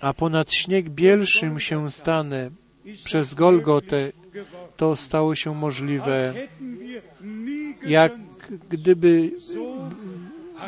a 0.00 0.14
ponad 0.14 0.52
śnieg 0.52 0.88
bielszym 0.88 1.60
się 1.60 1.90
stanę. 1.90 2.50
Przez 3.04 3.34
Golgotę 3.34 4.12
to 4.76 4.96
stało 4.96 5.34
się 5.34 5.54
możliwe. 5.54 6.34
Jak 7.86 8.12
gdyby, 8.70 9.30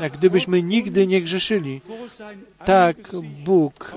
jak 0.01 0.13
gdybyśmy 0.13 0.63
nigdy 0.63 1.07
nie 1.07 1.21
grzeszyli. 1.23 1.81
Tak 2.65 2.97
Bóg 3.45 3.95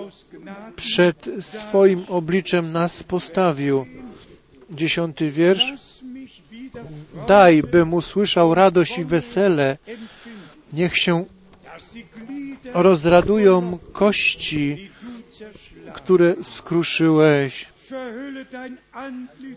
przed 0.76 1.30
swoim 1.40 2.06
obliczem 2.08 2.72
nas 2.72 3.04
postawił. 3.04 3.86
Dziesiąty 4.70 5.32
wiersz. 5.32 5.93
Daj, 7.28 7.64
bym 7.64 7.94
usłyszał 7.94 8.54
radość 8.54 8.98
i 8.98 9.04
wesele. 9.04 9.78
Niech 10.74 10.98
się 10.98 11.26
rozradują 12.74 13.78
kości, 13.92 14.90
które 15.94 16.36
skruszyłeś. 16.44 17.68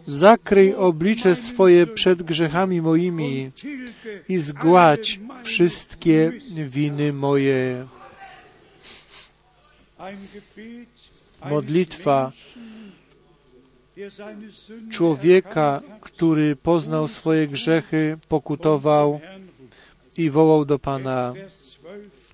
Zakryj 0.07 0.75
oblicze 0.75 1.35
swoje 1.35 1.87
przed 1.87 2.23
grzechami 2.23 2.83
moimi 2.83 3.51
i 4.29 4.39
zgładź 4.39 5.21
wszystkie 5.43 6.33
winy 6.69 7.13
moje. 7.13 7.87
Modlitwa 11.51 12.33
człowieka, 14.91 15.81
który 16.01 16.57
poznał 16.57 17.09
swoje 17.09 17.47
grzechy, 17.47 18.19
pokutował 18.29 19.21
i 20.17 20.31
wołał 20.31 20.65
do 20.65 20.79
Pana. 20.79 21.35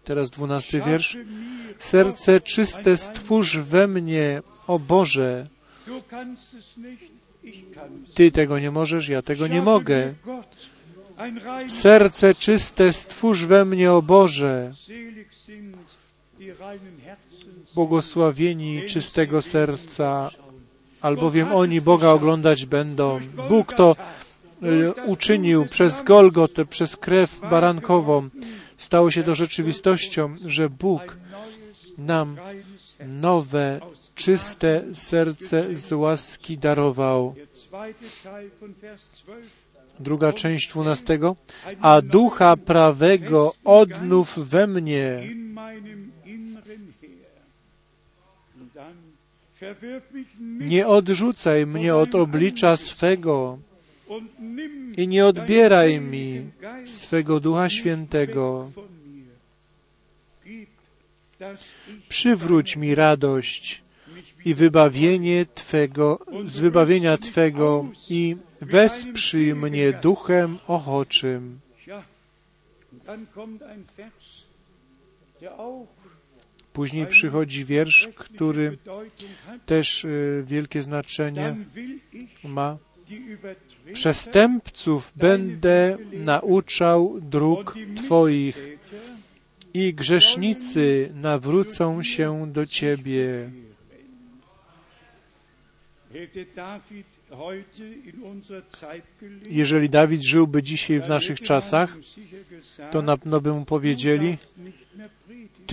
Teraz 0.04 0.30
dwunasty 0.30 0.80
wiersz. 0.80 1.18
Serce 1.78 2.40
czyste 2.40 2.96
stwórz 2.96 3.56
we 3.56 3.88
mnie, 3.88 4.42
o 4.66 4.78
Boże. 4.78 5.46
Ty 8.14 8.30
tego 8.30 8.58
nie 8.58 8.70
możesz, 8.70 9.08
ja 9.08 9.22
tego 9.22 9.46
nie 9.46 9.62
mogę. 9.62 10.14
Serce 11.68 12.34
czyste 12.34 12.92
stwórz 12.92 13.44
we 13.44 13.64
mnie, 13.64 13.92
o 13.92 14.02
Boże. 14.02 14.72
Błogosławieni 17.74 18.82
czystego 18.86 19.42
serca, 19.42 20.30
albowiem 21.02 21.52
oni 21.52 21.80
Boga 21.80 22.08
oglądać 22.08 22.66
będą. 22.66 23.20
Bóg 23.48 23.74
to 23.74 23.96
y, 24.62 24.92
uczynił 25.06 25.66
przez 25.66 26.02
Golgotę, 26.02 26.66
przez 26.66 26.96
krew 26.96 27.40
barankową. 27.50 28.28
Stało 28.78 29.10
się 29.10 29.22
to 29.22 29.34
rzeczywistością, 29.34 30.36
że 30.44 30.70
Bóg 30.70 31.16
nam 31.98 32.36
nowe, 33.06 33.80
czyste 34.14 34.82
serce 34.94 35.76
z 35.76 35.92
łaski 35.92 36.58
darował. 36.58 37.34
Druga 40.00 40.32
część 40.32 40.68
dwunastego. 40.68 41.36
A 41.80 42.00
ducha 42.00 42.56
prawego 42.56 43.54
odnów 43.64 44.48
we 44.48 44.66
mnie. 44.66 45.22
Nie 50.40 50.86
odrzucaj 50.86 51.66
mnie 51.66 51.94
od 51.94 52.14
oblicza 52.14 52.76
swego 52.76 53.58
i 54.96 55.08
nie 55.08 55.26
odbieraj 55.26 56.00
mi 56.00 56.50
swego 56.84 57.40
Ducha 57.40 57.70
Świętego. 57.70 58.70
Przywróć 62.08 62.76
mi 62.76 62.94
radość 62.94 63.82
i 64.44 64.54
wybawienie 64.54 65.46
Twego, 65.54 66.18
z 66.44 66.60
wybawienia 66.60 67.16
Twego 67.16 67.86
i 68.10 68.36
wesprzyj 68.60 69.54
mnie 69.54 69.92
duchem 69.92 70.58
ochoczym. 70.66 71.60
Później 76.72 77.06
przychodzi 77.06 77.64
wiersz, 77.64 78.08
który 78.14 78.78
też 79.66 80.04
y, 80.04 80.44
wielkie 80.46 80.82
znaczenie 80.82 81.56
ma. 82.44 82.78
Przestępców 83.92 85.12
będę 85.16 85.96
nauczał 86.12 87.20
dróg 87.20 87.74
Twoich 87.96 88.58
i 89.74 89.94
grzesznicy 89.94 91.12
nawrócą 91.14 92.02
się 92.02 92.52
do 92.52 92.66
Ciebie. 92.66 93.50
Jeżeli 99.50 99.90
Dawid 99.90 100.22
żyłby 100.22 100.62
dzisiaj 100.62 101.00
w 101.00 101.08
naszych 101.08 101.40
czasach, 101.40 101.96
to 102.90 103.02
na 103.02 103.16
pewno 103.16 103.40
by 103.40 103.52
mu 103.52 103.64
powiedzieli, 103.64 104.38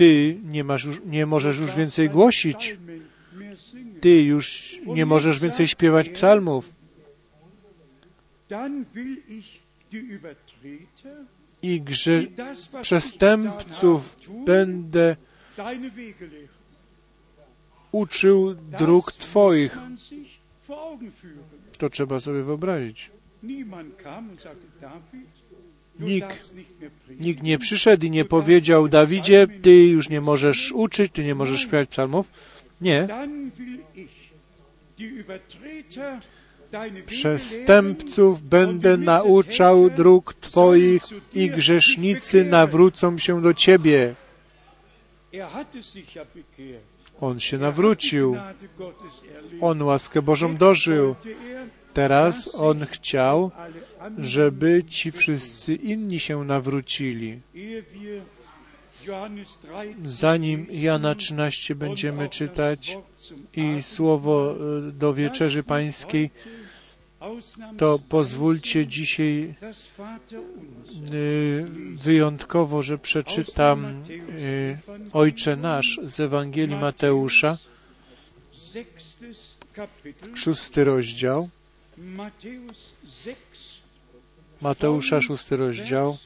ty 0.00 0.38
nie, 0.44 0.64
masz 0.64 0.84
już, 0.84 1.00
nie 1.04 1.26
możesz 1.26 1.58
już 1.58 1.76
więcej 1.76 2.10
głosić, 2.10 2.78
ty 4.00 4.22
już 4.22 4.78
nie 4.86 5.06
możesz 5.06 5.40
więcej 5.40 5.68
śpiewać 5.68 6.08
psalmów. 6.08 6.72
I 11.62 11.80
grze 11.80 12.22
przestępców 12.82 14.16
będę 14.46 15.16
uczył 17.92 18.54
dróg 18.54 19.12
Twoich. 19.12 19.78
To 21.78 21.88
trzeba 21.88 22.20
sobie 22.20 22.42
wyobrazić. 22.42 23.10
Nikt, 26.00 26.54
nikt 27.20 27.42
nie 27.42 27.58
przyszedł 27.58 28.06
i 28.06 28.10
nie 28.10 28.24
powiedział 28.24 28.88
Dawidzie, 28.88 29.46
ty 29.62 29.86
już 29.86 30.08
nie 30.08 30.20
możesz 30.20 30.72
uczyć, 30.72 31.12
ty 31.12 31.24
nie 31.24 31.34
możesz 31.34 31.60
śpiewać 31.60 31.88
psalmów. 31.88 32.30
Nie. 32.80 33.08
Przestępców 37.06 38.42
będę 38.42 38.96
nauczał 38.96 39.90
dróg 39.90 40.34
Twoich 40.34 41.02
i 41.34 41.50
grzesznicy 41.50 42.44
nawrócą 42.44 43.18
się 43.18 43.42
do 43.42 43.54
Ciebie. 43.54 44.14
On 47.20 47.40
się 47.40 47.58
nawrócił. 47.58 48.36
On 49.60 49.82
łaskę 49.82 50.22
Bożą 50.22 50.56
dożył. 50.56 51.14
Teraz 51.94 52.54
On 52.54 52.86
chciał, 52.86 53.50
żeby 54.18 54.84
ci 54.84 55.12
wszyscy 55.12 55.74
inni 55.74 56.20
się 56.20 56.44
nawrócili. 56.44 57.40
Zanim 60.04 60.66
Jana 60.70 61.14
13 61.14 61.74
będziemy 61.74 62.28
czytać 62.28 62.98
i 63.56 63.82
słowo 63.82 64.54
e, 64.54 64.92
do 64.92 65.14
wieczerzy 65.14 65.62
pańskiej, 65.62 66.30
to 67.78 67.98
pozwólcie 68.08 68.86
dzisiaj 68.86 69.54
e, 69.62 69.64
wyjątkowo, 71.94 72.82
że 72.82 72.98
przeczytam 72.98 73.84
e, 73.84 73.92
Ojcze 75.12 75.56
Nasz 75.56 76.00
z 76.04 76.20
Ewangelii 76.20 76.76
Mateusza, 76.76 77.56
szósty 80.34 80.84
rozdział. 80.84 81.48
Mateusza, 84.62 85.20
szósty 85.20 85.56
rozdział, 85.56 86.18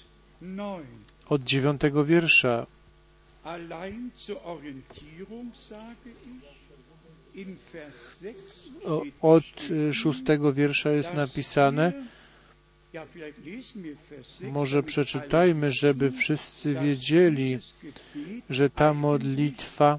od 1.28 1.44
dziewiątego 1.44 2.04
wiersza. 2.04 2.66
Od 9.20 9.44
szóstego 9.92 10.52
wiersza 10.52 10.90
jest 10.90 11.14
napisane, 11.14 11.92
może 14.40 14.82
przeczytajmy, 14.82 15.72
żeby 15.72 16.10
wszyscy 16.10 16.74
wiedzieli, 16.74 17.58
że 18.50 18.70
ta 18.70 18.94
modlitwa 18.94 19.98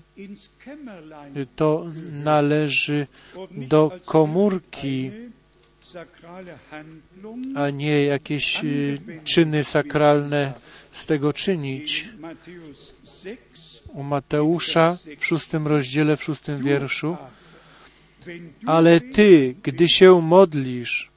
to 1.55 1.85
należy 2.11 3.07
do 3.51 3.99
komórki, 4.05 5.11
a 7.55 7.69
nie 7.69 8.05
jakieś 8.05 8.63
y, 8.63 8.99
czyny 9.23 9.63
sakralne 9.63 10.53
z 10.91 11.05
tego 11.05 11.33
czynić. 11.33 12.09
U 13.93 14.03
Mateusza 14.03 14.97
w 15.17 15.25
szóstym 15.25 15.67
rozdziale, 15.67 16.17
w 16.17 16.23
szóstym 16.23 16.57
wierszu. 16.63 17.17
Ale 18.65 19.01
ty, 19.01 19.55
gdy 19.63 19.87
się 19.87 20.21
modlisz, 20.21 21.11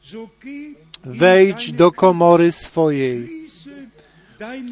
wejdź 1.04 1.72
do 1.72 1.92
komory 1.92 2.52
swojej, 2.52 3.48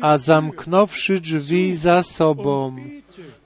a 0.01 0.19
zamknąwszy 0.19 1.20
drzwi 1.20 1.74
za 1.74 2.03
sobą, 2.03 2.77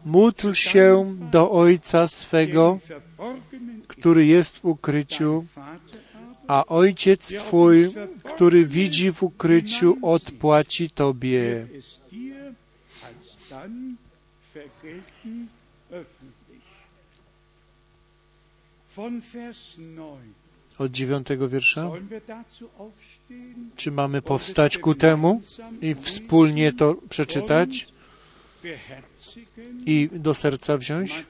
módl 0.04 0.52
się 0.52 1.16
do 1.30 1.50
Ojca 1.50 2.06
swego, 2.06 2.78
który 3.88 4.26
jest 4.26 4.58
w 4.58 4.64
ukryciu, 4.64 5.44
a 6.50 6.66
Ojciec 6.66 7.32
Twój, 7.38 7.94
który 8.24 8.66
widzi 8.66 9.12
w 9.12 9.22
ukryciu, 9.22 9.96
odpłaci 10.02 10.90
Tobie. 10.90 11.66
Od 20.78 20.92
dziewiątego 20.92 21.48
wiersza. 21.48 21.90
Czy 23.76 23.90
mamy 23.90 24.22
powstać 24.22 24.78
ku 24.78 24.94
temu 24.94 25.42
i 25.80 25.94
wspólnie 25.94 26.72
to 26.72 26.94
przeczytać 27.08 27.88
i 29.86 30.08
do 30.12 30.34
serca 30.34 30.76
wziąć? 30.76 31.26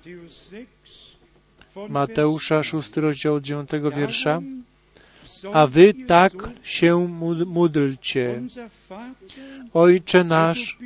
Mateusza, 1.89 2.63
szósty 2.63 3.01
rozdział 3.01 3.35
od 3.35 3.45
dziewiątego 3.45 3.91
wiersza 3.91 4.41
a 5.53 5.67
wy 5.67 5.95
tak 5.95 6.33
się 6.63 7.09
módlcie. 7.47 8.43
Ojcze 9.75 10.25
nasz, 10.25 10.79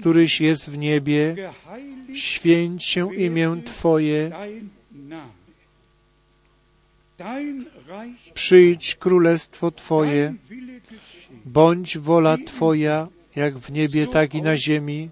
któryś 0.00 0.40
jest 0.40 0.70
w 0.70 0.78
niebie, 0.78 1.36
święć 2.14 2.84
się 2.84 3.14
imię 3.14 3.62
Twoje, 3.64 4.30
przyjdź 8.34 8.94
królestwo 8.94 9.70
Twoje, 9.70 10.34
bądź 11.44 11.98
wola 11.98 12.38
Twoja, 12.46 13.08
jak 13.36 13.58
w 13.58 13.72
niebie, 13.72 14.06
tak 14.06 14.34
i 14.34 14.42
na 14.42 14.58
ziemi. 14.58 15.10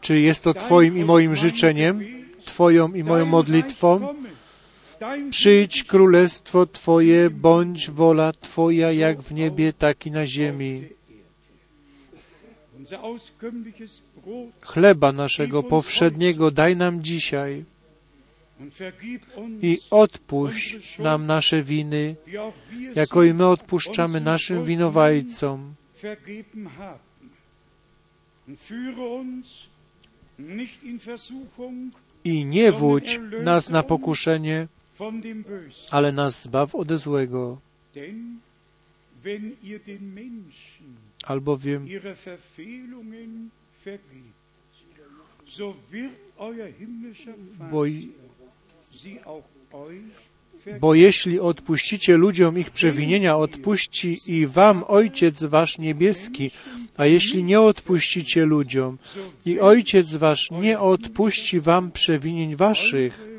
Czy 0.00 0.20
jest 0.20 0.42
to 0.42 0.54
Twoim 0.54 0.98
i 0.98 1.04
moim 1.04 1.34
życzeniem, 1.34 2.00
Twoją 2.44 2.92
i 2.94 3.04
moją 3.04 3.26
modlitwą? 3.26 4.14
Przyjdź 5.30 5.84
królestwo 5.84 6.66
Twoje, 6.66 7.30
bądź 7.30 7.90
wola 7.90 8.32
Twoja 8.32 8.92
jak 8.92 9.22
w 9.22 9.32
niebie, 9.32 9.72
tak 9.72 10.06
i 10.06 10.10
na 10.10 10.26
ziemi. 10.26 10.88
Chleba 14.60 15.12
naszego 15.12 15.62
powszedniego 15.62 16.50
daj 16.50 16.76
nam 16.76 17.02
dzisiaj 17.02 17.64
i 19.62 19.80
odpuść 19.90 20.98
nam 20.98 21.26
nasze 21.26 21.62
winy, 21.62 22.16
jako 22.94 23.24
i 23.24 23.34
my 23.34 23.46
odpuszczamy 23.46 24.20
naszym 24.20 24.64
winowajcom. 24.64 25.74
I 32.24 32.44
nie 32.44 32.72
wódź 32.72 33.20
nas 33.44 33.70
na 33.70 33.82
pokuszenie. 33.82 34.68
Ale 35.90 36.12
nas 36.12 36.42
zbaw 36.42 36.74
ode 36.74 36.98
złego. 36.98 37.58
Albowiem, 41.24 41.88
bo, 47.70 47.84
bo 50.80 50.94
jeśli 50.94 51.40
odpuścicie 51.40 52.16
ludziom 52.16 52.58
ich 52.58 52.70
przewinienia, 52.70 53.36
odpuści 53.36 54.18
i 54.26 54.46
wam 54.46 54.84
Ojciec 54.88 55.44
Wasz 55.44 55.78
niebieski, 55.78 56.50
a 56.96 57.06
jeśli 57.06 57.44
nie 57.44 57.60
odpuścicie 57.60 58.44
ludziom, 58.44 58.98
i 59.46 59.60
Ojciec 59.60 60.14
Wasz 60.14 60.50
nie 60.50 60.80
odpuści 60.80 61.60
wam 61.60 61.92
przewinień 61.92 62.56
Waszych, 62.56 63.33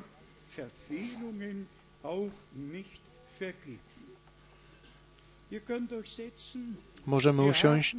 możemy 7.06 7.44
usiąść. 7.44 7.96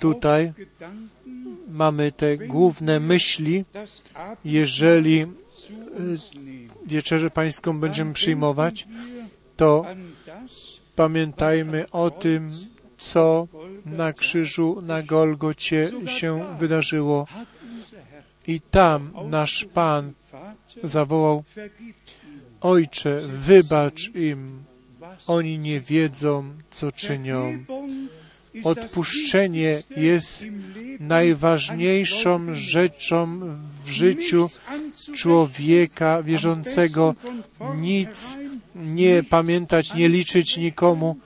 Tutaj 0.00 0.52
Mamy 1.68 2.12
te 2.12 2.36
główne 2.36 3.00
myśli, 3.00 3.64
jeżeli 4.44 5.20
nehmen. 5.20 5.34
wieczerzę 6.86 7.30
Pańską 7.30 7.80
będziemy 7.80 8.12
przyjmować, 8.12 8.88
to 9.56 9.84
pamiętajmy 10.96 11.90
o 11.90 12.10
tym, 12.10 12.50
co 12.98 13.48
na 13.86 14.12
krzyżu 14.12 14.82
na 14.82 15.02
Golgocie 15.02 15.90
się 16.06 16.56
wydarzyło. 16.58 17.26
I 18.46 18.60
tam 18.60 19.12
nasz 19.30 19.64
Pan 19.74 20.12
zawołał, 20.84 21.44
Ojcze, 22.64 23.20
wybacz 23.20 24.14
im, 24.14 24.64
oni 25.26 25.58
nie 25.58 25.80
wiedzą, 25.80 26.44
co 26.70 26.92
czynią. 26.92 27.64
Odpuszczenie 28.64 29.82
jest 29.96 30.44
najważniejszą 31.00 32.54
rzeczą 32.54 33.40
w 33.84 33.88
życiu 33.88 34.50
człowieka 35.14 36.22
wierzącego. 36.22 37.14
Nic 37.76 38.38
nie 38.74 39.22
pamiętać, 39.22 39.94
nie 39.94 40.08
liczyć 40.08 40.56
nikomu. 40.56 41.16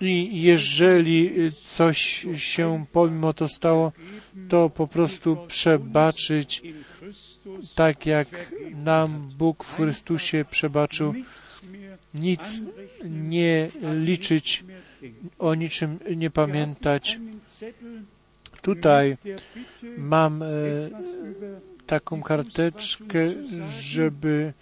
I 0.00 0.42
jeżeli 0.42 1.32
coś 1.64 2.26
się 2.34 2.84
pomimo 2.92 3.32
to 3.32 3.48
stało, 3.48 3.92
to 4.48 4.70
po 4.70 4.86
prostu 4.86 5.36
przebaczyć, 5.48 6.62
tak 7.74 8.06
jak 8.06 8.52
nam 8.86 9.30
Bóg 9.38 9.64
w 9.64 9.76
Chrystusie 9.76 10.44
przebaczył. 10.50 11.14
Nic 12.14 12.60
nie 13.04 13.70
liczyć, 13.94 14.64
o 15.38 15.54
niczym 15.54 15.98
nie 16.16 16.30
pamiętać. 16.30 17.18
Tutaj 18.62 19.16
mam 19.98 20.42
e, 20.42 20.46
taką 21.86 22.22
karteczkę, 22.22 23.18
żeby 23.80 24.52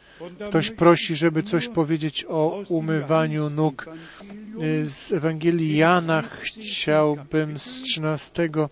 ktoś 0.49 0.71
prosi, 0.71 1.17
żeby 1.17 1.43
coś 1.43 1.69
powiedzieć 1.69 2.25
o 2.29 2.63
umywaniu 2.69 3.51
nóg. 3.51 3.87
E, 3.87 4.87
Z 4.87 5.13
Ewangelii 5.13 5.77
Jana 5.77 6.23
chciałbym 6.23 7.59
z 7.59 7.83
13 7.83 8.43
ein 8.43 8.51
paar 8.51 8.69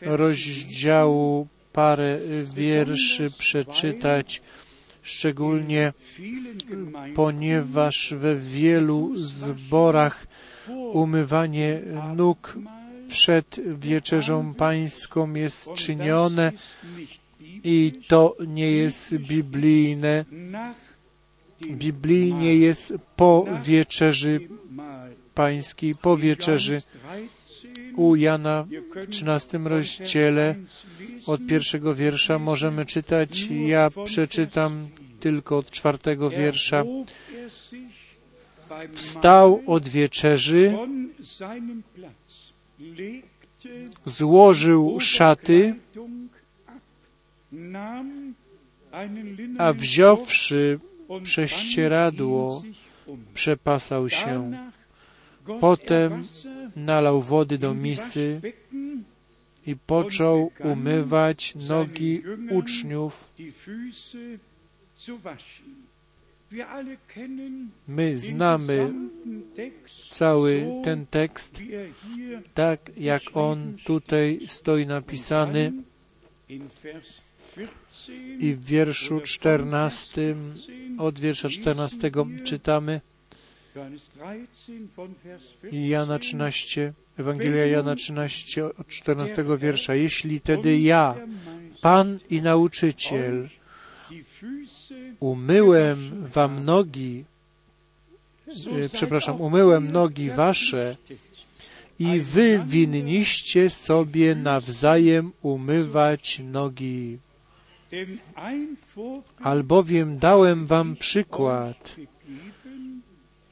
Verse 0.00 0.16
rozdziału 0.16 1.48
parę 1.72 2.18
wierszy 2.54 3.30
przeczytać, 3.38 4.42
szczególnie 5.08 5.92
ponieważ 7.14 8.14
we 8.16 8.36
wielu 8.36 9.12
zborach 9.16 10.26
umywanie 10.92 11.80
nóg 12.16 12.58
przed 13.08 13.60
wieczerzą 13.78 14.54
pańską 14.54 15.34
jest 15.34 15.72
czynione 15.74 16.52
i 17.64 17.92
to 18.08 18.36
nie 18.46 18.72
jest 18.72 19.16
biblijne. 19.16 20.24
Biblijnie 21.70 22.54
jest 22.56 22.94
po 23.16 23.46
wieczerzy 23.62 24.40
pańskiej, 25.34 25.94
po 25.94 26.16
wieczerzy. 26.16 26.82
U 27.96 28.16
Jana 28.16 28.66
w 28.94 29.06
13 29.06 29.58
rozdziale 29.58 30.54
od 31.26 31.46
pierwszego 31.46 31.94
wiersza 31.94 32.38
możemy 32.38 32.86
czytać. 32.86 33.48
Ja 33.66 33.90
przeczytam 34.04 34.88
tylko 35.20 35.58
od 35.58 35.70
czwartego 35.70 36.30
wiersza. 36.30 36.84
Wstał 38.92 39.62
od 39.66 39.88
wieczerzy, 39.88 40.78
złożył 44.04 45.00
szaty, 45.00 45.74
a 49.58 49.72
wziąwszy 49.72 50.78
prześcieradło, 51.22 52.62
przepasał 53.34 54.08
się. 54.08 54.52
Potem 55.60 56.24
nalał 56.76 57.22
wody 57.22 57.58
do 57.58 57.74
misy 57.74 58.40
i 59.68 59.76
począł 59.76 60.50
umywać 60.64 61.54
nogi 61.54 62.22
uczniów. 62.50 63.34
My 67.88 68.18
znamy 68.18 68.92
cały 70.10 70.66
ten 70.84 71.06
tekst, 71.06 71.62
tak 72.54 72.90
jak 72.96 73.22
on 73.34 73.76
tutaj 73.84 74.40
stoi 74.46 74.86
napisany. 74.86 75.72
I 78.38 78.54
w 78.54 78.64
wierszu 78.64 79.20
14, 79.20 80.34
od 80.98 81.18
wiersza 81.18 81.48
14 81.48 82.10
czytamy. 82.44 83.00
Jana 85.72 86.18
13, 86.18 86.92
Ewangelia 87.18 87.66
Jana 87.66 87.94
13, 87.94 88.64
od 88.64 88.88
14 88.88 89.44
wiersza. 89.58 89.94
Jeśli 89.94 90.40
tedy 90.40 90.78
ja, 90.78 91.14
Pan 91.80 92.18
i 92.30 92.42
nauczyciel, 92.42 93.48
umyłem 95.20 96.26
wam 96.34 96.64
nogi, 96.64 97.24
e, 98.48 98.88
przepraszam, 98.88 99.40
umyłem 99.40 99.90
nogi 99.90 100.30
wasze 100.30 100.96
i 101.98 102.20
wy 102.20 102.60
winniście 102.66 103.70
sobie 103.70 104.34
nawzajem 104.34 105.32
umywać 105.42 106.42
nogi. 106.44 107.18
Albowiem 109.40 110.18
dałem 110.18 110.66
wam 110.66 110.96
przykład, 110.96 111.96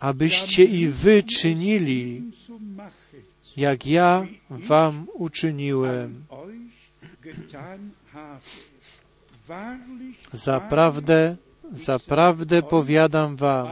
abyście 0.00 0.64
i 0.64 0.88
wy 0.88 1.22
czynili, 1.22 2.22
jak 3.56 3.86
ja 3.86 4.26
wam 4.50 5.06
uczyniłem. 5.14 6.24
Zaprawdę, 10.32 11.36
zaprawdę 11.72 12.62
powiadam 12.62 13.36
wam, 13.36 13.68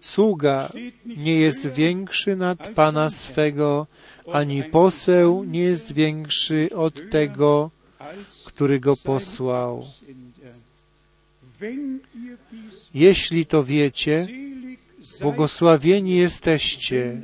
sługa 0.00 0.68
nie 1.06 1.34
jest 1.40 1.66
większy 1.66 2.36
nad 2.36 2.68
Pana 2.68 3.10
swego, 3.10 3.86
ani 4.32 4.64
poseł 4.64 5.44
nie 5.44 5.60
jest 5.60 5.92
większy 5.92 6.68
od 6.74 7.10
tego, 7.10 7.70
który 8.44 8.80
go 8.80 8.96
posłał. 8.96 9.86
Jeśli 12.94 13.46
to 13.46 13.64
wiecie, 13.64 14.26
błogosławieni 15.20 16.16
jesteście, 16.16 17.22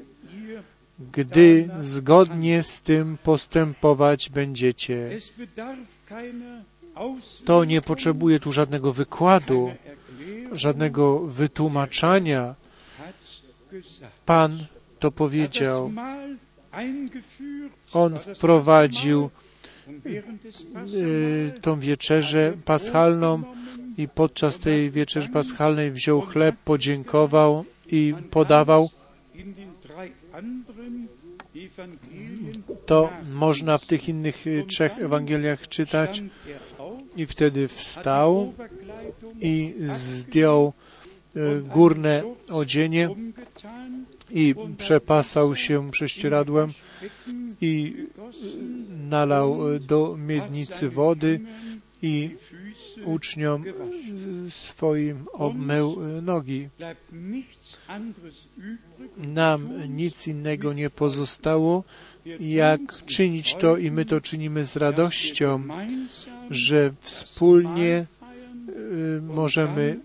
gdy 1.12 1.68
zgodnie 1.80 2.62
z 2.62 2.82
tym 2.82 3.18
postępować 3.22 4.30
będziecie. 4.30 5.10
To 7.44 7.64
nie 7.64 7.80
potrzebuje 7.80 8.40
tu 8.40 8.52
żadnego 8.52 8.92
wykładu, 8.92 9.74
żadnego 10.52 11.18
wytłumaczenia. 11.18 12.54
Pan 14.26 14.64
to 14.98 15.10
powiedział. 15.10 15.92
On 17.92 18.18
wprowadził 18.18 19.30
y, 20.94 21.52
tą 21.60 21.80
wieczerzę 21.80 22.52
paschalną 22.64 23.42
i 23.96 24.08
podczas 24.08 24.58
tej 24.58 24.90
wieczerzy 24.90 25.28
paschalnej 25.28 25.92
wziął 25.92 26.20
chleb, 26.20 26.56
podziękował 26.64 27.64
i 27.90 28.14
podawał. 28.30 28.90
To 32.86 33.10
można 33.32 33.78
w 33.78 33.86
tych 33.86 34.08
innych 34.08 34.46
y, 34.46 34.64
trzech 34.68 34.98
Ewangeliach 34.98 35.68
czytać. 35.68 36.22
I 37.16 37.26
wtedy 37.26 37.68
wstał 37.68 38.52
i 39.40 39.74
zdjął 39.86 40.72
y, 41.36 41.62
górne 41.62 42.22
odzienie 42.50 43.08
i 44.30 44.54
przepasał 44.78 45.54
się 45.54 45.90
prześcieradłem 45.90 46.72
i 47.60 48.06
gossen, 48.16 49.08
nalał 49.08 49.72
y, 49.72 49.80
do 49.80 50.16
miednicy 50.16 50.88
wody 50.88 51.40
i 52.02 52.36
uczniom 53.04 53.64
y, 53.66 54.50
swoim 54.50 55.26
obmył 55.32 56.16
y, 56.18 56.22
nogi. 56.22 56.68
Nam 59.16 59.88
nic 59.88 60.26
innego 60.26 60.72
nie 60.72 60.90
pozostało, 60.90 61.84
jak 62.40 63.04
czynić 63.06 63.54
to 63.54 63.76
i 63.76 63.90
my 63.90 64.04
to 64.04 64.20
czynimy 64.20 64.64
z 64.64 64.76
radością, 64.76 65.62
że 66.50 66.92
wspólnie 67.00 68.06
y, 68.68 69.22
możemy 69.22 70.00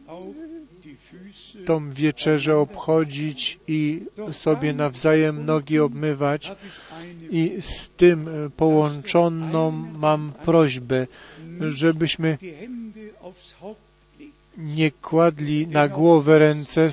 tą 1.66 1.90
wieczerzę 1.92 2.58
obchodzić 2.58 3.60
i 3.68 4.06
sobie 4.32 4.74
nawzajem 4.74 5.46
nogi 5.46 5.80
obmywać. 5.80 6.52
I 7.30 7.56
z 7.60 7.90
tym 7.90 8.30
połączoną 8.58 9.72
mam 10.00 10.32
prośbę, 10.44 11.08
żebyśmy 11.70 12.38
nie 14.58 14.92
kładli 14.92 15.68
na 15.68 15.88
głowę 15.88 16.40
ręce 16.40 16.90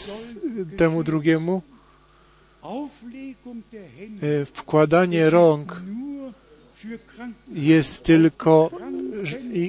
temu 0.76 1.04
drugiemu. 1.04 1.62
Y, 4.22 4.46
Wkładanie 4.46 5.30
rąk 5.30 5.82
jest 7.52 8.02
tylko, 8.02 8.70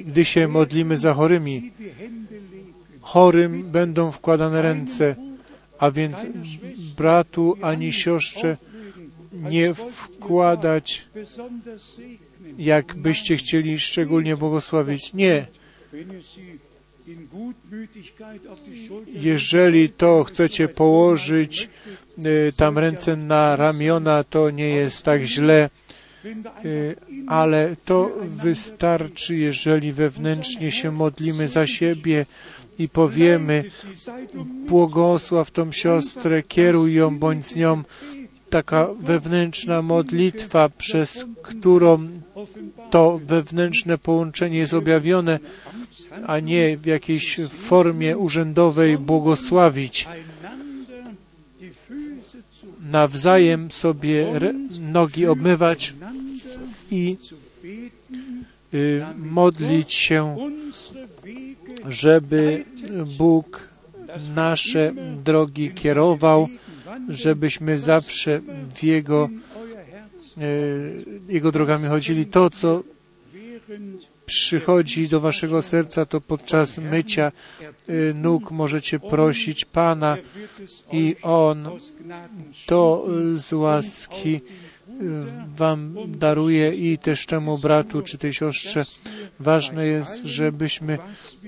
gdy 0.06 0.24
się 0.24 0.48
modlimy 0.48 0.96
za 0.96 1.14
chorymi. 1.14 1.72
Chorym 3.00 3.62
będą 3.62 4.10
wkładane 4.10 4.62
ręce, 4.62 5.16
a 5.78 5.90
więc 5.90 6.16
bratu 6.96 7.56
ani 7.62 7.92
siostrze 7.92 8.56
nie 9.32 9.74
wkładać, 9.74 11.08
jakbyście 12.58 13.36
chcieli 13.36 13.78
szczególnie 13.78 14.36
błogosławić. 14.36 15.12
Nie. 15.14 15.46
Jeżeli 19.06 19.90
to 19.90 20.24
chcecie 20.24 20.68
położyć 20.68 21.68
y, 22.24 22.52
tam 22.56 22.78
ręce 22.78 23.16
na 23.16 23.56
ramiona, 23.56 24.24
to 24.24 24.50
nie 24.50 24.68
jest 24.68 25.04
tak 25.04 25.22
źle, 25.22 25.70
in 26.24 26.44
ale 27.26 27.76
to 27.84 28.10
wystarczy, 28.22 29.36
jeżeli 29.36 29.92
wewnętrznie 29.92 30.72
się 30.72 30.92
modlimy 30.92 31.48
za 31.48 31.66
siebie 31.66 32.26
i 32.78 32.88
powiemy, 32.88 33.64
błogosław 34.66 35.50
tą 35.50 35.72
siostrę, 35.72 36.42
kieruj 36.42 36.94
ją 36.94 37.18
bądź 37.18 37.46
z 37.46 37.56
nią. 37.56 37.82
Taka 38.50 38.88
wewnętrzna 39.00 39.82
modlitwa, 39.82 40.68
przez 40.68 41.26
którą 41.42 42.08
to 42.90 43.20
wewnętrzne 43.24 43.98
połączenie 43.98 44.58
jest 44.58 44.74
objawione, 44.74 45.38
a 46.26 46.40
nie 46.40 46.76
w 46.76 46.86
jakiejś 46.86 47.40
formie 47.48 48.18
urzędowej 48.18 48.98
błogosławić. 48.98 50.08
Nawzajem 52.92 53.70
sobie 53.70 54.40
nogi 54.80 55.26
obmywać 55.26 55.94
i 56.90 57.16
y, 58.74 59.04
modlić 59.16 59.94
się, 59.94 60.36
żeby 61.88 62.64
Bóg 63.18 63.68
nasze 64.34 64.92
drogi 65.24 65.70
kierował, 65.70 66.48
żebyśmy 67.08 67.78
zawsze 67.78 68.40
w 68.74 68.82
Jego, 68.82 69.28
y, 70.38 71.04
Jego 71.28 71.52
drogami 71.52 71.88
chodzili. 71.88 72.26
To, 72.26 72.50
co 72.50 72.82
przychodzi 74.26 75.08
do 75.08 75.20
waszego 75.20 75.62
serca, 75.62 76.06
to 76.06 76.20
podczas 76.20 76.78
mycia 76.78 77.32
y, 77.88 78.14
nóg 78.14 78.50
możecie 78.50 78.98
prosić 78.98 79.64
Pana 79.64 80.16
i 80.92 81.16
On 81.22 81.68
to 82.66 83.06
y, 83.34 83.38
z 83.38 83.52
łaski 83.52 84.34
y, 84.36 84.40
wam 85.56 85.96
daruje 86.08 86.74
i 86.74 86.98
też 86.98 87.26
temu 87.26 87.58
bratu 87.58 88.02
czy 88.02 88.18
tej 88.18 88.34
siostrze. 88.34 88.84
Ważne 89.40 89.86
jest, 89.86 90.24
żebyśmy 90.24 90.98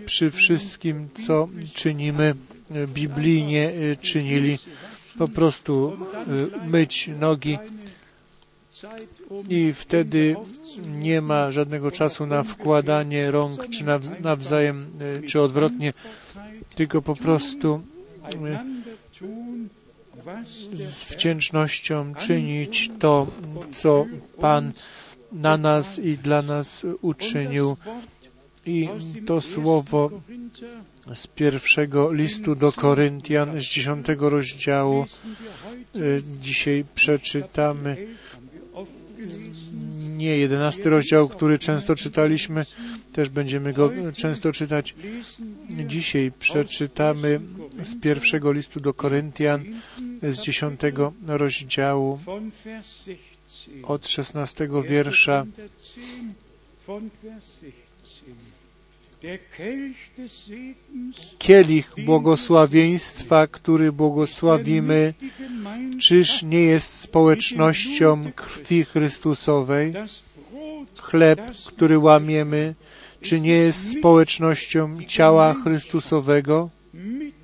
przy 0.06 0.30
wszystkim, 0.30 1.09
co 1.26 1.48
czynimy, 1.74 2.34
biblijnie 2.86 3.72
czynili. 4.00 4.59
Po 5.18 5.28
prostu 5.28 5.96
myć 6.66 7.10
nogi 7.20 7.59
i 9.48 9.72
wtedy 9.72 10.36
nie 10.88 11.20
ma 11.20 11.50
żadnego 11.50 11.90
czasu 11.90 12.26
na 12.26 12.42
wkładanie 12.42 13.30
rąk, 13.30 13.68
czy 13.68 13.84
naw- 13.84 14.20
nawzajem, 14.20 14.86
y, 15.18 15.26
czy 15.26 15.40
odwrotnie, 15.40 15.92
tylko 16.74 17.02
po 17.02 17.16
prostu 17.16 17.82
was 20.24 20.48
z 20.72 21.05
wdzięcznością 21.05 22.14
czynić 22.14 22.90
to, 22.98 23.26
co 23.72 24.06
Pan 24.40 24.72
na 25.32 25.56
nas 25.56 25.98
i 25.98 26.18
dla 26.18 26.42
nas 26.42 26.86
uczynił. 27.00 27.76
I 28.66 28.88
to 29.26 29.40
słowo 29.40 30.10
z 31.14 31.26
pierwszego 31.26 32.12
listu 32.12 32.55
do 32.55 32.72
Koryntian 32.72 33.60
z 33.60 33.64
dziesiątego 33.64 34.30
rozdziału 34.30 35.06
y, 35.96 36.22
dzisiaj 36.40 36.84
przeczytamy. 36.94 38.06
Nie, 40.16 40.38
jedenasty 40.38 40.90
rozdział, 40.90 41.28
który 41.28 41.58
często 41.58 41.96
czytaliśmy, 41.96 42.66
też 43.12 43.28
będziemy 43.28 43.72
go 43.72 43.90
często 44.16 44.52
czytać. 44.52 44.94
Dzisiaj 45.86 46.32
przeczytamy 46.38 47.40
z 47.82 48.00
pierwszego 48.00 48.52
listu 48.52 48.80
do 48.80 48.94
Koryntian 48.94 49.64
z 50.22 50.42
dziesiątego 50.42 51.12
rozdziału 51.26 52.16
von 52.16 52.50
Vers 52.64 52.86
16. 52.96 53.16
od 53.82 54.08
szesnastego 54.08 54.82
wiersza. 54.82 55.46
Kielich 61.38 61.94
błogosławieństwa, 62.04 63.46
który 63.46 63.92
błogosławimy, 63.92 65.14
czyż 66.00 66.42
nie 66.42 66.62
jest 66.62 66.94
społecznością 66.94 68.32
krwi 68.32 68.84
Chrystusowej? 68.84 69.94
Chleb, 71.00 71.40
który 71.66 71.98
łamiemy, 71.98 72.74
czy 73.20 73.40
nie 73.40 73.54
jest 73.54 73.98
społecznością 73.98 74.96
ciała 75.06 75.54
Chrystusowego? 75.54 76.70
mit 76.94 77.34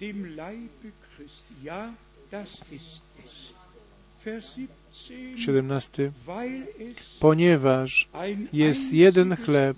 dem 0.00 0.36
Leibe 0.36 0.90
Christi. 1.16 1.54
Ja, 1.62 1.94
das 2.30 2.60
ist 2.72 3.02
es. 3.24 3.52
Vers 4.24 4.58
17. 4.92 5.38
17. 5.38 6.12
Weil 6.26 6.66
es 6.78 6.96
Ponieważ 7.20 8.08
jest 8.52 8.92
jeden 8.92 9.36
chleb, 9.36 9.76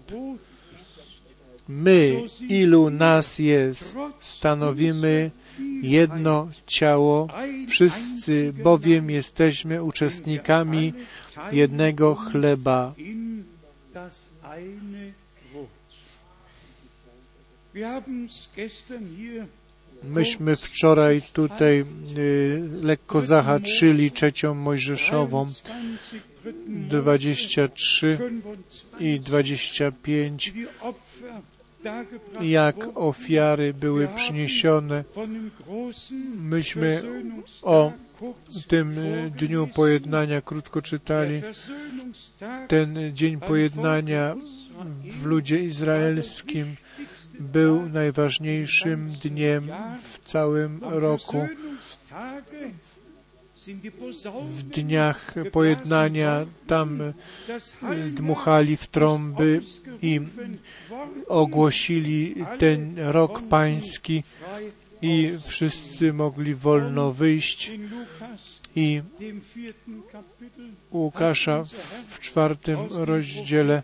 my, 1.69 2.23
ilu 2.49 2.91
nas 2.91 3.39
jest, 3.39 3.97
stanowimy 4.21 5.31
jedno 5.83 6.49
ciało, 6.67 7.29
wszyscy 7.69 8.53
bowiem 8.53 9.11
jesteśmy 9.11 9.83
uczestnikami 9.83 10.93
jednego 11.53 12.15
chleba. 12.15 12.95
Myśmy 20.05 20.57
wczoraj 20.57 21.23
tutaj 21.33 21.85
y, 22.19 22.63
lekko 22.83 23.21
zahaczyli 23.21 24.11
trzecią 24.11 24.55
Mojżeszową. 24.55 25.53
23 26.67 28.19
i 29.01 29.21
25, 29.21 30.53
jak 32.41 32.77
ofiary 32.95 33.75
były 33.75 34.09
przyniesione. 34.09 35.05
Myśmy 36.37 37.03
o 37.63 37.93
tym 38.69 38.95
dniu 39.37 39.67
pojednania 39.75 40.43
krótko 40.43 40.83
czytali. 40.83 41.43
Ten 42.69 42.99
dzień 43.13 43.41
pojednania 43.41 44.37
w 45.05 45.27
ludzie 45.27 45.59
izraelskim 45.65 46.77
był 47.41 47.89
najważniejszym 47.89 49.11
dniem 49.23 49.71
w 50.03 50.19
całym 50.19 50.81
roku. 50.83 51.47
W 54.43 54.63
dniach 54.63 55.35
pojednania 55.53 56.47
tam 56.67 57.13
dmuchali 58.11 58.77
w 58.77 58.87
trąby 58.87 59.61
i 60.03 60.21
ogłosili 61.29 62.35
ten 62.59 62.99
rok 62.99 63.43
pański 63.43 64.23
i 65.03 65.33
wszyscy 65.47 66.13
mogli 66.13 66.55
wolno 66.55 67.13
wyjść. 67.13 67.73
I 68.77 69.03
Łukasza 70.93 71.65
w 72.09 72.19
czwartym 72.19 72.79
rozdziale 72.91 73.83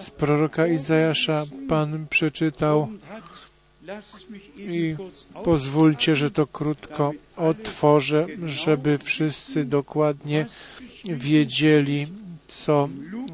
z 0.00 0.10
proroka 0.10 0.66
Izajasza 0.66 1.44
Pan 1.68 2.06
przeczytał 2.08 2.88
i 4.58 4.96
pozwólcie, 5.44 6.16
że 6.16 6.30
to 6.30 6.46
krótko 6.46 7.12
otworzę, 7.36 8.26
żeby 8.46 8.98
wszyscy 8.98 9.64
dokładnie 9.64 10.46
wiedzieli, 11.04 12.06
co 12.48 12.88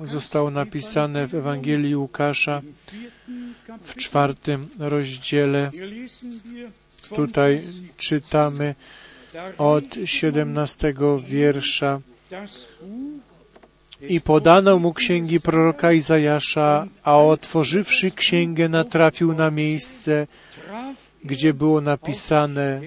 zostało 0.05 0.51
napisane 0.51 1.27
w 1.27 1.35
Ewangelii 1.35 1.97
Łukasza 1.97 2.63
w 3.83 3.95
czwartym 3.97 4.69
rozdziale. 4.79 5.71
Tutaj 7.15 7.63
czytamy 7.97 8.75
od 9.59 9.85
17 10.05 10.95
wiersza. 11.29 12.01
I 14.01 14.21
podano 14.21 14.79
mu 14.79 14.95
księgi 14.95 15.41
proroka 15.41 15.93
Izajasza, 15.93 16.87
a 17.03 17.17
otworzywszy 17.19 18.11
księgę 18.11 18.69
natrafił 18.69 19.35
na 19.35 19.51
miejsce, 19.51 20.27
gdzie 21.25 21.55
było 21.55 21.81
napisane 21.81 22.81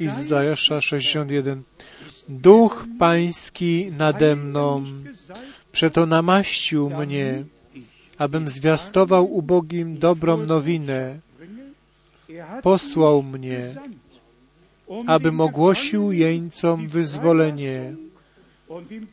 Izajasza 0.00 0.80
61 0.80 1.62
Duch 2.28 2.86
Pański 2.98 3.92
nade 3.98 4.36
mną, 4.36 4.84
przeto 5.72 6.06
namaścił 6.06 6.90
mnie, 6.90 7.44
abym 8.18 8.48
zwiastował 8.48 9.34
ubogim 9.34 9.98
dobrą 9.98 10.36
nowinę. 10.36 11.18
Posłał 12.62 13.22
mnie, 13.22 13.74
abym 15.06 15.40
ogłosił 15.40 16.12
jeńcom 16.12 16.88
wyzwolenie, 16.88 17.94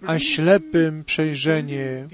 a 0.05 0.19
ślepym 0.19 1.03
przejrzenie, 1.03 2.07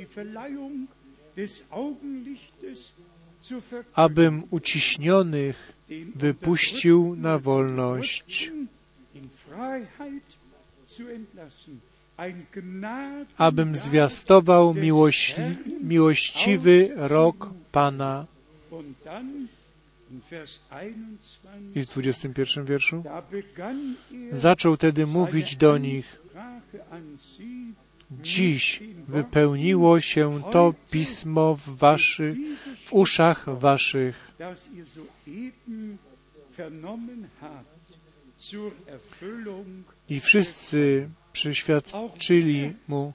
abym 3.94 4.44
uciśnionych 4.52 5.74
wypuścił 6.16 7.16
na 7.16 7.40
wolność, 7.40 8.52
abym 13.38 13.76
zwiastował 13.76 14.74
miłość, 14.74 15.36
miłościwy 15.84 16.92
rok 16.96 17.50
Pana. 17.72 18.26
I 21.76 21.82
w 21.82 21.86
21 21.86 22.66
wierszu? 22.66 23.04
Zaczął 24.32 24.78
tedy 24.78 25.08
mówić 25.08 25.56
do 25.56 25.78
nich, 25.78 26.20
Dziś 28.12 28.84
wypełniło 29.08 30.00
się 30.00 30.42
to 30.52 30.74
pismo 30.92 31.56
w, 31.56 31.78
waszych, 31.78 32.38
w 32.86 32.94
uszach 32.94 33.60
waszych. 33.60 34.32
I 40.10 40.20
wszyscy 40.20 41.10
przyświadczyli 41.34 42.74
mu, 42.88 43.14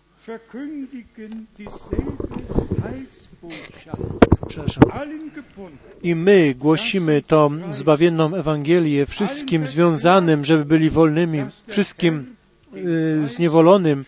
i 6.03 6.15
my 6.15 6.55
głosimy 6.59 7.23
tą 7.23 7.73
zbawienną 7.73 8.35
Ewangelię 8.35 9.07
wszystkim 9.07 9.67
związanym, 9.67 10.45
żeby 10.45 10.65
byli 10.65 10.91
wolnymi, 10.91 11.45
wszystkim 11.69 12.37
y, 12.77 13.27
zniewolonym, 13.27 14.05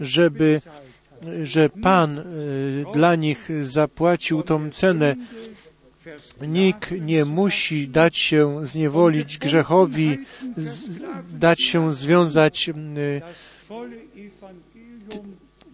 żeby, 0.00 0.60
że 1.42 1.68
Pan 1.70 2.18
y, 2.18 2.24
dla 2.92 3.14
nich 3.14 3.48
zapłacił 3.62 4.42
tą 4.42 4.70
cenę. 4.70 5.16
Nikt 6.40 6.90
nie 7.00 7.24
musi 7.24 7.88
dać 7.88 8.18
się 8.18 8.66
zniewolić 8.66 9.38
grzechowi, 9.38 10.18
dać 11.30 11.62
się 11.62 11.92
związać 11.92 12.68
y, 12.68 12.72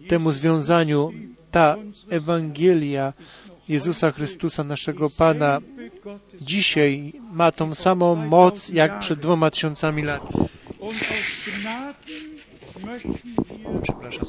temu 0.07 0.31
związaniu. 0.31 1.11
Ta 1.53 1.77
Ewangelia 2.09 3.13
Jezusa 3.69 4.11
Chrystusa, 4.11 4.63
naszego 4.63 5.09
Pana, 5.09 5.61
dzisiaj 6.41 7.13
ma 7.33 7.51
tą 7.51 7.73
samą 7.73 8.15
moc, 8.15 8.69
jak 8.69 8.99
przed 8.99 9.19
dwoma 9.19 9.51
tysiącami 9.51 10.01
lat. 10.01 10.21
Przepraszam. 13.83 14.25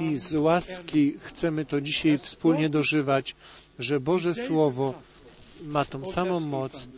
I 0.00 0.16
z 0.16 0.34
łaski 0.34 1.14
chcemy 1.20 1.64
to 1.64 1.80
dzisiaj 1.80 2.18
wspólnie 2.18 2.68
dożywać, 2.68 3.36
że 3.78 4.00
Boże 4.00 4.34
Słowo 4.34 4.94
ma 5.66 5.84
tą 5.84 6.06
samą 6.06 6.40
moc 6.40 6.88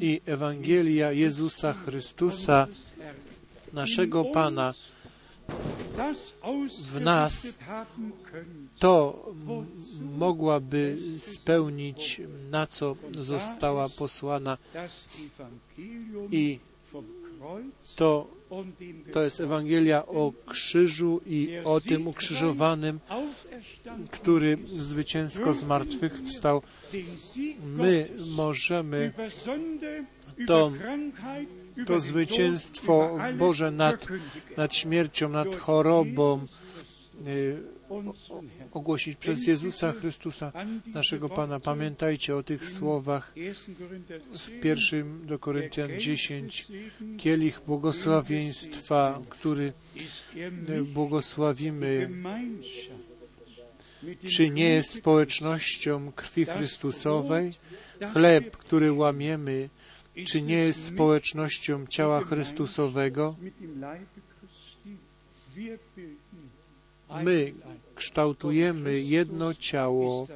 i 0.00 0.20
Ewangelia 0.26 1.12
Jezusa 1.12 1.72
Chrystusa, 1.72 2.66
naszego 3.72 4.24
Pana, 4.24 4.74
w 6.92 7.00
nas 7.00 7.54
to 8.78 9.24
mogłaby 10.18 10.96
spełnić, 11.18 12.20
na 12.50 12.66
co 12.66 12.96
została 13.18 13.88
posłana 13.88 14.58
i 16.30 16.58
to, 17.96 18.26
to 19.12 19.22
jest 19.22 19.40
Ewangelia 19.40 20.06
o 20.06 20.32
krzyżu 20.46 21.20
i 21.26 21.58
o 21.64 21.80
tym 21.80 22.08
ukrzyżowanym, 22.08 23.00
który 24.10 24.58
zwycięsko 24.78 25.54
z 25.54 25.64
martwych 25.64 26.22
wstał. 26.28 26.62
My 27.76 28.08
możemy 28.36 29.12
to 30.46 30.72
to 31.86 32.00
zwycięstwo 32.00 33.18
Boże 33.38 33.70
nad, 33.70 34.06
nad 34.56 34.74
śmiercią, 34.74 35.28
nad 35.28 35.56
chorobą 35.56 36.46
ogłosić 38.72 39.16
przez 39.16 39.46
Jezusa 39.46 39.92
Chrystusa, 39.92 40.52
naszego 40.86 41.28
Pana. 41.28 41.60
Pamiętajcie 41.60 42.36
o 42.36 42.42
tych 42.42 42.70
słowach 42.70 43.34
w 44.38 44.60
pierwszym 44.60 45.26
do 45.26 45.38
Koryntian 45.38 45.98
10. 45.98 46.66
Kielich 47.18 47.60
błogosławieństwa, 47.66 49.20
który 49.28 49.72
błogosławimy, 50.94 52.10
czy 54.26 54.50
nie 54.50 54.68
jest 54.68 54.94
społecznością 54.94 56.12
krwi 56.12 56.44
Chrystusowej? 56.44 57.52
Chleb, 58.12 58.56
który 58.56 58.92
łamiemy, 58.92 59.68
czy 60.24 60.42
nie 60.42 60.56
jest 60.56 60.84
społecznością 60.84 61.86
ciała 61.86 62.20
Chrystusowego? 62.20 63.36
My 67.24 67.52
kształtujemy 67.94 69.00
jedno 69.00 69.54
ciało, 69.54 70.26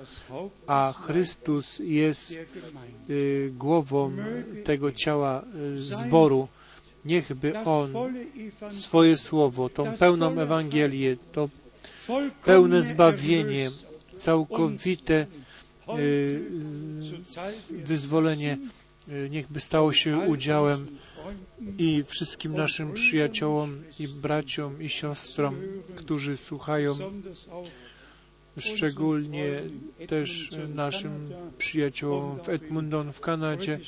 a 0.67 0.95
Chrystus 0.97 1.79
jest 1.79 2.37
y, 3.11 3.53
głową 3.59 4.13
tego 4.65 4.93
ciała 4.93 5.45
y, 5.75 5.79
zboru. 5.79 6.49
Niechby 7.05 7.59
On 7.59 7.93
swoje 8.71 9.17
słowo, 9.17 9.69
tą 9.69 9.97
pełną 9.97 10.41
Ewangelię, 10.41 11.17
to 11.33 11.49
pełne 12.45 12.83
zbawienie, 12.83 13.71
całkowite 14.17 15.27
y, 15.99 16.43
wyzwolenie 17.71 18.59
niechby 19.31 19.61
stało 19.61 19.93
się 19.93 20.19
udziałem 20.19 20.87
i 21.79 22.05
wszystkim 22.07 22.55
naszym 22.55 22.93
przyjaciołom 22.93 23.83
i 24.01 24.09
braciom 24.09 24.83
i 24.83 24.89
siostrom, 24.89 25.57
którzy 25.97 26.37
słuchają, 26.37 26.97
szczególnie 28.59 29.63
też 30.07 30.51
naszym 30.75 31.31
przyjaciołom 31.59 32.39
w 32.45 32.49
Edmonton 32.49 33.13
w 33.13 33.21
Kanadzie 33.21 33.79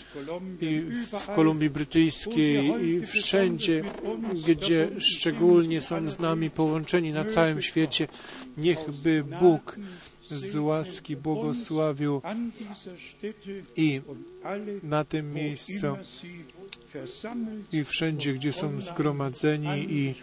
i 0.61 0.81
w 1.13 1.27
Kolumbii 1.27 1.71
Brytyjskiej 1.71 2.87
i 2.89 3.07
wszędzie, 3.07 3.83
gdzie 4.49 4.89
szczególnie 4.99 5.81
są 5.81 6.09
z 6.09 6.19
nami 6.19 6.51
połączeni 6.51 7.13
na 7.13 7.25
całym 7.25 7.63
świecie. 7.63 8.09
Niechby 8.57 9.25
Bóg 9.41 9.79
z 10.31 10.57
łaski 10.57 11.17
błogosławił 11.17 12.21
i 13.77 14.01
na 14.83 15.05
tym 15.05 15.33
miejscu 15.33 15.87
i 17.73 17.85
wszędzie, 17.85 18.35
gdzie 18.35 18.53
są 18.53 18.81
zgromadzeni 18.81 19.93
i 19.93 20.15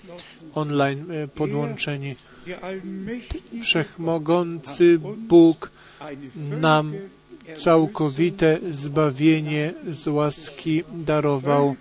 online 0.55 1.11
e, 1.11 1.27
podłączeni. 1.27 2.15
Wszechmogący 3.61 4.99
Bóg 5.27 5.71
nam 6.61 6.93
całkowite 7.53 8.59
zbawienie 8.71 9.73
z 9.91 10.07
łaski 10.07 10.83
darował, 10.93 11.75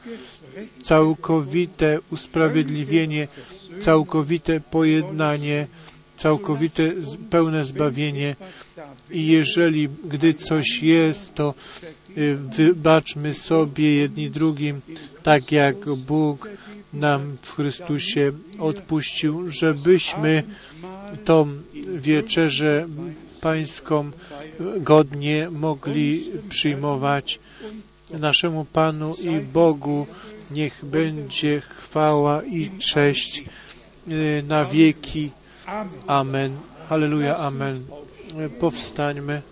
całkowite 0.83 1.99
usprawiedliwienie, 2.11 3.29
całkowite 3.81 4.61
pojednanie, 4.61 5.67
całkowite 6.23 6.93
pełne 7.31 7.65
zbawienie. 7.65 8.37
I 9.11 9.27
jeżeli, 9.27 9.89
gdy 10.05 10.35
coś 10.35 10.83
jest, 10.83 11.35
to 11.35 11.55
y, 12.17 12.37
wybaczmy 12.57 13.35
sobie 13.35 13.95
jedni 13.95 14.31
drugim, 14.31 14.81
tak 15.23 15.53
jak 15.53 15.95
Bóg 15.95 16.49
nam 16.93 17.37
w 17.43 17.55
Chrystusie 17.55 18.33
odpuścił, 18.59 19.51
żebyśmy 19.51 20.43
tą 21.25 21.49
wieczerzę 21.95 22.89
pańską 23.41 24.11
godnie 24.81 25.49
mogli 25.51 26.25
przyjmować. 26.49 27.39
Naszemu 28.11 28.65
Panu 28.65 29.15
i 29.15 29.41
Bogu 29.41 30.07
niech 30.51 30.85
będzie 30.85 31.61
chwała 31.61 32.43
i 32.43 32.71
cześć 32.79 33.45
y, 34.09 34.45
na 34.49 34.65
wieki. 34.65 35.31
Amen. 36.07 36.57
Halleluja, 36.89 37.37
amen. 37.37 37.87
Powstańmy 38.59 39.43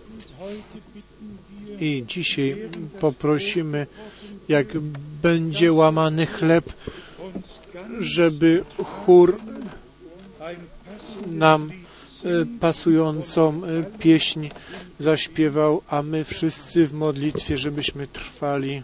i 1.79 2.03
dzisiaj 2.07 2.69
poprosimy, 2.99 3.87
jak 4.47 4.79
będzie 5.21 5.73
łamany 5.73 6.25
chleb, 6.25 6.73
żeby 7.99 8.63
chór 8.83 9.37
nam 11.27 11.71
e, 11.71 12.45
pasującą 12.59 13.61
e, 13.63 13.83
pieśń 13.83 14.49
zaśpiewał, 14.99 15.81
a 15.87 16.01
my 16.01 16.23
wszyscy 16.23 16.87
w 16.87 16.93
modlitwie, 16.93 17.57
żebyśmy 17.57 18.07
trwali. 18.07 18.83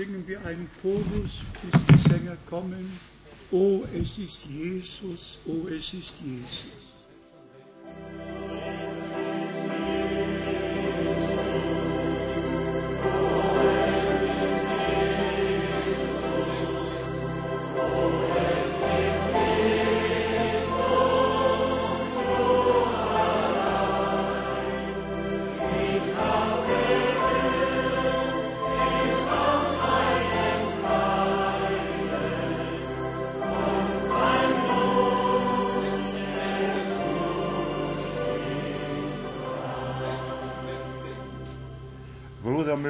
Singen 0.00 0.26
wir 0.26 0.42
einen 0.46 0.70
Chorus, 0.80 1.44
bis 1.60 1.86
die 1.86 2.08
Sänger 2.08 2.36
kommen. 2.46 2.98
Oh, 3.50 3.82
es 3.94 4.18
ist 4.18 4.46
Jesus, 4.46 5.36
oh, 5.46 5.68
es 5.68 5.92
ist 5.92 6.22
Jesus. 6.24 6.79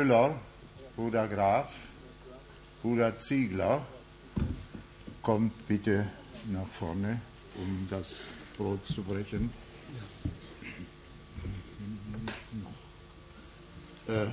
Müller, 0.00 0.34
Bruder 0.96 1.28
Graf, 1.28 1.68
Bruder 2.80 3.14
Ziegler, 3.18 3.84
kommt 5.20 5.68
bitte 5.68 6.06
nach 6.46 6.66
vorne, 6.68 7.20
um 7.56 7.86
das 7.90 8.14
Brot 8.56 8.80
zu 8.86 9.02
brechen. 9.02 9.52
Äh, 14.08 14.28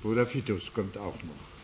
Bruder 0.00 0.24
Fitus 0.24 0.72
kommt 0.72 0.96
auch 0.96 1.22
noch. 1.22 1.59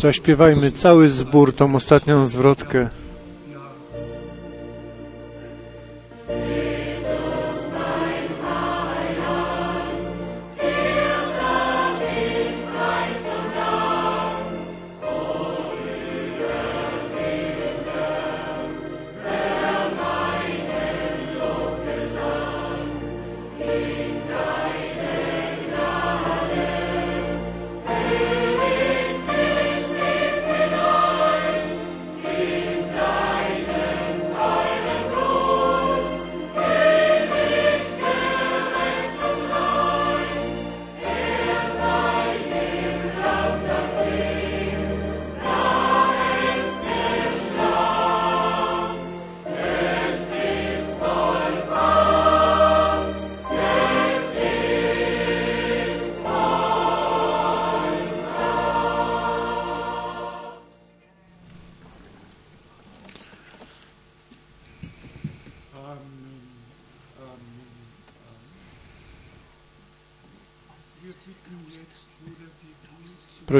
Zaśpiewajmy 0.00 0.72
cały 0.72 1.08
zbór, 1.08 1.54
tą 1.54 1.74
ostatnią 1.74 2.26
zwrotkę. 2.26 2.88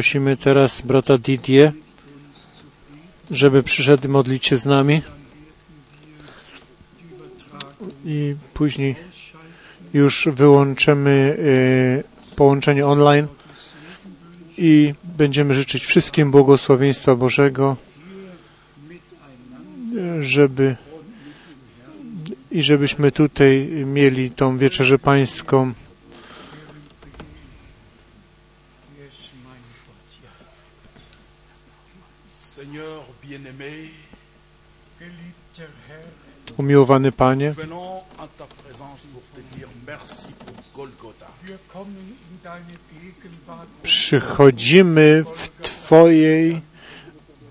Prosimy 0.01 0.37
teraz 0.37 0.81
brata 0.81 1.19
Didier, 1.19 1.73
żeby 3.31 3.63
przyszedł 3.63 4.09
modlić 4.09 4.47
się 4.47 4.57
z 4.57 4.67
nami 4.67 5.03
i 8.05 8.35
później 8.55 8.97
już 9.95 10.29
wyłączymy 10.33 11.37
y, 11.39 12.35
połączenie 12.37 12.87
online 12.87 13.27
i 14.59 14.95
będziemy 15.05 15.55
życzyć 15.55 15.85
wszystkim 15.87 16.31
błogosławieństwa 16.31 17.15
Bożego, 17.15 17.77
żeby 20.21 20.77
i 22.51 22.63
żebyśmy 22.63 23.13
tutaj 23.13 23.69
mieli 23.87 24.31
tą 24.31 24.59
wieczerzę 24.59 24.99
pańską. 24.99 25.73
Gegenwart 43.01 43.69
und 43.69 43.83
przychodzimy 43.83 45.25
w 45.37 45.49
Twojej, 45.63 46.61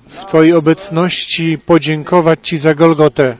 w 0.09 0.25
Twojej 0.25 0.53
obecności 0.53 1.57
podziękować 1.57 2.39
Ci 2.47 2.57
za 2.57 2.75
Golgotę. 2.75 3.37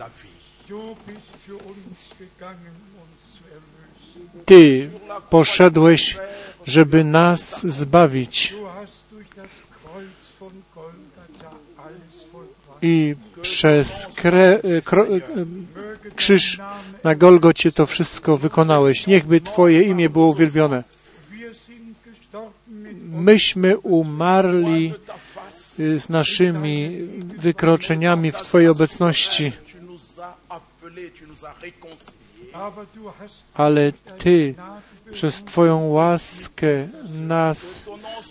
Ty 4.46 4.90
poszedłeś, 5.30 6.18
żeby 6.66 7.04
nas 7.04 7.68
zbawić 7.68 8.54
i 12.82 13.16
przez 13.42 14.08
kre, 14.16 14.62
kro, 14.86 15.06
krzyż 16.16 16.60
na 17.04 17.16
Golgocie 17.16 17.72
to 17.72 17.86
wszystko 17.86 18.38
wykonałeś. 18.38 19.08
Niechby 19.08 19.42
Twoje 19.42 19.84
imię 19.84 20.10
było 20.10 20.28
uwielbione. 20.28 20.84
Myśmy 23.12 23.78
umarli 23.78 24.94
y, 25.80 26.00
z 26.00 26.10
naszymi 26.10 26.98
wykroczeniami 27.38 28.32
w 28.32 28.36
Twojej 28.36 28.70
obecności, 28.70 29.52
ale 33.54 33.92
Ty 33.92 34.56
przez 35.12 35.44
Twoją 35.44 35.88
łaskę 35.88 36.88
nas 37.14 37.86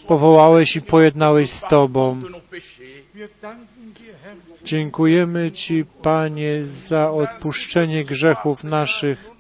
powołałeś 0.09 0.77
i 0.77 0.83
pojednałeś 0.83 1.51
z 1.51 1.63
Tobą. 1.63 2.23
Dziękujemy 4.65 5.51
Ci, 5.51 5.85
Panie, 6.03 6.65
za 6.65 7.11
odpuszczenie 7.11 8.05
grzechów 8.05 8.65
naszych. 8.65 9.31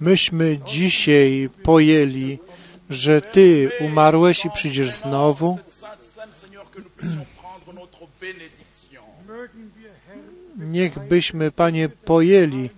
Myśmy 0.00 0.58
dzisiaj 0.66 1.50
pojęli, 1.62 2.38
że 2.90 3.22
Ty 3.22 3.70
umarłeś 3.80 4.44
i 4.44 4.50
przyjdziesz 4.50 4.92
znowu. 4.92 5.58
Herr, 10.06 10.18
Niechbyśmy, 10.58 11.52
Panie, 11.52 11.88
pojęli, 11.88 12.70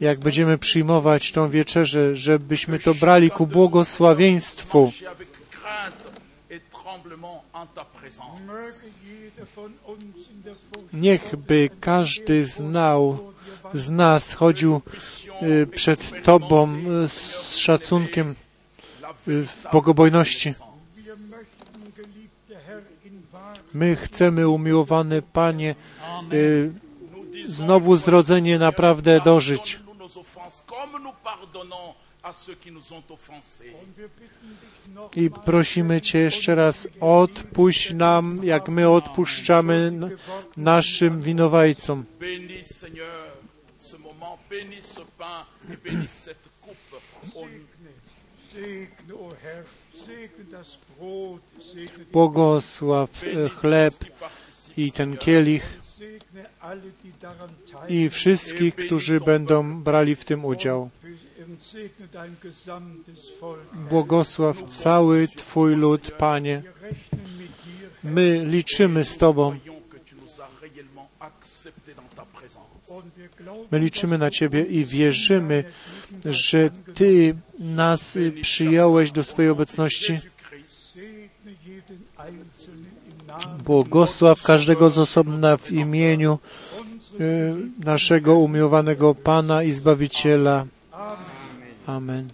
jak 0.00 0.18
będziemy 0.18 0.58
przyjmować 0.58 1.32
tą 1.32 1.50
wieczerzę, 1.50 2.16
żebyśmy 2.16 2.78
to 2.78 2.94
brali 2.94 3.30
ku 3.30 3.46
błogosławieństwu. 3.46 4.92
Niechby 10.92 11.70
każdy 11.80 12.46
znał 12.46 13.32
z 13.74 13.90
nas, 13.90 14.32
chodził 14.32 14.80
y, 15.42 15.66
przed 15.66 16.24
Tobą 16.24 16.76
y, 17.04 17.08
z 17.08 17.56
szacunkiem 17.56 18.34
y, 19.28 19.46
w 19.46 19.66
bogobojności. 19.72 20.54
My 23.74 23.96
chcemy, 23.96 24.48
umiłowany 24.48 25.22
Panie, 25.22 25.74
znowu 27.46 27.96
zrodzenie 27.96 28.58
naprawdę 28.58 29.20
dożyć. 29.20 29.80
I 35.16 35.30
prosimy 35.30 36.00
Cię 36.00 36.18
jeszcze 36.18 36.54
raz, 36.54 36.88
odpuść 37.00 37.94
nam, 37.94 38.40
jak 38.44 38.68
my 38.68 38.88
odpuszczamy 38.88 39.92
naszym 40.56 41.20
winowajcom. 41.20 42.04
Błogosław 52.12 53.24
e, 53.24 53.48
chleb 53.48 53.94
i 54.76 54.92
ten 54.92 55.16
kielich. 55.16 55.78
I 57.88 58.08
wszystkich, 58.08 58.74
którzy 58.74 59.20
będą 59.20 59.82
brali 59.82 60.14
w 60.16 60.24
tym 60.24 60.44
udział. 60.44 60.90
Błogosław 63.90 64.62
cały 64.62 65.28
Twój 65.28 65.76
lud, 65.76 66.10
Panie. 66.10 66.62
My 68.04 68.44
liczymy 68.44 69.04
z 69.04 69.16
Tobą. 69.16 69.56
My 73.70 73.78
liczymy 73.78 74.18
na 74.18 74.30
Ciebie 74.30 74.64
i 74.64 74.84
wierzymy, 74.84 75.64
że 76.24 76.70
Ty 76.94 77.36
nas 77.58 78.18
przyjąłeś 78.42 79.12
do 79.12 79.24
swojej 79.24 79.50
obecności. 79.50 80.18
Błogosław 83.64 84.42
każdego 84.42 84.90
z 84.90 84.98
osobna 84.98 85.56
w 85.56 85.72
imieniu 85.72 86.38
y, 87.20 87.54
naszego 87.84 88.34
umiłowanego 88.34 89.14
Pana 89.14 89.62
i 89.62 89.72
Zbawiciela. 89.72 90.66
Amen. 91.88 92.30